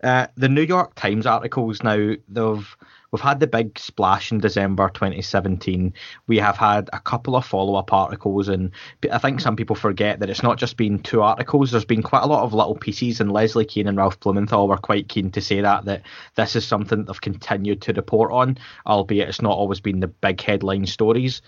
Uh, 0.02 0.26
the 0.36 0.48
New 0.48 0.62
York 0.62 0.94
Times 0.96 1.26
articles 1.26 1.82
now 1.82 2.14
they've 2.28 2.76
we've 3.14 3.20
had 3.20 3.38
the 3.38 3.46
big 3.46 3.78
splash 3.78 4.32
in 4.32 4.40
December 4.40 4.88
2017. 4.88 5.94
We 6.26 6.36
have 6.38 6.56
had 6.56 6.90
a 6.92 6.98
couple 6.98 7.36
of 7.36 7.46
follow 7.46 7.76
up 7.76 7.92
articles, 7.92 8.48
and 8.48 8.72
I 9.08 9.18
think 9.18 9.38
some 9.38 9.54
people 9.54 9.76
forget 9.76 10.18
that 10.18 10.28
it's 10.28 10.42
not 10.42 10.58
just 10.58 10.76
been 10.76 10.98
two 10.98 11.22
articles. 11.22 11.70
There's 11.70 11.84
been 11.84 12.02
quite 12.02 12.24
a 12.24 12.26
lot 12.26 12.42
of 12.42 12.52
little 12.52 12.74
pieces, 12.74 13.20
and 13.20 13.30
Leslie 13.30 13.66
Kean 13.66 13.86
and 13.86 13.96
Ralph 13.96 14.18
Blumenthal 14.18 14.66
were 14.66 14.78
quite 14.78 15.08
keen 15.08 15.30
to 15.30 15.40
say 15.40 15.60
that 15.60 15.84
that 15.84 16.02
this 16.34 16.56
is 16.56 16.66
something 16.66 16.98
that 16.98 17.06
they've 17.06 17.20
continued 17.20 17.82
to 17.82 17.92
report 17.92 18.32
on, 18.32 18.58
albeit 18.84 19.28
it's 19.28 19.40
not 19.40 19.56
always 19.56 19.78
been 19.78 20.00
the 20.00 20.08
big 20.08 20.40
headline 20.40 20.84
stories. 20.84 21.40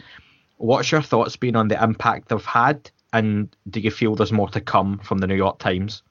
What's 0.58 0.92
your 0.92 1.02
thoughts 1.02 1.34
been 1.34 1.56
on 1.56 1.66
the 1.66 1.82
impact 1.82 2.28
they've 2.28 2.44
had, 2.44 2.88
and 3.12 3.48
do 3.68 3.80
you 3.80 3.90
feel 3.90 4.14
there's 4.14 4.30
more 4.30 4.50
to 4.50 4.60
come 4.60 4.98
from 5.00 5.18
the 5.18 5.26
New 5.26 5.34
York 5.34 5.58
Times? 5.58 6.04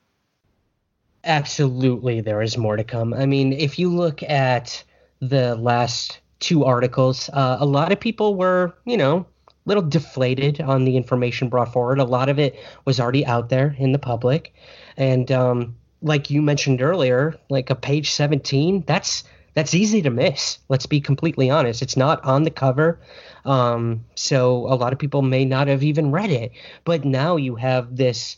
Absolutely, 1.24 2.20
there 2.20 2.41
is 2.41 2.58
more 2.58 2.76
to 2.76 2.84
come. 2.84 3.14
I 3.14 3.26
mean, 3.26 3.53
if 3.53 3.80
you 3.80 3.89
look 3.89 4.22
at 4.22 4.84
the 5.30 5.56
last 5.56 6.20
two 6.40 6.66
articles, 6.66 7.30
uh, 7.34 7.58
a 7.60 7.66
lot 7.66 7.92
of 7.92 8.00
people 8.00 8.36
were, 8.36 8.74
you 8.86 8.98
know, 8.98 9.26
a 9.48 9.52
little 9.66 9.84
deflated 9.84 10.62
on 10.62 10.86
the 10.86 10.98
information 10.98 11.50
brought 11.50 11.74
forward. 11.74 12.00
A 12.00 12.04
lot 12.04 12.30
of 12.30 12.40
it 12.40 12.56
was 12.86 13.00
already 13.00 13.26
out 13.26 13.50
there 13.50 13.76
in 13.80 13.92
the 13.92 14.00
public. 14.00 14.54
And 14.98 15.32
um, 15.32 15.76
like 16.02 16.30
you 16.30 16.42
mentioned 16.42 16.82
earlier, 16.82 17.36
like 17.50 17.70
a 17.70 17.76
page 17.76 18.12
17, 18.12 18.84
that's 18.86 19.24
that's 19.56 19.74
easy 19.74 20.02
to 20.02 20.10
miss. 20.10 20.60
Let's 20.68 20.86
be 20.86 21.00
completely 21.00 21.50
honest. 21.50 21.82
It's 21.82 21.96
not 21.96 22.24
on 22.26 22.44
the 22.44 22.52
cover. 22.52 23.00
Um, 23.46 24.04
so 24.14 24.68
a 24.68 24.76
lot 24.76 24.92
of 24.92 25.00
people 25.00 25.22
may 25.22 25.46
not 25.46 25.70
have 25.70 25.82
even 25.82 26.12
read 26.12 26.30
it. 26.30 26.52
But 26.84 27.06
now 27.06 27.38
you 27.38 27.56
have 27.56 27.96
this 27.96 28.36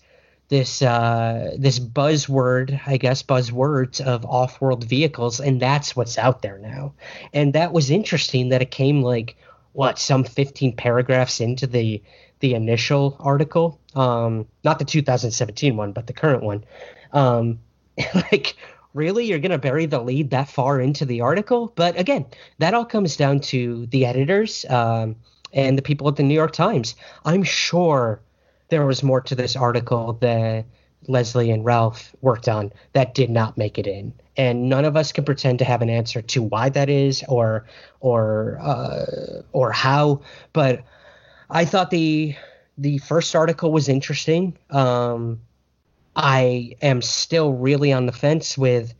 this 0.50 0.82
uh, 0.82 1.56
this 1.58 1.80
buzzword, 1.80 2.80
I 2.86 2.98
guess, 2.98 3.24
buzzwords 3.24 4.00
of 4.00 4.26
off-world 4.26 4.86
vehicles, 4.86 5.39
and 5.39 5.62
that's 5.62 5.95
what's 5.95 6.18
out 6.18 6.41
there 6.41 6.58
now. 6.58 6.93
And 7.34 7.54
that 7.54 7.74
was 7.74 7.91
interesting 7.91 8.50
that 8.50 8.62
it 8.62 8.72
came 8.72 9.02
like 9.02 9.36
what 9.74 10.00
some 10.00 10.24
15 10.24 10.76
paragraphs 10.76 11.41
into 11.41 11.68
the 11.68 12.02
the 12.39 12.54
initial 12.54 13.18
article, 13.20 13.80
um, 13.95 14.48
not 14.64 14.80
the 14.80 14.86
2017 14.86 15.76
one, 15.76 15.91
but 15.91 16.08
the 16.08 16.14
current 16.14 16.43
one. 16.43 16.64
Um, 17.12 17.60
like, 18.14 18.56
really, 18.93 19.26
you're 19.26 19.39
gonna 19.39 19.58
bury 19.58 19.86
the 19.86 20.00
lead 20.00 20.30
that 20.30 20.50
far 20.50 20.80
into 20.80 21.04
the 21.04 21.22
article? 21.22 21.74
But 21.76 22.00
again, 22.00 22.26
that 22.60 22.74
all 22.74 22.86
comes 22.86 23.18
down 23.18 23.41
to 23.41 23.86
the 23.88 24.06
editors 24.06 24.66
um, 24.70 25.18
and 25.52 25.78
the 25.78 25.82
people 25.82 26.08
at 26.08 26.16
the 26.16 26.24
New 26.24 26.36
York 26.36 26.54
Times. 26.54 26.95
I'm 27.26 27.43
sure 27.43 28.22
there 28.70 28.86
was 28.86 29.03
more 29.03 29.22
to 29.22 29.36
this 29.36 29.55
article 29.55 30.13
that 30.22 30.65
Leslie 31.07 31.51
and 31.51 31.63
Ralph 31.63 32.15
worked 32.22 32.47
on 32.47 32.72
that 32.93 33.13
did 33.13 33.30
not 33.30 33.57
make 33.57 33.78
it 33.78 33.88
in, 33.88 34.13
and 34.36 34.70
none 34.70 34.86
of 34.86 34.95
us 34.95 35.11
can 35.11 35.24
pretend 35.24 35.59
to 35.59 35.65
have 35.65 35.82
an 35.82 35.89
answer 35.89 36.22
to 36.22 36.43
why 36.43 36.70
that 36.70 36.89
is 36.89 37.24
or 37.28 37.65
or 37.99 38.57
uh, 38.61 39.41
or 39.51 39.72
how. 39.72 40.22
But 40.53 40.84
I 41.49 41.65
thought 41.65 41.91
the 41.91 42.36
the 42.78 42.97
first 42.99 43.36
article 43.36 43.72
was 43.72 43.89
interesting. 43.89 44.57
Um, 44.70 45.41
I 46.15 46.76
am 46.82 47.01
still 47.01 47.53
really 47.53 47.93
on 47.93 48.05
the 48.05 48.11
fence 48.11 48.57
with 48.57 48.93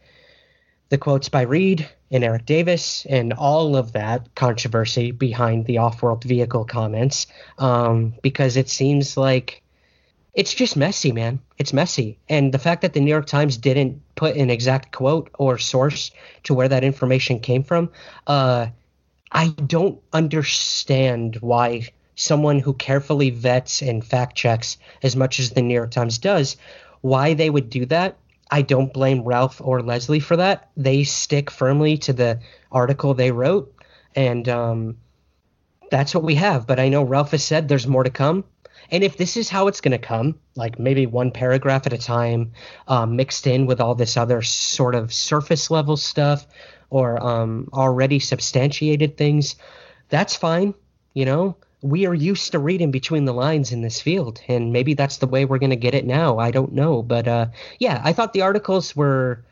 the 0.89 0.97
quotes 0.97 1.30
by 1.30 1.41
Reed 1.41 1.89
and 2.12 2.24
Eric 2.24 2.45
Davis 2.45 3.05
and 3.10 3.34
all 3.34 3.76
of 3.76 3.91
that 3.93 4.34
controversy 4.36 5.12
behind 5.12 5.66
the 5.66 5.80
off-world 5.80 6.24
vehicle 6.24 6.66
comments 6.66 7.28
um, 7.58 8.14
because 8.22 8.58
it 8.58 8.70
seems 8.70 9.18
like 9.18 9.62
it's 10.34 10.53
just 10.53 10.78
messy, 10.78 11.12
man. 11.12 11.39
It's 11.58 11.74
messy, 11.74 12.20
and 12.30 12.53
the 12.53 12.60
fact 12.60 12.84
that 12.84 12.93
the 12.93 12.99
New 12.99 13.10
York 13.10 13.26
Times 13.26 13.58
didn't 13.58 14.01
put 14.16 14.36
an 14.36 14.51
exact 14.51 14.91
quote 14.91 15.32
or 15.39 15.58
source 15.58 16.12
to 16.43 16.53
where 16.53 16.68
that 16.68 16.84
information 16.84 17.39
came 17.39 17.64
from, 17.64 17.89
uh, 18.28 18.68
I 19.32 19.47
don't 19.49 19.99
understand 20.14 21.38
why 21.38 21.89
someone 22.16 22.60
who 22.60 22.74
carefully 22.74 23.32
vets 23.32 23.82
and 23.82 24.05
fact 24.05 24.36
checks 24.36 24.78
as 25.01 25.16
much 25.16 25.39
as 25.39 25.51
the 25.51 25.62
New 25.62 25.74
York 25.74 25.91
Times 25.91 26.20
does, 26.20 26.55
why 27.01 27.34
they 27.34 27.49
would 27.49 27.70
do 27.70 27.86
that 27.88 28.18
I 28.50 28.62
don't 28.62 28.93
blame 28.93 29.24
Ralph 29.24 29.62
or 29.64 29.82
Leslie 29.82 30.20
for 30.20 30.38
that. 30.38 30.70
They 30.78 31.04
stick 31.04 31.52
firmly 31.52 31.98
to 32.00 32.14
the 32.14 32.39
article 32.72 33.14
they 33.14 33.32
wrote, 33.32 33.74
and 34.16 34.48
um, 34.48 34.98
that's 35.91 36.16
what 36.16 36.24
we 36.24 36.36
have. 36.36 36.66
But 36.68 36.80
I 36.80 36.89
know 36.89 37.04
Ralph 37.04 37.32
has 37.32 37.43
said 37.43 37.68
there's 37.68 37.88
more 37.88 38.04
to 38.04 38.10
come. 38.10 38.45
And 38.89 39.04
if 39.04 39.18
this 39.18 39.36
is 39.36 39.50
how 39.50 39.68
it's 39.68 39.82
going 39.82 39.91
to 39.91 39.98
come, 39.98 40.39
like 40.56 40.80
maybe 40.80 41.06
one 41.06 41.32
paragraph 41.32 41.86
at 41.86 41.93
a 41.93 41.98
time, 41.98 42.54
um, 42.88 43.16
mixed 43.18 43.45
in 43.45 43.66
with 43.66 43.82
all 43.82 43.95
this 43.95 44.16
other 44.16 44.41
sort 44.41 44.95
of 44.95 45.14
surface 45.14 45.70
level 45.70 45.98
stuff 45.98 46.48
or 46.89 47.22
um, 47.22 47.68
already 47.74 48.20
substantiated 48.20 49.18
things, 49.18 49.56
that's 50.10 50.36
fine. 50.38 50.74
You 51.14 51.26
know, 51.26 51.58
we 51.82 52.05
are 52.05 52.13
used 52.13 52.51
to 52.51 52.59
reading 52.59 52.91
between 52.91 53.25
the 53.25 53.34
lines 53.34 53.71
in 53.71 53.82
this 53.82 54.01
field, 54.01 54.41
and 54.47 54.73
maybe 54.73 54.93
that's 54.93 55.17
the 55.17 55.28
way 55.28 55.45
we're 55.45 55.59
going 55.59 55.69
to 55.69 55.75
get 55.75 55.93
it 55.93 56.05
now. 56.05 56.39
I 56.39 56.51
don't 56.51 56.73
know, 56.73 57.03
but 57.03 57.28
uh, 57.28 57.47
yeah, 57.80 58.01
I 58.03 58.13
thought 58.13 58.34
the 58.34 58.41
articles 58.41 58.95
were 58.95 59.43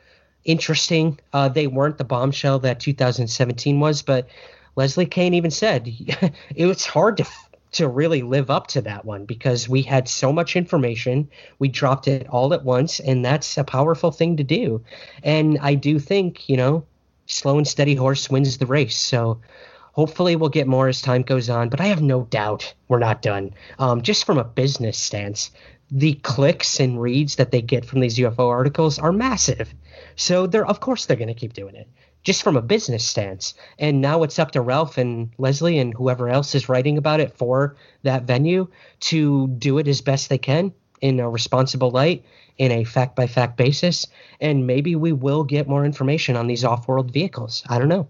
interesting. 0.43 1.19
Uh, 1.33 1.49
they 1.49 1.67
weren't 1.67 1.97
the 1.97 2.03
bombshell 2.03 2.59
that 2.59 2.79
2017 2.79 3.79
was, 3.79 4.01
but 4.01 4.27
Leslie 4.75 5.05
Kean 5.05 5.33
even 5.33 5.51
said 5.51 5.87
it 6.55 6.65
was 6.65 6.85
hard 6.85 7.17
to 7.17 7.25
to 7.73 7.87
really 7.89 8.21
live 8.21 8.49
up 8.49 8.67
to 8.67 8.81
that 8.81 9.03
one 9.03 9.25
because 9.25 9.67
we 9.67 9.81
had 9.81 10.07
so 10.07 10.31
much 10.31 10.55
information, 10.55 11.29
we 11.59 11.67
dropped 11.67 12.07
it 12.07 12.25
all 12.29 12.53
at 12.53 12.63
once, 12.63 13.01
and 13.01 13.25
that's 13.25 13.57
a 13.57 13.65
powerful 13.65 14.11
thing 14.11 14.37
to 14.37 14.45
do. 14.45 14.81
And 15.23 15.59
I 15.61 15.75
do 15.75 15.99
think 15.99 16.47
you 16.47 16.55
know, 16.55 16.85
slow 17.25 17.57
and 17.57 17.67
steady 17.67 17.95
horse 17.95 18.29
wins 18.29 18.57
the 18.57 18.65
race. 18.65 18.95
So 18.95 19.41
Hopefully, 19.95 20.35
we'll 20.35 20.49
get 20.49 20.67
more 20.67 20.89
as 20.89 21.01
time 21.01 21.21
goes 21.21 21.49
on, 21.49 21.69
but 21.69 21.79
I 21.79 21.85
have 21.85 22.01
no 22.01 22.23
doubt 22.23 22.73
we're 22.89 22.99
not 22.99 23.21
done. 23.21 23.53
Um, 23.79 24.01
just 24.01 24.25
from 24.25 24.37
a 24.37 24.43
business 24.43 24.97
stance, 24.97 25.51
the 25.89 26.15
clicks 26.15 26.81
and 26.81 27.01
reads 27.01 27.35
that 27.35 27.51
they 27.51 27.61
get 27.61 27.85
from 27.85 28.01
these 28.01 28.17
UFO 28.17 28.49
articles 28.49 28.99
are 28.99 29.13
massive. 29.13 29.73
So 30.17 30.47
they're 30.47 30.65
of 30.65 30.81
course 30.81 31.05
they're 31.05 31.15
going 31.15 31.29
to 31.29 31.33
keep 31.33 31.53
doing 31.53 31.75
it 31.75 31.87
just 32.25 32.43
from 32.43 32.57
a 32.57 32.61
business 32.61 33.05
stance. 33.05 33.53
And 33.79 34.01
now 34.01 34.23
it's 34.23 34.37
up 34.37 34.51
to 34.51 34.61
Ralph 34.61 34.97
and 34.97 35.29
Leslie 35.37 35.77
and 35.79 35.93
whoever 35.93 36.27
else 36.27 36.55
is 36.55 36.67
writing 36.67 36.97
about 36.97 37.21
it 37.21 37.37
for 37.37 37.77
that 38.03 38.23
venue 38.23 38.67
to 39.01 39.47
do 39.47 39.77
it 39.77 39.87
as 39.87 40.01
best 40.01 40.27
they 40.27 40.39
can 40.39 40.73
in 40.99 41.21
a 41.21 41.29
responsible 41.29 41.91
light 41.91 42.25
in 42.57 42.71
a 42.73 42.83
fact 42.83 43.15
by 43.15 43.27
fact 43.27 43.55
basis 43.55 44.07
and 44.41 44.67
maybe 44.67 44.97
we 44.97 45.13
will 45.13 45.45
get 45.45 45.69
more 45.69 45.85
information 45.85 46.35
on 46.35 46.47
these 46.47 46.65
off-world 46.65 47.11
vehicles. 47.11 47.63
I 47.69 47.79
don't 47.79 47.89
know. 47.89 48.09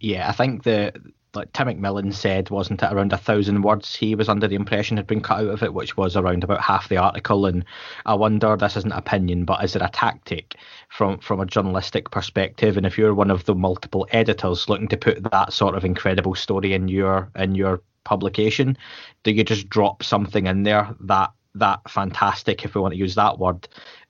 Yeah, 0.00 0.28
I 0.28 0.32
think 0.32 0.62
the 0.62 0.92
like 1.34 1.52
Tim 1.52 1.68
McMillan 1.68 2.12
said, 2.14 2.48
wasn't 2.50 2.82
it 2.82 2.92
around 2.92 3.12
a 3.12 3.18
thousand 3.18 3.62
words 3.62 3.94
he 3.94 4.14
was 4.14 4.28
under 4.28 4.48
the 4.48 4.54
impression 4.54 4.96
had 4.96 5.06
been 5.06 5.20
cut 5.20 5.40
out 5.40 5.48
of 5.50 5.62
it, 5.62 5.74
which 5.74 5.96
was 5.96 6.16
around 6.16 6.42
about 6.42 6.62
half 6.62 6.88
the 6.88 6.96
article. 6.96 7.44
And 7.46 7.64
I 8.06 8.14
wonder, 8.14 8.56
this 8.56 8.76
isn't 8.78 8.92
opinion, 8.92 9.44
but 9.44 9.62
is 9.62 9.76
it 9.76 9.82
a 9.82 9.90
tactic 9.92 10.56
from 10.88 11.18
from 11.18 11.40
a 11.40 11.46
journalistic 11.46 12.10
perspective? 12.10 12.76
And 12.76 12.86
if 12.86 12.96
you're 12.96 13.14
one 13.14 13.30
of 13.30 13.44
the 13.44 13.54
multiple 13.54 14.06
editors 14.10 14.68
looking 14.68 14.88
to 14.88 14.96
put 14.96 15.30
that 15.30 15.52
sort 15.52 15.74
of 15.74 15.84
incredible 15.84 16.34
story 16.34 16.72
in 16.72 16.88
your 16.88 17.30
in 17.36 17.54
your 17.54 17.82
publication, 18.04 18.76
do 19.22 19.32
you 19.32 19.44
just 19.44 19.68
drop 19.68 20.02
something 20.02 20.46
in 20.46 20.62
there 20.62 20.94
that 21.00 21.30
that 21.54 21.80
fantastic, 21.90 22.64
if 22.64 22.74
we 22.74 22.80
want 22.80 22.94
to 22.94 22.98
use 22.98 23.16
that 23.16 23.38
word, 23.38 23.68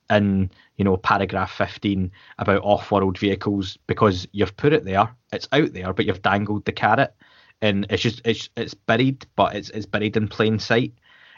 in 0.09 0.49
you 0.79 0.85
know 0.85 0.97
paragraph 0.97 1.51
15 1.51 2.09
about 2.39 2.63
off-world 2.63 3.17
vehicles 3.17 3.77
because 3.85 4.25
you've 4.31 4.55
put 4.55 4.73
it 4.73 4.85
there 4.85 5.13
it's 5.31 5.47
out 5.51 5.73
there 5.73 5.93
but 5.93 6.05
you've 6.05 6.21
dangled 6.21 6.65
the 6.65 6.71
carrot. 6.71 7.13
And 7.61 7.85
it's 7.89 8.01
just 8.01 8.21
it's 8.25 8.49
it's 8.55 8.73
buried 8.73 9.25
but 9.35 9.55
it's 9.55 9.69
it's 9.71 9.85
buried 9.85 10.17
in 10.17 10.27
plain 10.27 10.57
sight. 10.57 10.93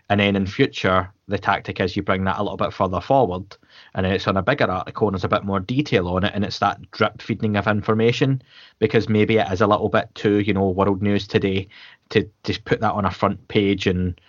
And 0.09 0.19
then 0.19 0.35
in 0.35 0.45
future 0.45 1.11
the 1.27 1.39
tactic 1.39 1.79
is 1.79 1.95
you 1.95 2.03
bring 2.03 2.25
that 2.25 2.37
a 2.37 2.43
little 2.43 2.57
bit 2.57 2.73
further 2.73 3.01
forward 3.01 3.55
and 3.95 4.05
then 4.05 4.13
it's 4.13 4.27
on 4.27 4.37
a 4.37 4.43
bigger 4.43 4.69
article 4.69 5.07
and 5.07 5.15
there's 5.15 5.23
a 5.23 5.29
bit 5.29 5.45
more 5.45 5.61
detail 5.61 6.09
on 6.09 6.25
it 6.25 6.33
and 6.35 6.43
it's 6.43 6.59
that 6.59 6.91
drip 6.91 7.21
feeding 7.21 7.55
of 7.55 7.67
information 7.67 8.41
because 8.79 9.07
maybe 9.07 9.37
it 9.37 9.51
is 9.51 9.61
a 9.61 9.67
little 9.67 9.87
bit 9.87 10.13
too 10.13 10.41
you 10.41 10.53
know 10.53 10.69
world 10.69 11.01
news 11.01 11.25
today 11.27 11.67
to 12.09 12.29
just 12.43 12.65
put 12.65 12.81
that 12.81 12.91
on 12.91 13.05
a 13.05 13.11
front 13.11 13.47
page 13.47 13.87
and 13.87 14.19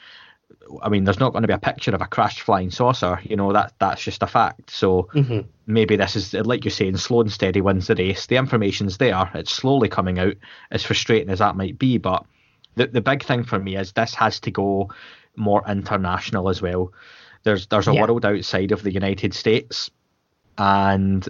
I 0.82 0.88
mean, 0.88 1.04
there's 1.04 1.20
not 1.20 1.32
going 1.32 1.42
to 1.42 1.48
be 1.48 1.54
a 1.54 1.58
picture 1.58 1.94
of 1.94 2.00
a 2.00 2.06
crashed 2.06 2.40
flying 2.40 2.70
saucer. 2.70 3.20
You 3.24 3.36
know 3.36 3.52
that 3.52 3.74
that's 3.78 4.02
just 4.02 4.22
a 4.22 4.26
fact. 4.26 4.70
So 4.70 5.08
mm-hmm. 5.14 5.40
maybe 5.66 5.96
this 5.96 6.16
is 6.16 6.34
like 6.34 6.64
you're 6.64 6.72
saying, 6.72 6.96
slow 6.96 7.20
and 7.20 7.32
steady 7.32 7.60
wins 7.60 7.86
the 7.86 7.94
race. 7.94 8.26
The 8.26 8.36
information's 8.36 8.98
there. 8.98 9.30
It's 9.34 9.52
slowly 9.52 9.88
coming 9.88 10.18
out. 10.18 10.34
As 10.70 10.82
frustrating 10.82 11.30
as 11.30 11.40
that 11.40 11.56
might 11.56 11.78
be, 11.78 11.98
but 11.98 12.24
the 12.76 12.86
the 12.86 13.00
big 13.00 13.24
thing 13.24 13.44
for 13.44 13.58
me 13.58 13.76
is 13.76 13.92
this 13.92 14.14
has 14.14 14.40
to 14.40 14.50
go 14.50 14.90
more 15.36 15.62
international 15.68 16.48
as 16.48 16.62
well. 16.62 16.92
There's 17.42 17.66
there's 17.66 17.88
a 17.88 17.94
yeah. 17.94 18.02
world 18.02 18.24
outside 18.24 18.72
of 18.72 18.82
the 18.82 18.92
United 18.92 19.34
States, 19.34 19.90
and 20.58 21.26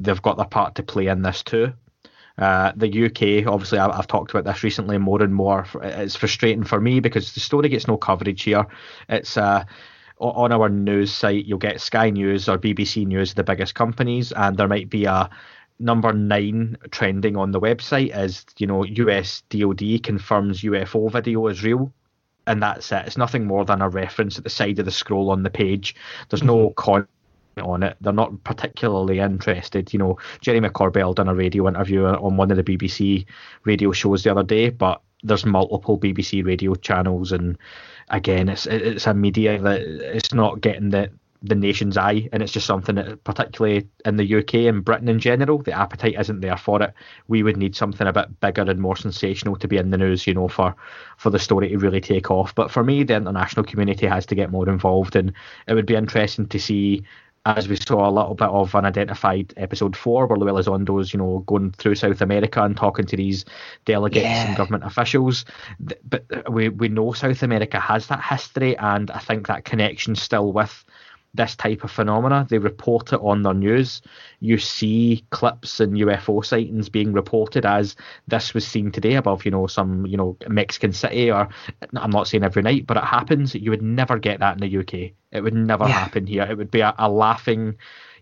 they've 0.00 0.22
got 0.22 0.36
their 0.36 0.46
part 0.46 0.76
to 0.76 0.82
play 0.82 1.06
in 1.06 1.22
this 1.22 1.42
too. 1.42 1.72
Uh, 2.38 2.72
the 2.76 3.06
UK, 3.06 3.50
obviously, 3.50 3.78
I, 3.78 3.94
have 3.94 4.06
talked 4.06 4.30
about 4.30 4.44
this 4.44 4.62
recently 4.62 4.98
more 4.98 5.22
and 5.22 5.34
more. 5.34 5.66
It's 5.82 6.16
frustrating 6.16 6.64
for 6.64 6.80
me 6.80 7.00
because 7.00 7.32
the 7.32 7.40
story 7.40 7.68
gets 7.68 7.88
no 7.88 7.96
coverage 7.96 8.42
here. 8.42 8.66
It's 9.08 9.36
uh, 9.36 9.64
on 10.18 10.52
our 10.52 10.68
news 10.68 11.12
site, 11.12 11.46
you'll 11.46 11.58
get 11.58 11.80
Sky 11.80 12.10
News 12.10 12.48
or 12.48 12.58
BBC 12.58 13.06
News, 13.06 13.34
the 13.34 13.44
biggest 13.44 13.74
companies, 13.74 14.32
and 14.32 14.56
there 14.56 14.68
might 14.68 14.90
be 14.90 15.04
a 15.04 15.30
number 15.78 16.12
nine 16.12 16.76
trending 16.90 17.36
on 17.36 17.50
the 17.50 17.60
website 17.60 18.16
is 18.16 18.46
you 18.56 18.66
know 18.66 18.82
US 18.82 19.42
DoD 19.50 20.02
confirms 20.02 20.62
UFO 20.62 21.12
video 21.12 21.46
is 21.48 21.62
real 21.62 21.92
and 22.46 22.62
that's 22.62 22.92
it. 22.92 23.04
It's 23.06 23.16
nothing 23.16 23.44
more 23.44 23.64
than 23.64 23.82
a 23.82 23.88
reference 23.88 24.38
at 24.38 24.44
the 24.44 24.50
side 24.50 24.78
of 24.78 24.84
the 24.84 24.90
scroll 24.90 25.30
on 25.30 25.42
the 25.42 25.50
page. 25.50 25.96
There's 26.28 26.40
mm-hmm. 26.40 26.48
no 26.48 26.70
con 26.70 27.08
on 27.62 27.82
it. 27.82 27.96
They're 28.00 28.12
not 28.12 28.44
particularly 28.44 29.18
interested. 29.18 29.92
You 29.92 29.98
know, 29.98 30.18
Jeremy 30.40 30.68
Corbell 30.68 31.14
done 31.14 31.28
a 31.28 31.34
radio 31.34 31.68
interview 31.68 32.04
on 32.04 32.36
one 32.36 32.50
of 32.50 32.56
the 32.56 32.64
BBC 32.64 33.26
radio 33.64 33.92
shows 33.92 34.24
the 34.24 34.30
other 34.30 34.42
day, 34.42 34.70
but 34.70 35.00
there's 35.22 35.46
multiple 35.46 35.98
BBC 35.98 36.44
radio 36.44 36.74
channels, 36.74 37.32
and 37.32 37.56
again, 38.10 38.48
it's 38.48 38.66
it's 38.66 39.06
a 39.06 39.14
media 39.14 39.60
that 39.60 39.80
it's 39.80 40.34
not 40.34 40.60
getting 40.60 40.90
the 40.90 41.10
the 41.42 41.54
nation's 41.54 41.96
eye, 41.96 42.28
and 42.32 42.42
it's 42.42 42.52
just 42.52 42.66
something 42.66 42.96
that, 42.96 43.22
particularly 43.24 43.86
in 44.04 44.16
the 44.16 44.36
UK 44.36 44.54
and 44.54 44.84
Britain 44.84 45.08
in 45.08 45.20
general, 45.20 45.58
the 45.58 45.72
appetite 45.72 46.18
isn't 46.18 46.40
there 46.40 46.56
for 46.56 46.82
it. 46.82 46.92
We 47.28 47.42
would 47.42 47.56
need 47.56 47.76
something 47.76 48.06
a 48.06 48.12
bit 48.12 48.40
bigger 48.40 48.62
and 48.62 48.80
more 48.80 48.96
sensational 48.96 49.56
to 49.56 49.68
be 49.68 49.76
in 49.76 49.90
the 49.90 49.98
news, 49.98 50.26
you 50.26 50.34
know, 50.34 50.48
for 50.48 50.74
for 51.16 51.30
the 51.30 51.38
story 51.38 51.68
to 51.68 51.78
really 51.78 52.00
take 52.00 52.30
off. 52.30 52.54
But 52.54 52.70
for 52.70 52.84
me, 52.84 53.04
the 53.04 53.16
international 53.16 53.64
community 53.64 54.06
has 54.06 54.26
to 54.26 54.34
get 54.34 54.50
more 54.50 54.68
involved, 54.68 55.16
and 55.16 55.32
it 55.66 55.74
would 55.74 55.86
be 55.86 55.94
interesting 55.94 56.46
to 56.48 56.58
see 56.58 57.04
as 57.46 57.68
we 57.68 57.76
saw 57.76 58.08
a 58.08 58.10
little 58.10 58.34
bit 58.34 58.48
of 58.48 58.74
unidentified 58.74 59.54
episode 59.56 59.96
four, 59.96 60.26
where 60.26 60.36
Luis 60.36 60.66
Elizondo's, 60.66 61.12
you 61.12 61.18
know, 61.18 61.44
going 61.46 61.70
through 61.72 61.94
South 61.94 62.20
America 62.20 62.62
and 62.62 62.76
talking 62.76 63.06
to 63.06 63.16
these 63.16 63.44
delegates 63.84 64.24
yeah. 64.24 64.48
and 64.48 64.56
government 64.56 64.84
officials. 64.84 65.44
But 65.78 66.24
uh, 66.32 66.50
we 66.50 66.68
we 66.68 66.88
know 66.88 67.12
South 67.12 67.42
America 67.44 67.78
has 67.78 68.08
that 68.08 68.22
history, 68.22 68.76
and 68.76 69.10
I 69.12 69.20
think 69.20 69.46
that 69.46 69.64
connection 69.64 70.16
still 70.16 70.52
with 70.52 70.84
this 71.36 71.56
type 71.56 71.84
of 71.84 71.90
phenomena. 71.90 72.46
They 72.48 72.58
report 72.58 73.12
it 73.12 73.20
on 73.22 73.42
their 73.42 73.54
news. 73.54 74.02
You 74.40 74.58
see 74.58 75.24
clips 75.30 75.80
and 75.80 75.94
UFO 75.94 76.44
sightings 76.44 76.88
being 76.88 77.12
reported 77.12 77.64
as 77.66 77.96
this 78.26 78.54
was 78.54 78.66
seen 78.66 78.90
today 78.90 79.14
above, 79.14 79.44
you 79.44 79.50
know, 79.50 79.66
some, 79.66 80.06
you 80.06 80.16
know, 80.16 80.36
Mexican 80.48 80.92
city 80.92 81.30
or 81.30 81.48
I'm 81.94 82.10
not 82.10 82.28
saying 82.28 82.44
every 82.44 82.62
night, 82.62 82.86
but 82.86 82.96
it 82.96 83.04
happens. 83.04 83.54
You 83.54 83.70
would 83.70 83.82
never 83.82 84.18
get 84.18 84.40
that 84.40 84.60
in 84.60 84.68
the 84.68 84.78
UK. 84.78 85.12
It 85.32 85.42
would 85.42 85.54
never 85.54 85.84
yeah. 85.84 85.92
happen 85.92 86.26
here. 86.26 86.44
It 86.44 86.56
would 86.56 86.70
be 86.70 86.80
a, 86.80 86.94
a 86.98 87.10
laughing 87.10 87.76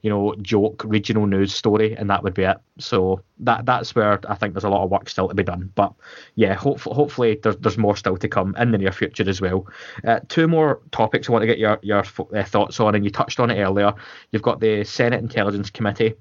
you 0.05 0.11
know, 0.11 0.35
joke 0.43 0.83
regional 0.85 1.27
news 1.27 1.55
story, 1.55 1.97
and 1.97 2.11
that 2.11 2.23
would 2.23 2.35
be 2.35 2.43
it. 2.43 2.59
So 2.79 3.23
that 3.39 3.65
that's 3.65 3.95
where 3.95 4.21
I 4.29 4.35
think 4.35 4.53
there's 4.53 4.65
a 4.65 4.69
lot 4.69 4.85
of 4.85 4.91
work 4.91 5.09
still 5.09 5.29
to 5.29 5.35
be 5.35 5.43
done. 5.43 5.73
But 5.75 5.95
yeah, 6.35 6.53
hopefully, 6.53 6.95
hopefully 6.95 7.41
there's 7.43 7.57
there's 7.57 7.79
more 7.79 7.97
still 7.97 8.19
to 8.19 8.29
come 8.29 8.55
in 8.59 8.71
the 8.71 8.77
near 8.77 8.93
future 8.93 9.27
as 9.27 9.41
well. 9.41 9.67
Uh, 10.07 10.21
two 10.29 10.47
more 10.47 10.83
topics 10.91 11.27
I 11.27 11.33
want 11.33 11.45
to 11.45 11.47
get 11.47 11.59
your 11.59 11.79
your 11.81 12.05
uh, 12.35 12.45
thoughts 12.45 12.79
on, 12.81 12.95
and 12.95 13.03
you 13.03 13.11
touched 13.11 13.41
on 13.41 13.51
it 13.51 13.59
earlier. 13.59 13.95
You've 14.31 14.43
got 14.43 14.61
the 14.61 14.85
Senate 14.85 15.23
Intelligence 15.23 15.71
Committee. 15.71 16.17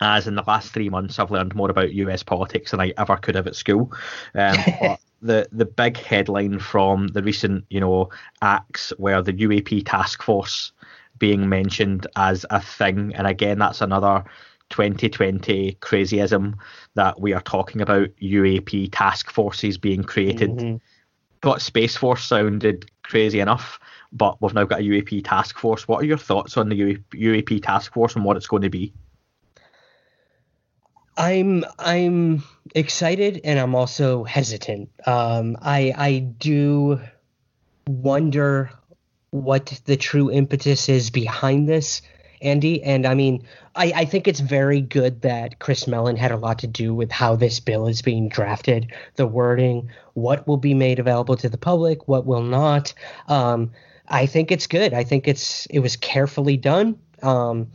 As 0.00 0.28
in 0.28 0.36
the 0.36 0.44
last 0.46 0.72
three 0.72 0.88
months, 0.88 1.18
I've 1.18 1.32
learned 1.32 1.56
more 1.56 1.70
about 1.70 1.92
US 1.92 2.22
politics 2.22 2.70
than 2.70 2.80
I 2.80 2.92
ever 2.98 3.16
could 3.16 3.34
have 3.34 3.48
at 3.48 3.56
school. 3.56 3.92
Um, 4.36 4.56
the 5.22 5.48
the 5.50 5.64
big 5.64 5.96
headline 5.96 6.60
from 6.60 7.08
the 7.08 7.22
recent, 7.24 7.64
you 7.68 7.80
know, 7.80 8.10
acts 8.42 8.92
where 8.96 9.22
the 9.22 9.32
UAP 9.32 9.82
task 9.86 10.22
force 10.22 10.70
being 11.22 11.48
mentioned 11.48 12.04
as 12.16 12.44
a 12.50 12.60
thing. 12.60 13.14
And 13.14 13.28
again, 13.28 13.60
that's 13.60 13.80
another 13.80 14.24
2020 14.70 15.78
crazyism 15.80 16.54
that 16.94 17.20
we 17.20 17.32
are 17.32 17.40
talking 17.42 17.80
about 17.80 18.08
UAP 18.20 18.88
task 18.90 19.30
forces 19.30 19.78
being 19.78 20.02
created. 20.02 20.50
Mm-hmm. 20.50 20.76
But 21.40 21.62
Space 21.62 21.96
Force 21.96 22.24
sounded 22.24 22.90
crazy 23.04 23.38
enough, 23.38 23.78
but 24.10 24.42
we've 24.42 24.52
now 24.52 24.64
got 24.64 24.80
a 24.80 24.82
UAP 24.82 25.24
task 25.24 25.60
force. 25.60 25.86
What 25.86 26.02
are 26.02 26.06
your 26.06 26.18
thoughts 26.18 26.56
on 26.56 26.68
the 26.68 26.98
UAP 27.14 27.62
task 27.62 27.92
force 27.92 28.16
and 28.16 28.24
what 28.24 28.36
it's 28.36 28.48
going 28.48 28.62
to 28.62 28.70
be? 28.70 28.92
I'm 31.16 31.64
I'm 31.78 32.42
excited 32.74 33.42
and 33.44 33.60
I'm 33.60 33.76
also 33.76 34.24
hesitant. 34.24 34.90
Um, 35.06 35.56
I 35.62 35.94
I 35.96 36.18
do 36.18 36.98
wonder 37.86 38.72
what 39.32 39.80
the 39.86 39.96
true 39.96 40.30
impetus 40.30 40.88
is 40.88 41.10
behind 41.10 41.68
this, 41.68 42.02
Andy. 42.42 42.82
And 42.82 43.06
I 43.06 43.14
mean, 43.14 43.42
I, 43.74 43.92
I 43.96 44.04
think 44.04 44.28
it's 44.28 44.40
very 44.40 44.80
good 44.80 45.22
that 45.22 45.58
Chris 45.58 45.86
Mellon 45.86 46.16
had 46.16 46.30
a 46.30 46.36
lot 46.36 46.58
to 46.60 46.66
do 46.66 46.94
with 46.94 47.10
how 47.10 47.34
this 47.34 47.58
bill 47.58 47.88
is 47.88 48.02
being 48.02 48.28
drafted, 48.28 48.92
the 49.16 49.26
wording, 49.26 49.90
what 50.12 50.46
will 50.46 50.58
be 50.58 50.74
made 50.74 50.98
available 50.98 51.36
to 51.36 51.48
the 51.48 51.56
public, 51.56 52.06
what 52.06 52.26
will 52.26 52.42
not. 52.42 52.92
Um, 53.26 53.72
I 54.06 54.26
think 54.26 54.52
it's 54.52 54.66
good. 54.66 54.92
I 54.92 55.02
think 55.02 55.26
it's 55.26 55.64
it 55.66 55.78
was 55.78 55.96
carefully 55.96 56.58
done. 56.58 56.98
Um, 57.22 57.68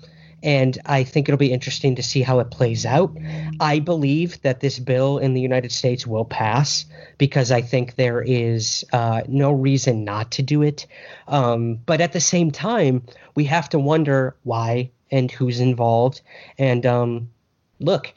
and 0.43 0.77
I 0.85 1.03
think 1.03 1.27
it'll 1.27 1.37
be 1.37 1.51
interesting 1.51 1.95
to 1.95 2.03
see 2.03 2.21
how 2.21 2.39
it 2.39 2.51
plays 2.51 2.85
out. 2.85 3.15
I 3.59 3.79
believe 3.79 4.41
that 4.43 4.59
this 4.59 4.77
bill 4.77 5.17
in 5.17 5.33
the 5.33 5.41
United 5.41 5.71
States 5.71 6.05
will 6.05 6.25
pass 6.25 6.85
because 7.17 7.51
I 7.51 7.61
think 7.61 7.95
there 7.95 8.21
is 8.21 8.85
uh, 8.93 9.23
no 9.27 9.51
reason 9.51 10.03
not 10.03 10.31
to 10.31 10.43
do 10.43 10.61
it. 10.61 10.85
Um, 11.27 11.79
but 11.85 12.01
at 12.01 12.13
the 12.13 12.19
same 12.19 12.51
time, 12.51 13.03
we 13.35 13.45
have 13.45 13.69
to 13.69 13.79
wonder 13.79 14.35
why 14.43 14.91
and 15.09 15.31
who's 15.31 15.59
involved. 15.59 16.21
And 16.57 16.85
um, 16.85 17.29
look, 17.79 18.13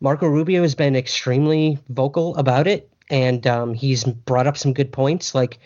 Marco 0.00 0.26
Rubio 0.26 0.62
has 0.62 0.74
been 0.74 0.96
extremely 0.96 1.78
vocal 1.88 2.36
about 2.36 2.66
it, 2.66 2.88
and 3.10 3.46
um, 3.46 3.74
he's 3.74 4.04
brought 4.04 4.46
up 4.46 4.56
some 4.56 4.72
good 4.72 4.92
points. 4.92 5.34
Like, 5.34 5.58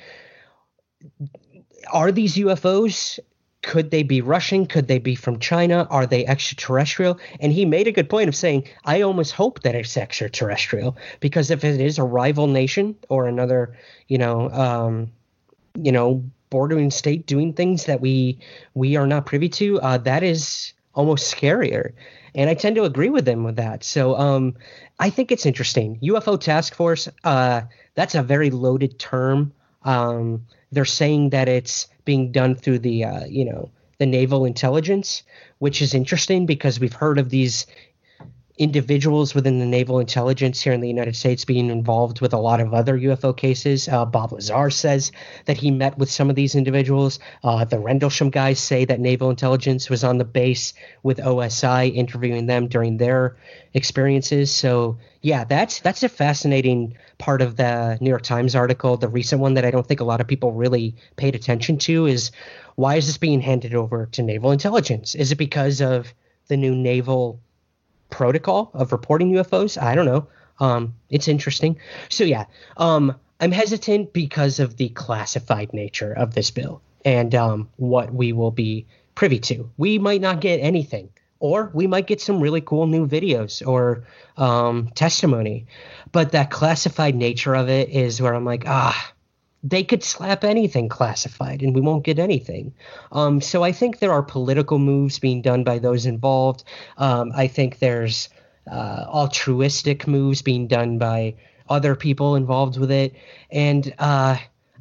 are 1.92 2.10
these 2.10 2.36
UFOs 2.36 3.18
could 3.62 3.90
they 3.90 4.02
be 4.02 4.20
Russian? 4.20 4.66
Could 4.66 4.88
they 4.88 4.98
be 4.98 5.14
from 5.14 5.38
China? 5.38 5.86
Are 5.90 6.06
they 6.06 6.26
extraterrestrial? 6.26 7.18
And 7.40 7.52
he 7.52 7.64
made 7.64 7.86
a 7.86 7.92
good 7.92 8.10
point 8.10 8.28
of 8.28 8.36
saying, 8.36 8.68
I 8.84 9.00
almost 9.00 9.32
hope 9.32 9.62
that 9.62 9.74
it's 9.74 9.96
extraterrestrial 9.96 10.96
because 11.20 11.50
if 11.50 11.64
it 11.64 11.80
is 11.80 11.98
a 11.98 12.04
rival 12.04 12.48
nation 12.48 12.96
or 13.08 13.26
another, 13.26 13.76
you 14.08 14.18
know, 14.18 14.50
um, 14.50 15.12
you 15.74 15.92
know, 15.92 16.24
bordering 16.50 16.90
state 16.90 17.26
doing 17.26 17.54
things 17.54 17.86
that 17.86 18.00
we 18.00 18.38
we 18.74 18.96
are 18.96 19.06
not 19.06 19.24
privy 19.24 19.48
to, 19.48 19.80
uh, 19.80 19.96
that 19.98 20.22
is 20.22 20.74
almost 20.94 21.34
scarier. 21.34 21.92
And 22.34 22.50
I 22.50 22.54
tend 22.54 22.76
to 22.76 22.84
agree 22.84 23.10
with 23.10 23.24
them 23.24 23.44
with 23.44 23.56
that. 23.56 23.84
So 23.84 24.16
um, 24.16 24.54
I 24.98 25.10
think 25.10 25.30
it's 25.30 25.46
interesting. 25.46 25.98
UFO 26.02 26.38
task 26.38 26.74
force, 26.74 27.08
uh, 27.24 27.62
that's 27.94 28.14
a 28.14 28.22
very 28.22 28.50
loaded 28.50 28.98
term. 28.98 29.52
Um, 29.84 30.46
they're 30.70 30.84
saying 30.84 31.30
that 31.30 31.48
it's 31.48 31.88
being 32.04 32.32
done 32.32 32.54
through 32.54 32.80
the 32.80 33.04
uh, 33.04 33.24
you 33.26 33.44
know 33.44 33.70
the 33.98 34.06
naval 34.06 34.44
intelligence, 34.44 35.22
which 35.58 35.80
is 35.80 35.94
interesting 35.94 36.46
because 36.46 36.80
we've 36.80 36.92
heard 36.92 37.18
of 37.18 37.30
these 37.30 37.66
individuals 38.58 39.34
within 39.34 39.58
the 39.58 39.66
naval 39.66 39.98
intelligence 39.98 40.60
here 40.60 40.74
in 40.74 40.82
the 40.82 40.88
United 40.88 41.16
States 41.16 41.44
being 41.44 41.70
involved 41.70 42.20
with 42.20 42.34
a 42.34 42.38
lot 42.38 42.60
of 42.60 42.74
other 42.74 42.98
UFO 42.98 43.34
cases. 43.34 43.88
Uh, 43.88 44.04
Bob 44.04 44.32
Lazar 44.32 44.68
says 44.68 45.10
that 45.46 45.56
he 45.56 45.70
met 45.70 45.96
with 45.96 46.10
some 46.10 46.28
of 46.28 46.36
these 46.36 46.54
individuals. 46.54 47.18
Uh, 47.42 47.64
the 47.64 47.78
Rendlesham 47.78 48.28
guys 48.28 48.60
say 48.60 48.84
that 48.84 49.00
naval 49.00 49.30
intelligence 49.30 49.88
was 49.88 50.04
on 50.04 50.18
the 50.18 50.24
base 50.24 50.74
with 51.02 51.16
OSI, 51.18 51.94
interviewing 51.94 52.46
them 52.46 52.68
during 52.68 52.98
their 52.98 53.36
experiences. 53.72 54.50
So 54.54 54.98
yeah, 55.22 55.44
that's 55.44 55.80
that's 55.80 56.02
a 56.02 56.08
fascinating 56.08 56.96
part 57.16 57.40
of 57.40 57.56
the 57.56 57.96
New 58.02 58.10
York 58.10 58.22
Times 58.22 58.54
article. 58.54 58.98
The 58.98 59.08
recent 59.08 59.40
one 59.40 59.54
that 59.54 59.64
I 59.64 59.70
don't 59.70 59.86
think 59.86 60.00
a 60.00 60.04
lot 60.04 60.20
of 60.20 60.28
people 60.28 60.52
really 60.52 60.94
paid 61.16 61.34
attention 61.34 61.78
to 61.78 62.04
is 62.06 62.32
why 62.74 62.96
is 62.96 63.06
this 63.06 63.18
being 63.18 63.40
handed 63.40 63.74
over 63.74 64.06
to 64.12 64.22
naval 64.22 64.50
intelligence? 64.50 65.14
Is 65.14 65.32
it 65.32 65.36
because 65.36 65.80
of 65.80 66.12
the 66.48 66.56
new 66.58 66.74
naval 66.74 67.40
protocol 68.12 68.70
of 68.74 68.92
reporting 68.92 69.32
UFOs. 69.32 69.80
I 69.80 69.96
don't 69.96 70.06
know. 70.06 70.28
Um, 70.60 70.94
it's 71.10 71.26
interesting. 71.26 71.78
So 72.08 72.22
yeah, 72.22 72.44
um, 72.76 73.16
I'm 73.40 73.50
hesitant 73.50 74.12
because 74.12 74.60
of 74.60 74.76
the 74.76 74.90
classified 74.90 75.72
nature 75.72 76.12
of 76.12 76.34
this 76.34 76.52
bill 76.52 76.80
and 77.04 77.34
um, 77.34 77.68
what 77.76 78.14
we 78.14 78.32
will 78.32 78.52
be 78.52 78.86
privy 79.16 79.40
to. 79.40 79.68
We 79.76 79.98
might 79.98 80.20
not 80.20 80.40
get 80.40 80.58
anything, 80.58 81.08
or 81.40 81.70
we 81.74 81.88
might 81.88 82.06
get 82.06 82.20
some 82.20 82.40
really 82.40 82.60
cool 82.60 82.86
new 82.86 83.08
videos 83.08 83.66
or 83.66 84.04
um, 84.36 84.90
testimony. 84.94 85.66
But 86.12 86.32
that 86.32 86.50
classified 86.50 87.16
nature 87.16 87.54
of 87.54 87.68
it 87.68 87.88
is 87.88 88.22
where 88.22 88.34
I'm 88.34 88.44
like, 88.44 88.64
ah, 88.68 89.12
they 89.62 89.84
could 89.84 90.02
slap 90.02 90.44
anything 90.44 90.88
classified 90.88 91.62
and 91.62 91.74
we 91.74 91.80
won't 91.80 92.04
get 92.04 92.18
anything. 92.18 92.74
Um, 93.12 93.40
so 93.40 93.62
I 93.62 93.72
think 93.72 93.98
there 93.98 94.12
are 94.12 94.22
political 94.22 94.78
moves 94.78 95.18
being 95.18 95.40
done 95.40 95.62
by 95.62 95.78
those 95.78 96.04
involved. 96.04 96.64
Um, 96.96 97.32
I 97.34 97.46
think 97.46 97.78
there's 97.78 98.28
uh, 98.70 99.04
altruistic 99.08 100.06
moves 100.06 100.42
being 100.42 100.66
done 100.66 100.98
by 100.98 101.34
other 101.68 101.94
people 101.94 102.34
involved 102.34 102.78
with 102.78 102.90
it. 102.90 103.14
And 103.50 103.94
uh, 103.98 104.36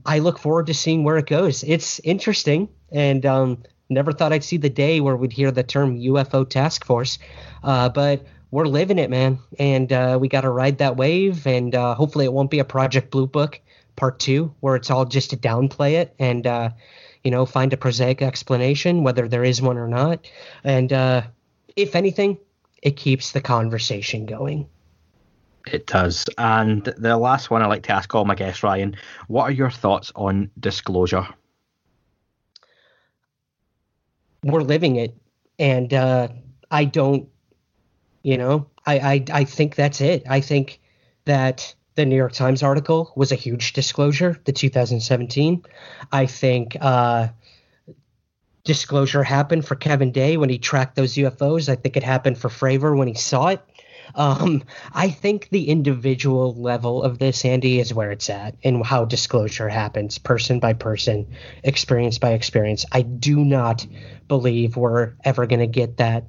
I 0.05 0.19
look 0.19 0.39
forward 0.39 0.67
to 0.67 0.73
seeing 0.73 1.03
where 1.03 1.17
it 1.17 1.27
goes. 1.27 1.63
It's 1.63 1.99
interesting 1.99 2.67
and 2.91 3.23
um, 3.25 3.63
never 3.89 4.11
thought 4.11 4.34
I'd 4.34 4.43
see 4.43 4.57
the 4.57 4.69
day 4.69 4.99
where 4.99 5.15
we'd 5.15 5.32
hear 5.32 5.51
the 5.51 5.63
term 5.63 5.99
UFO 5.99 6.49
task 6.49 6.86
force. 6.86 7.19
Uh, 7.63 7.89
but 7.89 8.25
we're 8.49 8.65
living 8.65 8.97
it, 8.97 9.11
man. 9.11 9.38
And 9.59 9.93
uh, 9.93 10.17
we 10.19 10.27
got 10.27 10.41
to 10.41 10.49
ride 10.49 10.79
that 10.79 10.97
wave. 10.97 11.45
And 11.45 11.75
uh, 11.75 11.93
hopefully 11.93 12.25
it 12.25 12.34
won't 12.34 12.49
be 12.49 12.59
a 12.59 12.65
Project 12.65 13.11
Blue 13.11 13.27
Book 13.27 13.61
part 14.02 14.18
two 14.18 14.52
where 14.62 14.76
it's 14.76 14.89
all 14.89 15.06
just 15.06 15.30
to 15.30 15.38
downplay 15.38 15.91
it 15.91 16.16
and 16.18 16.47
uh, 16.47 16.72
you 17.24 17.30
know 17.30 17.45
find 17.45 17.72
a 17.72 17.78
prosaic 17.78 18.24
explanation 18.24 19.04
whether 19.04 19.28
there 19.28 19.43
is 19.43 19.62
one 19.62 19.78
or 19.78 19.88
not. 19.88 20.28
And 20.64 20.91
uh, 20.91 21.22
if 21.76 21.95
anything 21.95 22.39
it 22.82 22.97
keeps 22.97 23.32
the 23.32 23.41
conversation 23.41 24.26
going. 24.26 24.68
It 25.68 25.86
does. 25.86 26.26
And 26.39 26.84
the 26.84 27.16
last 27.16 27.52
one 27.52 27.62
i 27.62 27.68
like 27.68 27.84
to 27.84 27.91
ask 27.91 28.16
all 28.16 28.26
my 28.26 28.34
guests 28.34 28.64
ryan 28.64 28.97
what 29.28 29.43
are 29.43 29.52
your 29.52 29.70
thoughts 29.70 30.12
on 30.16 30.49
disclosure? 30.60 31.28
We're 34.43 34.64
living 34.64 34.95
it. 34.95 35.16
And 35.60 35.93
uh, 35.93 36.30
i 36.72 36.86
don't 36.86 37.30
you 38.24 38.38
know 38.39 38.66
I, 38.84 38.97
I 38.99 39.26
i 39.32 39.43
think 39.43 39.76
that's 39.76 40.02
it. 40.02 40.24
I 40.28 40.41
think 40.41 40.82
that 41.26 41.76
the 42.02 42.06
New 42.08 42.16
York 42.16 42.34
Times 42.34 42.64
article 42.64 43.14
was 43.16 43.32
a 43.32 43.36
huge 43.36 43.74
disclosure, 43.74 44.36
the 44.45 44.52
2017. 44.52 45.64
I 46.12 46.26
think 46.26 46.76
uh, 46.82 47.28
disclosure 48.64 49.22
happened 49.22 49.68
for 49.68 49.76
Kevin 49.76 50.12
Day 50.12 50.36
when 50.36 50.49
he 50.49 50.58
tracked 50.58 50.95
those 50.95 51.14
UFOs. 51.14 51.70
I 51.70 51.76
think 51.76 51.95
it 51.97 52.02
happened 52.02 52.39
for 52.39 52.49
Fravor 52.49 52.97
when 52.97 53.08
he 53.08 53.14
saw 53.14 53.49
it. 53.49 53.62
Um, 54.16 54.64
I 54.91 55.12
think 55.12 55.49
the 55.49 55.70
individual 55.70 56.56
level 56.56 57.04
of 57.04 57.20
this, 57.20 57.45
Andy, 57.45 57.80
is 57.80 57.93
where 57.93 58.12
it's 58.12 58.32
at 58.32 58.56
and 58.64 58.84
how 58.84 59.06
disclosure 59.06 59.70
happens, 59.70 60.18
person 60.18 60.60
by 60.60 60.74
person, 60.74 61.28
experience 61.64 62.18
by 62.18 62.32
experience. 62.32 62.84
I 62.91 63.04
do 63.04 63.45
not 63.45 63.86
believe 64.28 64.76
we're 64.76 65.14
ever 65.24 65.45
going 65.45 65.60
to 65.60 65.68
get 65.68 65.97
that 65.97 66.24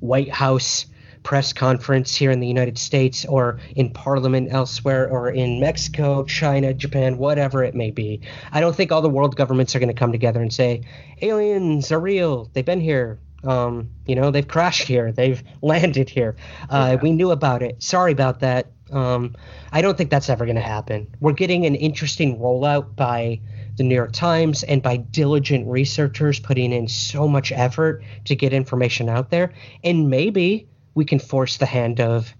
White 0.00 0.30
House 0.30 0.86
press 1.22 1.52
conference 1.52 2.14
here 2.14 2.30
in 2.30 2.40
the 2.40 2.46
United 2.46 2.78
States 2.78 3.24
or 3.24 3.58
in 3.76 3.90
Parliament 3.90 4.48
elsewhere 4.50 5.08
or 5.08 5.30
in 5.30 5.60
Mexico, 5.60 6.24
China, 6.24 6.72
Japan, 6.74 7.18
whatever 7.18 7.64
it 7.64 7.74
may 7.74 7.90
be. 7.90 8.20
I 8.52 8.60
don't 8.60 8.74
think 8.74 8.92
all 8.92 9.02
the 9.02 9.08
world 9.08 9.36
governments 9.36 9.74
are 9.74 9.78
going 9.78 9.88
to 9.88 9.94
come 9.94 10.12
together 10.12 10.40
and 10.40 10.52
say, 10.52 10.82
aliens 11.20 11.92
are 11.92 12.00
real. 12.00 12.50
They've 12.52 12.64
been 12.64 12.80
here. 12.80 13.18
Um, 13.44 13.90
you 14.06 14.16
know, 14.16 14.30
they've 14.30 14.46
crashed 14.46 14.88
here. 14.88 15.12
They've 15.12 15.42
landed 15.62 16.08
here. 16.08 16.36
Uh, 16.70 16.90
yeah. 16.92 17.02
We 17.02 17.12
knew 17.12 17.30
about 17.30 17.62
it. 17.62 17.82
Sorry 17.82 18.12
about 18.12 18.40
that. 18.40 18.72
Um, 18.90 19.36
I 19.70 19.82
don't 19.82 19.98
think 19.98 20.10
that's 20.10 20.30
ever 20.30 20.44
going 20.44 20.56
to 20.56 20.62
happen. 20.62 21.14
We're 21.20 21.32
getting 21.32 21.66
an 21.66 21.74
interesting 21.74 22.38
rollout 22.38 22.96
by 22.96 23.40
the 23.76 23.84
New 23.84 23.94
York 23.94 24.12
Times 24.12 24.62
and 24.64 24.82
by 24.82 24.96
diligent 24.96 25.66
researchers 25.68 26.40
putting 26.40 26.72
in 26.72 26.88
so 26.88 27.28
much 27.28 27.52
effort 27.52 28.02
to 28.24 28.34
get 28.34 28.52
information 28.52 29.08
out 29.08 29.30
there. 29.30 29.52
And 29.84 30.10
maybe 30.10 30.68
we 30.98 31.04
can 31.04 31.20
force 31.20 31.58
the 31.58 31.64
hand 31.64 32.00
of 32.00 32.34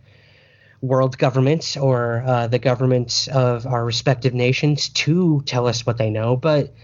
world 0.80 1.16
governments 1.16 1.76
or 1.76 2.24
uh, 2.26 2.48
the 2.48 2.59
governments 2.59 3.28
of 3.28 3.64
our 3.66 3.84
respective 3.84 4.34
nations 4.34 4.88
to 4.88 5.40
tell 5.46 5.68
us 5.68 5.86
what 5.86 5.96
they 5.96 6.11
know. 6.11 6.36
But 6.36 6.74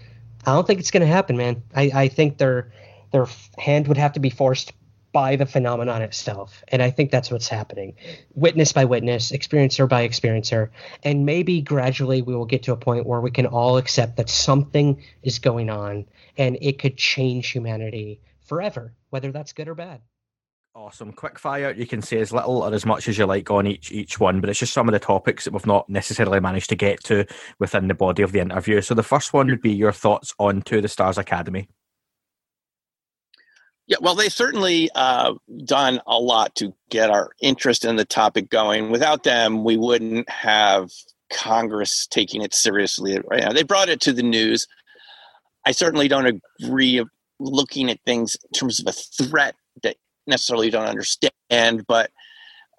I 0.45 0.53
don't 0.53 0.65
think 0.65 0.79
it's 0.79 0.91
going 0.91 1.01
to 1.01 1.07
happen, 1.07 1.35
man. 1.35 1.63
I, 1.75 1.91
I 1.93 2.07
think 2.07 2.37
their 2.37 2.71
their 3.11 3.27
hand 3.57 3.89
would 3.89 3.97
have 3.97 4.13
to 4.13 4.21
be 4.21 4.29
forced 4.29 4.71
by 5.11 5.35
the 5.35 5.45
phenomenon 5.45 6.01
itself, 6.01 6.63
and 6.69 6.81
I 6.81 6.91
think 6.91 7.11
that's 7.11 7.29
what's 7.29 7.47
happening, 7.49 7.95
witness 8.33 8.71
by 8.71 8.85
witness, 8.85 9.31
experiencer 9.31 9.87
by 9.87 10.07
experiencer, 10.07 10.69
and 11.03 11.25
maybe 11.25 11.61
gradually 11.61 12.21
we 12.21 12.35
will 12.35 12.45
get 12.45 12.63
to 12.63 12.73
a 12.73 12.77
point 12.77 13.05
where 13.05 13.21
we 13.21 13.31
can 13.31 13.45
all 13.45 13.77
accept 13.77 14.17
that 14.17 14.29
something 14.29 15.03
is 15.23 15.39
going 15.39 15.69
on, 15.69 16.05
and 16.37 16.57
it 16.61 16.79
could 16.79 16.97
change 16.97 17.51
humanity 17.51 18.21
forever, 18.45 18.93
whether 19.09 19.31
that's 19.31 19.53
good 19.53 19.67
or 19.67 19.75
bad. 19.75 20.01
Awesome. 20.77 21.13
Quick 21.13 21.39
fire. 21.39 21.71
You 21.71 21.87
can 21.87 22.01
say 22.01 22.19
as 22.19 22.33
little 22.33 22.61
or 22.61 22.73
as 22.73 22.85
much 22.85 23.07
as 23.07 23.17
you 23.17 23.25
like 23.25 23.49
on 23.49 23.65
each 23.65 23.93
each 23.93 24.19
one, 24.19 24.41
but 24.41 24.49
it's 24.49 24.59
just 24.59 24.73
some 24.73 24.89
of 24.89 24.91
the 24.91 24.99
topics 24.99 25.45
that 25.45 25.53
we've 25.53 25.65
not 25.65 25.89
necessarily 25.89 26.41
managed 26.41 26.67
to 26.69 26.75
get 26.75 27.01
to 27.05 27.25
within 27.59 27.87
the 27.87 27.93
body 27.93 28.23
of 28.23 28.33
the 28.33 28.41
interview. 28.41 28.81
So 28.81 28.93
the 28.93 29.01
first 29.01 29.31
one 29.31 29.47
would 29.47 29.61
be 29.61 29.71
your 29.71 29.93
thoughts 29.93 30.35
on 30.37 30.61
To 30.63 30.81
the 30.81 30.89
Stars 30.89 31.17
Academy. 31.17 31.69
Yeah, 33.87 33.97
well, 34.01 34.15
they 34.15 34.27
certainly 34.27 34.89
uh, 34.95 35.35
done 35.63 36.01
a 36.07 36.19
lot 36.19 36.55
to 36.55 36.73
get 36.89 37.09
our 37.09 37.29
interest 37.39 37.85
in 37.85 37.95
the 37.95 38.03
topic 38.03 38.49
going. 38.49 38.91
Without 38.91 39.23
them, 39.23 39.63
we 39.63 39.77
wouldn't 39.77 40.29
have 40.29 40.91
Congress 41.31 42.05
taking 42.05 42.41
it 42.41 42.53
seriously 42.53 43.17
right 43.29 43.43
now. 43.43 43.53
They 43.53 43.63
brought 43.63 43.87
it 43.87 44.01
to 44.01 44.11
the 44.11 44.23
news. 44.23 44.67
I 45.65 45.71
certainly 45.71 46.09
don't 46.09 46.41
agree 46.61 46.97
of 46.97 47.07
looking 47.39 47.89
at 47.89 47.99
things 48.05 48.35
in 48.35 48.49
terms 48.51 48.81
of 48.81 48.87
a 48.87 48.91
threat 48.91 49.55
that 49.83 49.95
necessarily 50.27 50.69
don't 50.69 50.87
understand, 50.87 51.85
but 51.87 52.11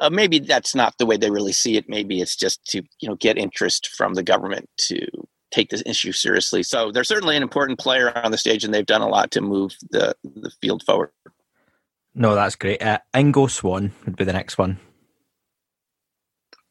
uh, 0.00 0.10
maybe 0.10 0.38
that's 0.38 0.74
not 0.74 0.96
the 0.98 1.06
way 1.06 1.16
they 1.16 1.30
really 1.30 1.52
see 1.52 1.76
it. 1.76 1.88
Maybe 1.88 2.20
it's 2.20 2.36
just 2.36 2.64
to 2.66 2.82
you 3.00 3.08
know 3.08 3.16
get 3.16 3.38
interest 3.38 3.88
from 3.88 4.14
the 4.14 4.22
government 4.22 4.68
to 4.88 5.06
take 5.50 5.70
this 5.70 5.82
issue 5.86 6.12
seriously. 6.12 6.62
So 6.62 6.90
they're 6.90 7.04
certainly 7.04 7.36
an 7.36 7.42
important 7.42 7.78
player 7.78 8.16
on 8.18 8.30
the 8.30 8.38
stage, 8.38 8.64
and 8.64 8.74
they've 8.74 8.84
done 8.84 9.02
a 9.02 9.08
lot 9.08 9.30
to 9.32 9.40
move 9.40 9.76
the 9.90 10.14
the 10.24 10.50
field 10.60 10.82
forward. 10.82 11.10
No, 12.14 12.34
that's 12.34 12.56
great. 12.56 12.82
Uh, 12.82 12.98
Ingo 13.14 13.50
Swann 13.50 13.92
would 14.04 14.16
be 14.16 14.24
the 14.24 14.32
next 14.32 14.56
one. 14.56 14.78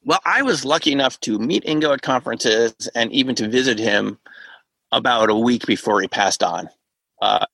Well, 0.03 0.19
I 0.26 0.43
was 0.43 0.65
lucky 0.65 0.91
enough 0.91 1.19
to 1.21 1.39
meet 1.39 1.63
Ingo 1.65 1.93
at 1.93 2.01
conferences 2.03 2.73
and 2.93 3.11
even 3.11 3.34
to 3.36 3.47
visit 3.47 3.80
him 3.80 4.19
about 4.91 5.30
a 5.30 5.36
week 5.36 5.65
before 5.65 5.99
he 5.99 6.07
passed 6.07 6.43
on. 6.43 6.69
Uh, 7.21 7.45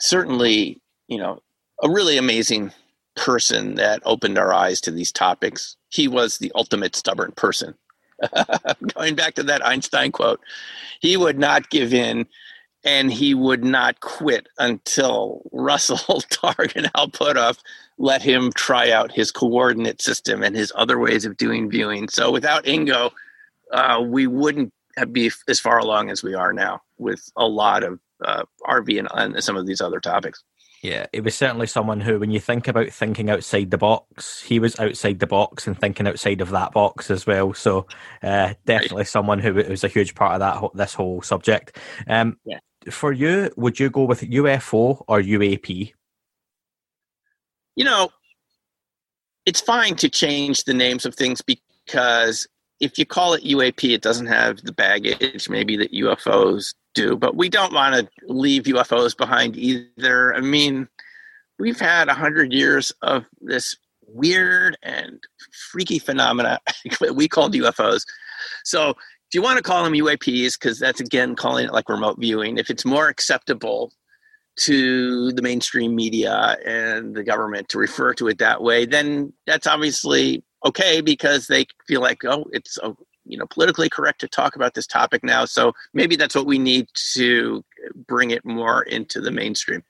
certainly, 0.00 0.80
you 1.08 1.18
know, 1.18 1.40
a 1.82 1.90
really 1.90 2.16
amazing 2.16 2.72
person 3.16 3.74
that 3.74 4.00
opened 4.04 4.38
our 4.38 4.52
eyes 4.52 4.80
to 4.82 4.90
these 4.90 5.12
topics. 5.12 5.76
He 5.90 6.08
was 6.08 6.38
the 6.38 6.52
ultimate 6.54 6.96
stubborn 6.96 7.32
person. 7.32 7.74
Going 8.94 9.14
back 9.14 9.34
to 9.34 9.42
that 9.42 9.66
Einstein 9.66 10.12
quote, 10.12 10.40
he 11.00 11.16
would 11.16 11.38
not 11.38 11.70
give 11.70 11.92
in 11.92 12.26
and 12.84 13.12
he 13.12 13.34
would 13.34 13.64
not 13.64 14.00
quit 14.00 14.48
until 14.58 15.42
Russell 15.52 15.96
Targ 16.30 16.74
and 16.76 16.90
Hal 16.94 17.08
Puthoff 17.08 17.58
let 17.98 18.22
him 18.22 18.50
try 18.54 18.90
out 18.90 19.12
his 19.12 19.30
coordinate 19.30 20.00
system 20.00 20.42
and 20.42 20.56
his 20.56 20.72
other 20.74 20.98
ways 20.98 21.24
of 21.24 21.36
doing 21.36 21.70
viewing. 21.70 22.08
So 22.08 22.30
without 22.32 22.64
Ingo, 22.64 23.10
uh, 23.72 24.02
we 24.04 24.26
wouldn't 24.26 24.72
be 25.12 25.30
as 25.48 25.60
far 25.60 25.78
along 25.78 26.10
as 26.10 26.22
we 26.22 26.34
are 26.34 26.52
now 26.52 26.80
with 26.98 27.30
a 27.36 27.46
lot 27.46 27.82
of 27.82 28.00
uh, 28.24 28.44
RV 28.66 28.98
and, 28.98 29.08
and 29.14 29.44
some 29.44 29.56
of 29.56 29.66
these 29.66 29.80
other 29.80 30.00
topics. 30.00 30.42
Yeah, 30.82 31.06
it 31.12 31.22
was 31.22 31.36
certainly 31.36 31.68
someone 31.68 32.00
who, 32.00 32.18
when 32.18 32.32
you 32.32 32.40
think 32.40 32.66
about 32.66 32.88
thinking 32.88 33.30
outside 33.30 33.70
the 33.70 33.78
box, 33.78 34.42
he 34.42 34.58
was 34.58 34.78
outside 34.80 35.20
the 35.20 35.28
box 35.28 35.68
and 35.68 35.78
thinking 35.78 36.08
outside 36.08 36.40
of 36.40 36.50
that 36.50 36.72
box 36.72 37.08
as 37.08 37.24
well. 37.24 37.54
So, 37.54 37.86
uh, 38.20 38.54
definitely 38.66 39.04
someone 39.04 39.38
who 39.38 39.54
was 39.54 39.84
a 39.84 39.88
huge 39.88 40.16
part 40.16 40.34
of 40.34 40.40
that 40.40 40.76
this 40.76 40.94
whole 40.94 41.22
subject. 41.22 41.78
Um, 42.08 42.36
yeah. 42.44 42.58
For 42.90 43.12
you, 43.12 43.52
would 43.56 43.78
you 43.78 43.90
go 43.90 44.02
with 44.02 44.22
UFO 44.22 45.04
or 45.06 45.20
UAP? 45.20 45.92
You 47.76 47.84
know, 47.84 48.10
it's 49.46 49.60
fine 49.60 49.94
to 49.96 50.08
change 50.08 50.64
the 50.64 50.74
names 50.74 51.06
of 51.06 51.14
things 51.14 51.40
because 51.42 52.48
if 52.80 52.98
you 52.98 53.06
call 53.06 53.34
it 53.34 53.44
UAP, 53.44 53.94
it 53.94 54.02
doesn't 54.02 54.26
have 54.26 54.60
the 54.62 54.72
baggage 54.72 55.48
maybe 55.48 55.76
that 55.76 55.92
UFOs 55.92 56.74
do, 56.94 57.16
but 57.16 57.36
we 57.36 57.48
don't 57.48 57.72
want 57.72 57.94
to 57.94 58.08
leave 58.26 58.64
UFOs 58.64 59.16
behind 59.16 59.56
either. 59.56 60.34
I 60.34 60.40
mean, 60.40 60.88
we've 61.58 61.80
had 61.80 62.08
a 62.08 62.14
hundred 62.14 62.52
years 62.52 62.92
of 63.02 63.24
this 63.40 63.76
weird 64.06 64.76
and 64.82 65.18
freaky 65.70 65.98
phenomena 65.98 66.58
we 67.14 67.28
called 67.28 67.54
UFOs. 67.54 68.04
So 68.64 68.90
if 68.90 69.34
you 69.34 69.42
want 69.42 69.56
to 69.56 69.62
call 69.62 69.84
them 69.84 69.94
UAPs, 69.94 70.58
because 70.58 70.78
that's 70.78 71.00
again 71.00 71.34
calling 71.34 71.66
it 71.66 71.72
like 71.72 71.88
remote 71.88 72.18
viewing, 72.18 72.58
if 72.58 72.68
it's 72.68 72.84
more 72.84 73.08
acceptable 73.08 73.92
to 74.54 75.32
the 75.32 75.40
mainstream 75.40 75.96
media 75.96 76.58
and 76.66 77.14
the 77.14 77.24
government 77.24 77.68
to 77.70 77.78
refer 77.78 78.12
to 78.14 78.28
it 78.28 78.38
that 78.38 78.62
way, 78.62 78.84
then 78.84 79.32
that's 79.46 79.66
obviously 79.66 80.44
okay 80.66 81.00
because 81.00 81.46
they 81.46 81.64
feel 81.88 82.02
like, 82.02 82.24
oh, 82.24 82.44
it's 82.52 82.78
you 83.24 83.38
know 83.38 83.46
politically 83.46 83.88
correct 83.88 84.20
to 84.20 84.28
talk 84.28 84.56
about 84.56 84.74
this 84.74 84.86
topic 84.86 85.22
now 85.22 85.44
so 85.44 85.72
maybe 85.94 86.16
that's 86.16 86.34
what 86.34 86.46
we 86.46 86.58
need 86.58 86.88
to 86.94 87.64
bring 88.06 88.30
it 88.30 88.44
more 88.44 88.82
into 88.82 89.20
the 89.20 89.30
mainstream. 89.30 89.82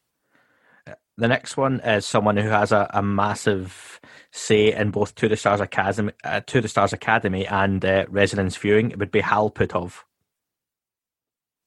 The 1.18 1.28
next 1.28 1.56
one 1.56 1.80
is 1.80 2.06
someone 2.06 2.36
who 2.36 2.48
has 2.48 2.72
a, 2.72 2.90
a 2.94 3.02
massive 3.02 4.00
say 4.30 4.72
in 4.72 4.90
both 4.90 5.14
to 5.16 5.28
the 5.28 5.36
stars 5.36 5.60
academy 5.60 6.12
uh, 6.24 6.40
to 6.46 6.60
the 6.60 6.68
stars 6.68 6.92
academy 6.92 7.46
and 7.46 7.84
uh, 7.84 8.06
resonance 8.08 8.56
viewing. 8.56 8.90
It 8.90 8.98
would 8.98 9.10
be 9.10 9.20
hal 9.20 9.50
puthoff 9.50 10.04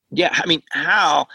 Yeah, 0.09 0.31
I 0.33 0.45
mean, 0.47 0.63
Hal, 0.71 1.29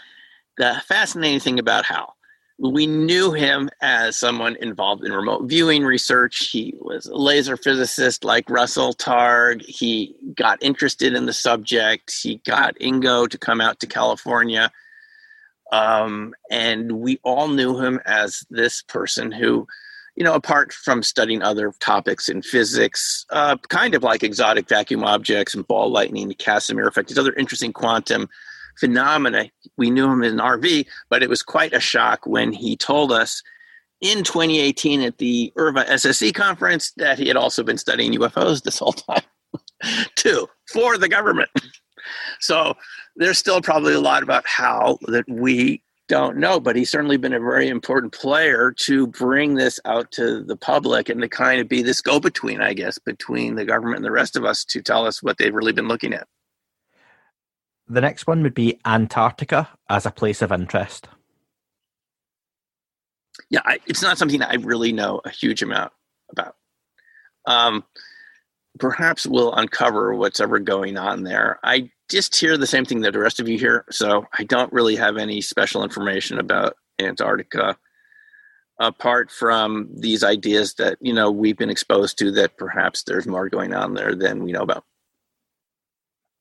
the 0.57 0.81
fascinating 0.85 1.39
thing 1.39 1.57
about 1.57 1.85
Hal, 1.85 2.15
we 2.61 2.85
knew 2.85 3.31
him 3.31 3.71
as 3.81 4.15
someone 4.17 4.55
involved 4.57 5.03
in 5.03 5.11
remote 5.11 5.45
viewing 5.45 5.83
research. 5.83 6.49
He 6.49 6.75
was 6.79 7.07
a 7.07 7.15
laser 7.15 7.57
physicist 7.57 8.23
like 8.23 8.47
Russell 8.49 8.93
Targ. 8.93 9.63
He 9.63 10.15
got 10.35 10.61
interested 10.61 11.15
in 11.15 11.25
the 11.25 11.33
subject. 11.33 12.13
He 12.21 12.37
got 12.45 12.77
Ingo 12.77 13.27
to 13.27 13.37
come 13.37 13.61
out 13.61 13.79
to 13.79 13.87
California. 13.87 14.71
Um, 15.71 16.35
and 16.51 16.91
we 16.91 17.19
all 17.23 17.47
knew 17.47 17.79
him 17.79 17.99
as 18.05 18.45
this 18.51 18.83
person 18.83 19.31
who, 19.31 19.65
you 20.15 20.23
know, 20.23 20.35
apart 20.35 20.71
from 20.71 21.01
studying 21.01 21.41
other 21.41 21.73
topics 21.79 22.29
in 22.29 22.43
physics, 22.43 23.25
uh, 23.31 23.57
kind 23.69 23.95
of 23.95 24.03
like 24.03 24.21
exotic 24.21 24.69
vacuum 24.69 25.03
objects 25.03 25.55
and 25.55 25.65
ball 25.65 25.89
lightning, 25.89 26.27
the 26.27 26.35
Casimir 26.35 26.87
effect, 26.87 27.09
these 27.09 27.17
other 27.17 27.33
interesting 27.33 27.73
quantum 27.73 28.29
phenomena. 28.81 29.49
We 29.77 29.89
knew 29.91 30.11
him 30.11 30.23
in 30.23 30.33
an 30.33 30.45
RV, 30.45 30.87
but 31.09 31.23
it 31.23 31.29
was 31.29 31.43
quite 31.43 31.73
a 31.73 31.79
shock 31.79 32.25
when 32.25 32.51
he 32.51 32.75
told 32.75 33.11
us 33.11 33.41
in 34.01 34.23
2018 34.23 35.01
at 35.01 35.19
the 35.19 35.53
IRVA 35.55 35.85
SSE 35.85 36.33
conference 36.33 36.91
that 36.97 37.19
he 37.19 37.27
had 37.27 37.37
also 37.37 37.63
been 37.63 37.77
studying 37.77 38.13
UFOs 38.13 38.63
this 38.63 38.79
whole 38.79 38.93
time, 38.93 39.21
too, 40.15 40.47
for 40.73 40.97
the 40.97 41.07
government. 41.07 41.51
So 42.39 42.75
there's 43.15 43.37
still 43.37 43.61
probably 43.61 43.93
a 43.93 44.01
lot 44.01 44.23
about 44.23 44.47
Hal 44.47 44.97
that 45.07 45.29
we 45.29 45.83
don't 46.07 46.37
know, 46.37 46.59
but 46.59 46.75
he's 46.75 46.89
certainly 46.89 47.17
been 47.17 47.33
a 47.33 47.39
very 47.39 47.69
important 47.69 48.11
player 48.11 48.71
to 48.71 49.05
bring 49.07 49.53
this 49.53 49.79
out 49.85 50.11
to 50.11 50.43
the 50.43 50.57
public 50.57 51.07
and 51.07 51.21
to 51.21 51.29
kind 51.29 51.61
of 51.61 51.69
be 51.69 51.83
this 51.83 52.01
go 52.01 52.19
between, 52.19 52.59
I 52.59 52.73
guess, 52.73 52.97
between 52.97 53.55
the 53.55 53.63
government 53.63 53.97
and 53.97 54.05
the 54.05 54.11
rest 54.11 54.35
of 54.35 54.43
us 54.43 54.65
to 54.65 54.81
tell 54.81 55.05
us 55.05 55.21
what 55.21 55.37
they've 55.37 55.53
really 55.53 55.71
been 55.71 55.87
looking 55.87 56.13
at. 56.13 56.27
The 57.87 58.01
next 58.01 58.27
one 58.27 58.43
would 58.43 58.53
be 58.53 58.79
Antarctica 58.85 59.69
as 59.89 60.05
a 60.05 60.11
place 60.11 60.41
of 60.41 60.51
interest. 60.51 61.07
Yeah, 63.49 63.61
I, 63.65 63.79
it's 63.85 64.01
not 64.01 64.17
something 64.17 64.41
I 64.41 64.55
really 64.55 64.91
know 64.93 65.21
a 65.25 65.29
huge 65.29 65.61
amount 65.61 65.91
about. 66.29 66.55
Um, 67.45 67.83
perhaps 68.79 69.25
we'll 69.25 69.53
uncover 69.53 70.15
what's 70.15 70.39
ever 70.39 70.59
going 70.59 70.97
on 70.97 71.23
there. 71.23 71.59
I 71.63 71.91
just 72.09 72.35
hear 72.35 72.57
the 72.57 72.67
same 72.67 72.85
thing 72.85 73.01
that 73.01 73.13
the 73.13 73.19
rest 73.19 73.39
of 73.39 73.49
you 73.49 73.57
hear, 73.57 73.85
so 73.89 74.25
I 74.37 74.43
don't 74.43 74.71
really 74.71 74.95
have 74.95 75.17
any 75.17 75.41
special 75.41 75.83
information 75.83 76.39
about 76.39 76.77
Antarctica 76.99 77.77
apart 78.81 79.29
from 79.29 79.87
these 79.95 80.23
ideas 80.23 80.73
that 80.73 80.97
you 81.01 81.13
know 81.13 81.29
we've 81.29 81.57
been 81.57 81.69
exposed 81.69 82.17
to 82.17 82.31
that 82.31 82.57
perhaps 82.57 83.03
there's 83.03 83.27
more 83.27 83.47
going 83.47 83.73
on 83.73 83.93
there 83.93 84.15
than 84.15 84.43
we 84.43 84.51
know 84.51 84.63
about 84.63 84.83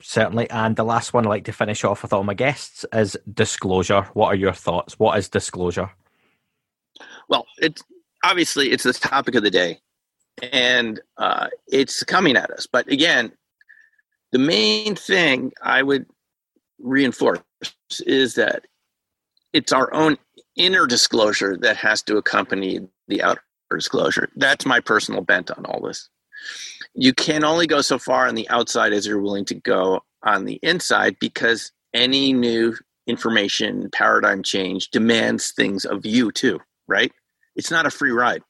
certainly. 0.03 0.49
And 0.51 0.77
the 0.77 0.85
last 0.85 1.13
one 1.13 1.27
I 1.27 1.29
like 1.29 1.45
to 1.45 1.53
finish 1.53 1.85
off 1.85 2.03
with 2.03 2.13
all 2.13 2.25
my 2.25 2.35
guests 2.35 2.85
is 2.93 3.17
disclosure. 3.33 4.03
What 4.15 4.29
are 4.29 4.37
your 4.37 4.53
thoughts? 4.53 4.99
What 4.99 5.19
is 5.19 5.29
disclosure? 5.29 5.91
Well, 7.29 7.47
it's 7.59 7.83
obviously 8.25 8.71
it's 8.71 8.85
the 8.85 8.93
topic 8.93 9.35
of 9.35 9.43
the 9.43 9.51
day, 9.51 9.81
and 10.53 11.01
uh, 11.17 11.49
it's 11.69 12.03
coming 12.03 12.37
at 12.37 12.51
us. 12.51 12.67
But 12.67 12.89
again, 12.89 13.33
the 14.33 14.39
main 14.39 14.95
thing 14.95 15.53
I 15.63 15.83
would 15.83 16.07
reinforce 16.79 17.41
is 18.07 18.35
that 18.35 18.67
it's 19.53 19.73
our 19.73 19.93
own 19.93 20.17
inner 20.57 20.87
disclosure 20.87 21.57
that 21.59 21.77
has 21.77 22.03
to 22.03 22.17
accompany 22.17 22.81
the 23.09 23.23
outer 23.23 23.43
disclosure. 23.71 24.29
That's 24.37 24.67
my 24.67 24.81
personal 24.81 25.23
bent 25.23 25.51
on 25.51 25.65
all 25.67 25.81
this 25.81 26.09
you 26.95 27.13
can 27.13 27.45
only 27.45 27.67
go 27.67 27.81
so 27.81 27.99
far 27.99 28.27
on 28.27 28.35
the 28.35 28.49
outside 28.51 28.93
as 28.93 29.07
you're 29.07 29.21
willing 29.21 29.45
to 29.47 29.55
go 29.55 30.01
on 30.25 30.45
the 30.45 30.59
inside 30.63 31.17
because 31.21 31.73
any 31.95 32.33
new 32.33 32.77
information 33.07 33.89
paradigm 33.93 34.43
change 34.43 34.91
demands 34.91 35.53
things 35.53 35.85
of 35.85 36.05
you 36.05 36.31
too 36.31 36.61
right? 36.91 37.13
It's 37.57 37.71
not 37.71 37.87
a 37.87 37.91
free 37.91 38.11
ride. 38.11 38.43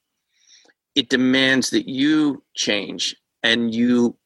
It 0.96 1.08
demands 1.08 1.70
that 1.70 1.88
you 1.88 2.42
change 2.56 3.14
and 3.44 3.72
you 3.72 4.16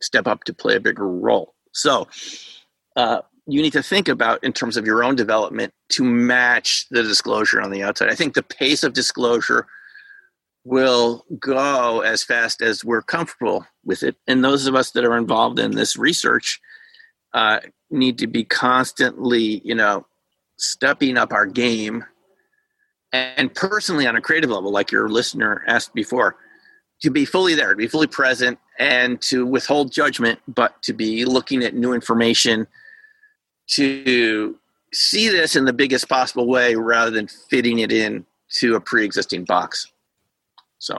step 0.00 0.26
up 0.26 0.44
to 0.44 0.54
play 0.54 0.76
a 0.76 0.80
bigger 0.80 1.06
role. 1.06 1.54
So 1.72 2.08
uh, 2.96 3.20
you 3.46 3.60
need 3.60 3.72
to 3.72 3.82
think 3.82 4.08
about 4.08 4.42
in 4.42 4.52
terms 4.52 4.76
of 4.76 4.86
your 4.86 5.04
own 5.04 5.16
development 5.16 5.74
to 5.90 6.04
match 6.04 6.86
the 6.90 7.02
disclosure 7.02 7.60
on 7.60 7.70
the 7.70 7.82
outside. 7.82 8.10
I 8.10 8.14
think 8.14 8.34
the 8.34 8.42
pace 8.42 8.84
of 8.84 8.94
disclosure 8.94 9.66
will 10.64 11.24
go 11.38 12.00
as 12.00 12.24
fast 12.24 12.62
as 12.62 12.84
we're 12.84 13.02
comfortable 13.02 13.66
with 13.84 14.02
it. 14.02 14.16
And 14.26 14.42
those 14.42 14.66
of 14.66 14.74
us 14.74 14.90
that 14.92 15.04
are 15.04 15.16
involved 15.16 15.58
in 15.58 15.72
this 15.72 15.96
research 15.96 16.60
uh, 17.34 17.60
need 17.90 18.18
to 18.18 18.26
be 18.26 18.44
constantly, 18.44 19.60
you 19.64 19.74
know, 19.74 20.06
stepping 20.56 21.18
up 21.18 21.32
our 21.32 21.46
game. 21.46 22.04
And 23.12 23.52
personally, 23.54 24.06
on 24.06 24.16
a 24.16 24.20
creative 24.20 24.50
level, 24.50 24.72
like 24.72 24.90
your 24.90 25.08
listener 25.08 25.62
asked 25.66 25.94
before, 25.94 26.36
to 27.02 27.10
be 27.10 27.24
fully 27.24 27.54
there, 27.54 27.70
to 27.70 27.76
be 27.76 27.86
fully 27.86 28.06
present, 28.06 28.58
and 28.78 29.20
to 29.22 29.44
withhold 29.44 29.92
judgment, 29.92 30.40
but 30.48 30.82
to 30.82 30.92
be 30.92 31.24
looking 31.24 31.62
at 31.62 31.74
new 31.74 31.92
information, 31.92 32.66
to 33.66 34.58
see 34.92 35.28
this 35.28 35.56
in 35.56 35.64
the 35.64 35.72
biggest 35.72 36.08
possible 36.08 36.46
way 36.46 36.74
rather 36.74 37.10
than 37.10 37.28
fitting 37.28 37.80
it 37.80 37.92
in 37.92 38.24
to 38.48 38.76
a 38.76 38.80
pre-existing 38.80 39.44
box. 39.44 39.92
So 40.84 40.98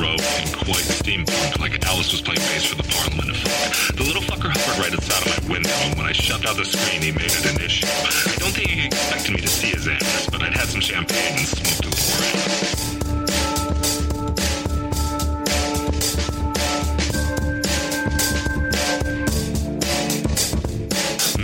baroque 0.00 0.20
and 0.40 0.52
quite 0.56 0.86
steampunk, 0.88 1.58
like 1.60 1.84
Alice 1.86 2.10
was 2.10 2.22
playing 2.22 2.40
bass 2.40 2.64
for 2.64 2.76
the 2.76 2.88
Parliament 2.88 3.28
of 3.28 3.36
Folk. 3.36 3.96
The 3.96 4.04
little 4.04 4.22
fucker 4.22 4.48
hovered 4.48 4.78
right 4.80 4.92
outside 4.92 5.26
of 5.26 5.48
my 5.48 5.52
window, 5.52 5.76
and 5.84 5.96
when 5.96 6.06
I 6.06 6.12
shoved 6.12 6.46
out 6.46 6.56
the 6.56 6.64
screen, 6.64 7.02
he 7.02 7.12
made 7.12 7.30
it 7.30 7.44
an 7.44 7.60
issue. 7.60 7.86
I 7.86 8.36
don't 8.38 8.52
think 8.52 8.70
he 8.70 8.86
expected 8.86 9.32
me 9.34 9.40
to 9.42 9.48
see 9.48 9.68
his 9.68 9.86
ass, 9.88 10.28
but 10.30 10.42
I'd 10.42 10.54
had 10.54 10.68
some 10.68 10.80
champagne 10.80 11.36
and 11.36 11.46
smoked 11.46 11.84
a 11.84 11.90
little 11.92 12.00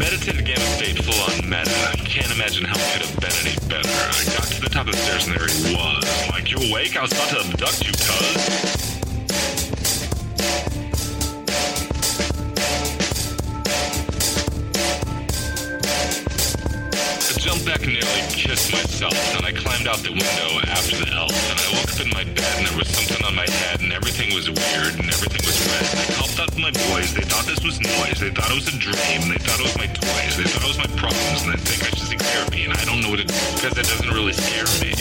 Meditative 0.00 0.44
Gamma 0.44 0.66
State 0.80 1.04
full 1.04 1.20
on 1.28 1.44
meta. 1.44 1.92
Can't 2.08 2.32
imagine 2.32 2.64
how 2.64 2.76
it 2.78 2.88
could 2.92 3.04
have 3.04 3.20
better. 3.68 3.88
I 3.88 4.24
got 4.36 4.46
to 4.48 4.60
the 4.60 4.70
top 4.70 4.86
of 4.86 4.92
the 4.92 4.98
stairs 4.98 5.26
and 5.26 5.36
there 5.36 5.46
he 5.46 5.74
was. 5.74 6.04
Like, 6.30 6.50
you 6.50 6.58
awake? 6.70 6.96
I 6.96 7.02
was 7.02 7.12
about 7.12 7.28
to 7.30 7.40
abduct 7.40 7.86
you, 7.86 7.92
cuz. 7.92 8.76
I 17.26 17.38
jumped 17.38 17.66
back 17.66 17.82
and 17.82 17.92
nearly 17.94 18.22
kissed 18.30 18.72
myself, 18.72 19.14
and 19.36 19.46
I 19.46 19.52
climbed 19.52 19.88
out 19.88 19.98
the 19.98 20.10
window 20.10 20.60
after 20.70 20.96
the 21.04 21.10
elf, 21.12 21.34
and 21.50 21.58
I 21.60 21.66
woke 21.78 21.92
up 21.92 22.00
in 22.00 22.10
my 22.10 22.24
bed, 22.24 22.58
and 22.58 22.66
there 22.66 22.78
was 22.78 22.88
something 22.88 23.24
on 23.24 23.34
my 23.34 23.46
head, 23.48 23.80
and 23.80 23.92
everything 23.92 24.34
was 24.34 24.48
weird, 24.48 24.94
and 24.98 25.08
everything 25.10 25.44
was 25.44 25.58
red. 25.66 26.25
Out 26.38 26.54
my 26.58 26.70
boys. 26.70 27.14
They 27.14 27.22
thought 27.22 27.46
this 27.46 27.64
was 27.64 27.80
noise. 27.80 28.20
They 28.20 28.28
thought 28.28 28.50
it 28.50 28.54
was 28.54 28.68
a 28.68 28.76
dream. 28.76 29.28
They 29.28 29.38
thought 29.38 29.58
it 29.58 29.62
was 29.62 29.78
my 29.78 29.86
toys. 29.86 30.36
They 30.36 30.44
thought 30.44 30.64
it 30.64 30.68
was 30.68 30.76
my 30.76 30.86
problems, 30.94 31.44
and 31.44 31.54
they 31.54 31.56
think 31.56 31.82
I 31.82 31.86
should 31.96 32.08
seek 32.08 32.20
therapy, 32.20 32.64
and 32.64 32.74
I 32.74 32.84
don't 32.84 33.00
know 33.00 33.08
what 33.08 33.20
it 33.20 33.30
is 33.30 33.54
because 33.54 33.78
it 33.78 33.86
doesn't 33.86 34.10
really 34.10 34.34
scare 34.34 34.66
me. 34.82 34.92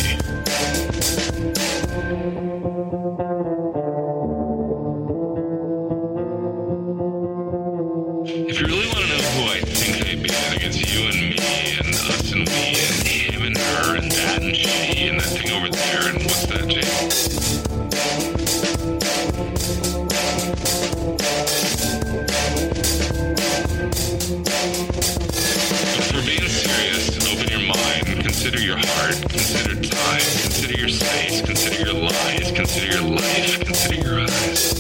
Consider 28.46 28.64
your 28.64 28.78
heart, 28.78 29.16
consider 29.28 29.74
time, 29.74 30.20
consider 30.20 30.78
your 30.78 30.90
space, 30.90 31.42
consider 31.42 31.84
your 31.84 31.94
lies, 31.96 32.52
consider 32.52 32.86
your 32.86 33.10
life, 33.10 33.60
consider 33.66 34.08
your 34.08 34.20
eyes. 34.22 34.75